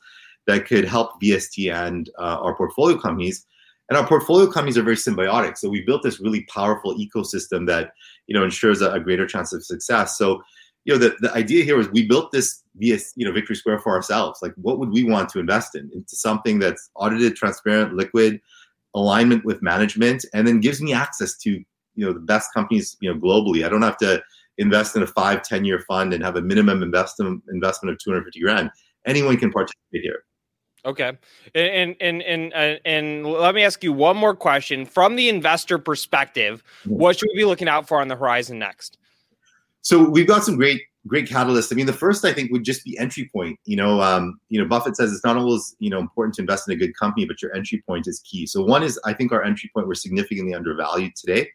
that 0.47 0.65
could 0.65 0.85
help 0.85 1.21
VST 1.21 1.73
and 1.73 2.09
uh, 2.19 2.37
our 2.41 2.55
portfolio 2.55 2.97
companies. 2.97 3.45
And 3.89 3.97
our 3.97 4.07
portfolio 4.07 4.49
companies 4.49 4.77
are 4.77 4.83
very 4.83 4.95
symbiotic. 4.95 5.57
So 5.57 5.69
we 5.69 5.81
built 5.81 6.03
this 6.03 6.21
really 6.21 6.45
powerful 6.45 6.97
ecosystem 6.97 7.67
that 7.67 7.91
you 8.27 8.33
know 8.33 8.43
ensures 8.43 8.81
a, 8.81 8.91
a 8.91 8.99
greater 8.99 9.27
chance 9.27 9.53
of 9.53 9.65
success. 9.65 10.17
So 10.17 10.41
you 10.85 10.93
know 10.93 10.99
the, 10.99 11.15
the 11.19 11.33
idea 11.33 11.63
here 11.63 11.79
is 11.79 11.89
we 11.89 12.07
built 12.07 12.31
this 12.31 12.63
VS, 12.75 13.13
you 13.15 13.25
know 13.25 13.33
victory 13.33 13.55
square 13.55 13.79
for 13.79 13.93
ourselves. 13.93 14.39
Like 14.41 14.53
what 14.55 14.79
would 14.79 14.91
we 14.91 15.03
want 15.03 15.29
to 15.29 15.39
invest 15.39 15.75
in? 15.75 15.91
Into 15.93 16.15
something 16.15 16.59
that's 16.59 16.89
audited 16.95 17.35
transparent 17.35 17.93
liquid 17.93 18.39
alignment 18.95 19.45
with 19.45 19.61
management 19.61 20.25
and 20.33 20.47
then 20.47 20.59
gives 20.59 20.81
me 20.81 20.93
access 20.93 21.37
to 21.39 21.51
you 21.95 22.05
know 22.05 22.13
the 22.13 22.19
best 22.19 22.53
companies 22.53 22.95
you 23.01 23.13
know 23.13 23.19
globally. 23.19 23.65
I 23.65 23.69
don't 23.69 23.81
have 23.81 23.97
to 23.97 24.23
invest 24.57 24.95
in 24.95 25.03
a 25.03 25.07
five 25.07 25.43
ten 25.43 25.65
year 25.65 25.79
fund 25.79 26.13
and 26.13 26.23
have 26.23 26.37
a 26.37 26.41
minimum 26.41 26.81
investment 26.81 27.43
investment 27.51 27.91
of 27.91 27.99
250 27.99 28.39
grand. 28.39 28.69
Anyone 29.05 29.35
can 29.35 29.51
participate 29.51 30.01
here 30.01 30.23
Okay, 30.83 31.11
and 31.53 31.95
and 31.99 32.23
and 32.23 32.53
and, 32.53 32.79
and 32.85 33.25
let 33.25 33.53
me 33.53 33.63
ask 33.63 33.83
you 33.83 33.93
one 33.93 34.17
more 34.17 34.35
question 34.35 34.85
from 34.85 35.15
the 35.15 35.29
investor 35.29 35.77
perspective. 35.77 36.63
Mm-hmm. 36.81 36.95
What 36.95 37.19
should 37.19 37.29
we 37.33 37.41
be 37.41 37.45
looking 37.45 37.67
out 37.67 37.87
for 37.87 38.01
on 38.01 38.07
the 38.07 38.15
horizon 38.15 38.57
next? 38.57 38.97
So 39.81 40.09
we've 40.09 40.27
got 40.27 40.43
some 40.43 40.55
great 40.55 40.81
great 41.07 41.27
catalysts. 41.27 41.71
I 41.71 41.75
mean, 41.75 41.85
the 41.85 41.93
first 41.93 42.25
I 42.25 42.33
think 42.33 42.51
would 42.51 42.63
just 42.63 42.83
be 42.83 42.97
entry 42.97 43.29
point. 43.33 43.59
You 43.65 43.75
know, 43.75 44.01
um, 44.01 44.39
you 44.49 44.59
know, 44.59 44.67
Buffett 44.67 44.95
says 44.95 45.13
it's 45.13 45.23
not 45.23 45.37
always 45.37 45.75
you 45.79 45.89
know 45.89 45.99
important 45.99 46.35
to 46.35 46.41
invest 46.41 46.67
in 46.67 46.73
a 46.73 46.77
good 46.77 46.97
company, 46.97 47.25
but 47.25 47.41
your 47.41 47.55
entry 47.55 47.83
point 47.85 48.07
is 48.07 48.19
key. 48.19 48.47
So 48.47 48.63
one 48.63 48.81
is 48.81 48.99
I 49.05 49.13
think 49.13 49.31
our 49.31 49.43
entry 49.43 49.69
point 49.75 49.87
we're 49.87 49.93
significantly 49.95 50.55
undervalued 50.55 51.15
today. 51.15 51.49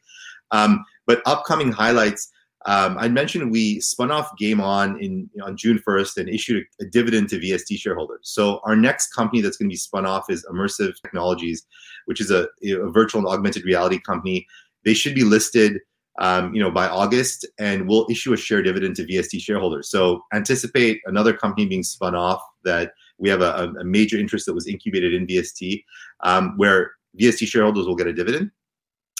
Um, 0.53 0.85
but 1.07 1.20
upcoming 1.27 1.72
highlights. 1.72 2.31
Um, 2.67 2.99
I 2.99 3.09
mentioned 3.09 3.53
we 3.53 3.81
spun 3.81 4.11
off 4.11 4.37
Game 4.37 4.61
On 4.61 5.01
in 5.01 5.31
on 5.43 5.57
June 5.57 5.81
1st 5.87 6.17
and 6.17 6.29
issued 6.29 6.64
a, 6.81 6.85
a, 6.85 6.89
dividend 6.89 7.29
to 7.29 7.39
VST 7.39 7.79
shareholders. 7.79 8.23
So 8.25 8.61
our 8.64 8.75
next 8.75 9.14
company 9.14 9.41
that's 9.41 9.57
going 9.57 9.69
to 9.69 9.73
be 9.73 9.77
spun 9.77 10.05
off 10.05 10.29
is 10.29 10.45
Immersive 10.51 10.95
Technologies, 11.01 11.64
which 12.07 12.21
is 12.21 12.33
a, 12.33 12.49
a 12.64 12.91
virtual 12.91 13.21
and 13.21 13.29
augmented 13.29 13.64
reality 13.64 14.01
company. 14.01 14.49
They 14.85 14.95
should 14.95 15.14
be 15.14 15.23
listed, 15.23 15.81
um, 16.19 16.53
you 16.55 16.61
know, 16.61 16.73
by 16.73 16.89
August, 16.89 17.47
and 17.57 17.89
we'll 17.89 18.07
issue 18.11 18.33
a 18.33 18.37
share 18.37 18.62
dividend 18.62 18.97
to 18.97 19.05
VST 19.05 19.41
shareholders. 19.41 19.89
So 19.89 20.23
anticipate 20.35 21.01
another 21.07 21.33
company 21.33 21.67
being 21.67 21.85
spun 21.85 22.17
off 22.17 22.43
that 22.64 22.95
we 23.19 23.29
have 23.29 23.43
a, 23.43 23.73
a 23.81 23.85
major 23.85 24.19
interest 24.19 24.45
that 24.47 24.55
was 24.55 24.67
incubated 24.67 25.14
in 25.14 25.25
VST, 25.25 25.85
um, 26.25 26.55
where 26.57 26.93
VST 27.19 27.47
shareholders 27.47 27.87
will 27.87 27.97
get 27.97 28.09
a 28.09 28.12
dividend. 28.12 28.51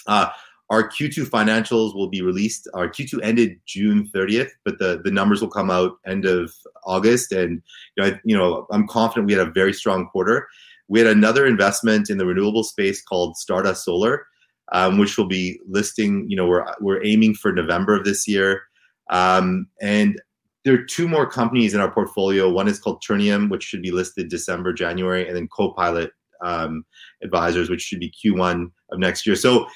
Uh, 0.05 0.29
our 0.69 0.87
Q2 0.87 1.29
financials 1.29 1.95
will 1.95 2.09
be 2.09 2.21
released. 2.21 2.67
Our 2.73 2.89
Q2 2.89 3.19
ended 3.23 3.59
June 3.65 4.09
30th, 4.13 4.49
but 4.65 4.79
the, 4.79 5.01
the 5.03 5.11
numbers 5.11 5.41
will 5.41 5.49
come 5.49 5.71
out 5.71 5.93
end 6.05 6.25
of 6.25 6.53
August. 6.85 7.31
And 7.31 7.61
you 7.95 8.03
know, 8.03 8.09
I, 8.09 8.19
you 8.25 8.37
know, 8.37 8.67
I'm 8.71 8.87
confident 8.87 9.27
we 9.27 9.33
had 9.33 9.47
a 9.47 9.51
very 9.51 9.73
strong 9.73 10.07
quarter. 10.07 10.47
We 10.89 10.99
had 10.99 11.07
another 11.07 11.45
investment 11.45 12.09
in 12.09 12.17
the 12.17 12.25
renewable 12.25 12.63
space 12.63 13.01
called 13.01 13.37
Stardust 13.37 13.85
Solar, 13.85 14.25
um, 14.71 14.97
which 14.97 15.17
will 15.17 15.27
be 15.27 15.59
listing. 15.67 16.25
You 16.29 16.37
know, 16.37 16.47
we're 16.47 16.65
we're 16.81 17.03
aiming 17.03 17.35
for 17.35 17.51
November 17.51 17.95
of 17.95 18.05
this 18.05 18.27
year. 18.27 18.63
Um, 19.09 19.67
and 19.81 20.21
there 20.65 20.73
are 20.73 20.83
two 20.83 21.07
more 21.07 21.29
companies 21.29 21.73
in 21.73 21.79
our 21.79 21.91
portfolio. 21.91 22.49
One 22.49 22.67
is 22.67 22.79
called 22.79 23.01
Turnium, 23.01 23.49
which 23.49 23.63
should 23.63 23.81
be 23.81 23.91
listed 23.91 24.29
December, 24.29 24.73
January, 24.73 25.25
and 25.25 25.35
then 25.35 25.47
Copilot 25.47 26.11
um, 26.41 26.83
Advisors, 27.23 27.69
which 27.69 27.81
should 27.81 28.01
be 28.01 28.11
Q1 28.11 28.69
of 28.91 28.99
next 28.99 29.25
year. 29.25 29.35
So 29.35 29.67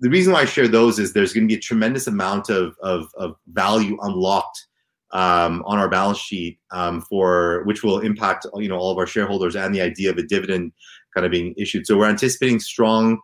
the 0.00 0.10
reason 0.10 0.32
why 0.32 0.42
I 0.42 0.44
share 0.44 0.68
those 0.68 0.98
is 0.98 1.12
there's 1.12 1.32
going 1.32 1.44
to 1.44 1.52
be 1.52 1.58
a 1.58 1.62
tremendous 1.62 2.06
amount 2.06 2.50
of, 2.50 2.76
of, 2.82 3.08
of 3.16 3.36
value 3.48 3.98
unlocked 4.02 4.66
um, 5.12 5.62
on 5.66 5.78
our 5.78 5.88
balance 5.88 6.18
sheet 6.18 6.58
um, 6.70 7.00
for 7.00 7.62
which 7.64 7.82
will 7.82 8.00
impact 8.00 8.46
you 8.56 8.68
know 8.68 8.76
all 8.76 8.90
of 8.90 8.98
our 8.98 9.06
shareholders 9.06 9.56
and 9.56 9.74
the 9.74 9.80
idea 9.80 10.10
of 10.10 10.18
a 10.18 10.22
dividend 10.22 10.72
kind 11.14 11.24
of 11.24 11.32
being 11.32 11.54
issued. 11.56 11.86
So 11.86 11.96
we're 11.96 12.08
anticipating 12.08 12.60
strong 12.60 13.18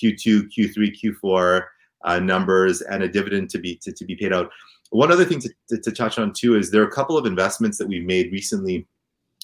Q2, 0.00 0.48
Q3, 0.56 0.94
Q4 1.02 1.62
uh, 2.04 2.18
numbers 2.18 2.82
and 2.82 3.02
a 3.02 3.08
dividend 3.08 3.50
to 3.50 3.58
be 3.58 3.76
to, 3.76 3.92
to 3.92 4.04
be 4.04 4.16
paid 4.16 4.32
out. 4.32 4.50
One 4.90 5.12
other 5.12 5.24
thing 5.24 5.40
to, 5.40 5.50
to, 5.68 5.80
to 5.80 5.92
touch 5.92 6.18
on 6.18 6.32
too 6.32 6.56
is 6.56 6.70
there 6.70 6.82
are 6.82 6.88
a 6.88 6.92
couple 6.92 7.16
of 7.16 7.26
investments 7.26 7.78
that 7.78 7.88
we've 7.88 8.06
made 8.06 8.32
recently. 8.32 8.86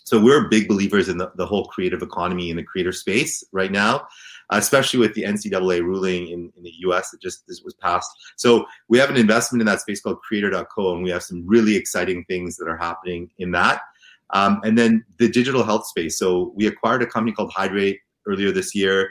So 0.06 0.20
we're 0.20 0.48
big 0.48 0.68
believers 0.68 1.08
in 1.08 1.18
the, 1.18 1.30
the 1.36 1.46
whole 1.46 1.66
creative 1.66 2.00
economy 2.00 2.50
in 2.50 2.56
the 2.56 2.62
creator 2.62 2.92
space 2.92 3.44
right 3.52 3.70
now 3.70 4.06
especially 4.50 5.00
with 5.00 5.14
the 5.14 5.22
NCAA 5.22 5.82
ruling 5.82 6.28
in, 6.28 6.52
in 6.56 6.62
the 6.62 6.72
US 6.80 7.10
that 7.10 7.20
just 7.20 7.46
this 7.46 7.62
was 7.62 7.74
passed. 7.74 8.10
So 8.36 8.66
we 8.88 8.98
have 8.98 9.10
an 9.10 9.16
investment 9.16 9.60
in 9.60 9.66
that 9.66 9.80
space 9.80 10.00
called 10.00 10.20
creator.co, 10.20 10.94
and 10.94 11.02
we 11.02 11.10
have 11.10 11.22
some 11.22 11.46
really 11.46 11.76
exciting 11.76 12.24
things 12.24 12.56
that 12.56 12.68
are 12.68 12.76
happening 12.76 13.30
in 13.38 13.50
that. 13.52 13.82
Um, 14.30 14.60
and 14.64 14.76
then 14.76 15.04
the 15.18 15.28
digital 15.28 15.62
health 15.62 15.86
space. 15.86 16.18
So 16.18 16.52
we 16.56 16.66
acquired 16.66 17.02
a 17.02 17.06
company 17.06 17.32
called 17.32 17.52
Hydrate 17.52 18.00
earlier 18.26 18.50
this 18.50 18.74
year. 18.74 19.10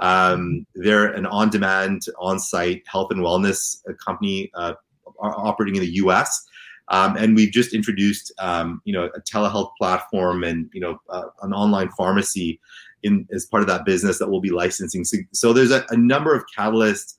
Um, 0.00 0.66
they're 0.74 1.06
an 1.06 1.26
on 1.26 1.50
demand, 1.50 2.02
on 2.18 2.38
site 2.38 2.82
health 2.86 3.10
and 3.10 3.20
wellness 3.20 3.82
uh, 3.88 3.92
company 4.04 4.50
uh, 4.54 4.74
operating 5.20 5.76
in 5.76 5.82
the 5.82 5.94
US. 5.94 6.44
Um, 6.88 7.16
and 7.16 7.34
we've 7.34 7.52
just 7.52 7.72
introduced, 7.72 8.32
um, 8.38 8.82
you 8.84 8.92
know, 8.92 9.08
a 9.14 9.20
telehealth 9.20 9.70
platform 9.78 10.44
and 10.44 10.68
you 10.72 10.80
know 10.80 11.00
uh, 11.08 11.24
an 11.42 11.52
online 11.52 11.90
pharmacy 11.90 12.60
in 13.02 13.26
as 13.32 13.46
part 13.46 13.62
of 13.62 13.68
that 13.68 13.84
business 13.84 14.18
that 14.18 14.28
we'll 14.28 14.40
be 14.40 14.50
licensing. 14.50 15.04
So, 15.04 15.18
so 15.32 15.52
there's 15.52 15.70
a, 15.70 15.84
a, 15.90 15.96
number 15.96 16.34
of 16.34 16.44
catalysts 16.56 17.14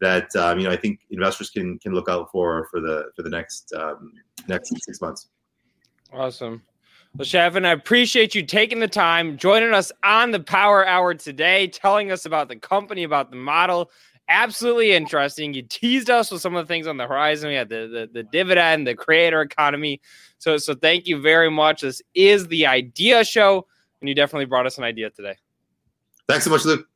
that 0.00 0.34
um, 0.36 0.58
you 0.58 0.64
know 0.64 0.72
I 0.72 0.76
think 0.76 1.00
investors 1.10 1.50
can 1.50 1.78
can 1.78 1.92
look 1.92 2.08
out 2.08 2.30
for 2.30 2.68
for 2.70 2.80
the 2.80 3.10
for 3.16 3.22
the 3.22 3.30
next 3.30 3.72
um, 3.74 4.12
next 4.48 4.72
six 4.84 5.00
months. 5.00 5.28
Awesome. 6.12 6.62
Well, 7.16 7.26
Shafin, 7.26 7.64
I 7.64 7.72
appreciate 7.72 8.34
you 8.34 8.44
taking 8.44 8.80
the 8.80 8.88
time, 8.88 9.38
joining 9.38 9.72
us 9.72 9.90
on 10.04 10.30
the 10.30 10.40
Power 10.40 10.86
Hour 10.86 11.14
today, 11.14 11.66
telling 11.66 12.12
us 12.12 12.26
about 12.26 12.48
the 12.48 12.56
company, 12.56 13.02
about 13.02 13.30
the 13.30 13.36
model. 13.36 13.90
Absolutely 14.28 14.92
interesting. 14.92 15.54
You 15.54 15.62
teased 15.62 16.10
us 16.10 16.30
with 16.30 16.42
some 16.42 16.54
of 16.54 16.66
the 16.66 16.72
things 16.72 16.86
on 16.86 16.98
the 16.98 17.06
horizon. 17.06 17.48
We 17.48 17.54
had 17.54 17.68
the, 17.68 18.08
the, 18.10 18.10
the 18.12 18.22
dividend, 18.22 18.86
the 18.86 18.94
creator 18.94 19.40
economy. 19.40 20.00
So, 20.38 20.58
so 20.58 20.74
thank 20.74 21.06
you 21.06 21.20
very 21.20 21.50
much. 21.50 21.80
This 21.80 22.02
is 22.14 22.46
the 22.48 22.66
Idea 22.66 23.24
Show 23.24 23.66
and 24.00 24.08
you 24.08 24.14
definitely 24.14 24.46
brought 24.46 24.66
us 24.66 24.78
an 24.78 24.84
idea 24.84 25.10
today. 25.10 25.36
Thanks 26.28 26.44
so 26.44 26.50
much, 26.50 26.64
Luke. 26.64 26.86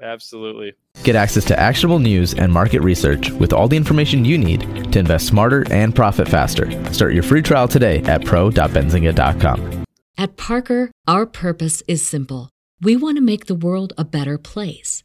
Absolutely. 0.00 0.72
Get 1.04 1.14
access 1.14 1.44
to 1.46 1.58
actionable 1.58 2.00
news 2.00 2.34
and 2.34 2.52
market 2.52 2.80
research 2.80 3.30
with 3.30 3.52
all 3.52 3.68
the 3.68 3.76
information 3.76 4.24
you 4.24 4.36
need 4.36 4.92
to 4.92 4.98
invest 4.98 5.28
smarter 5.28 5.64
and 5.70 5.94
profit 5.94 6.28
faster. 6.28 6.70
Start 6.92 7.14
your 7.14 7.22
free 7.22 7.42
trial 7.42 7.68
today 7.68 8.02
at 8.02 8.24
pro.benzinga.com. 8.24 9.84
At 10.18 10.36
Parker, 10.36 10.90
our 11.06 11.24
purpose 11.24 11.82
is 11.86 12.04
simple. 12.04 12.50
We 12.80 12.96
want 12.96 13.16
to 13.16 13.22
make 13.22 13.46
the 13.46 13.54
world 13.54 13.92
a 13.96 14.04
better 14.04 14.38
place 14.38 15.04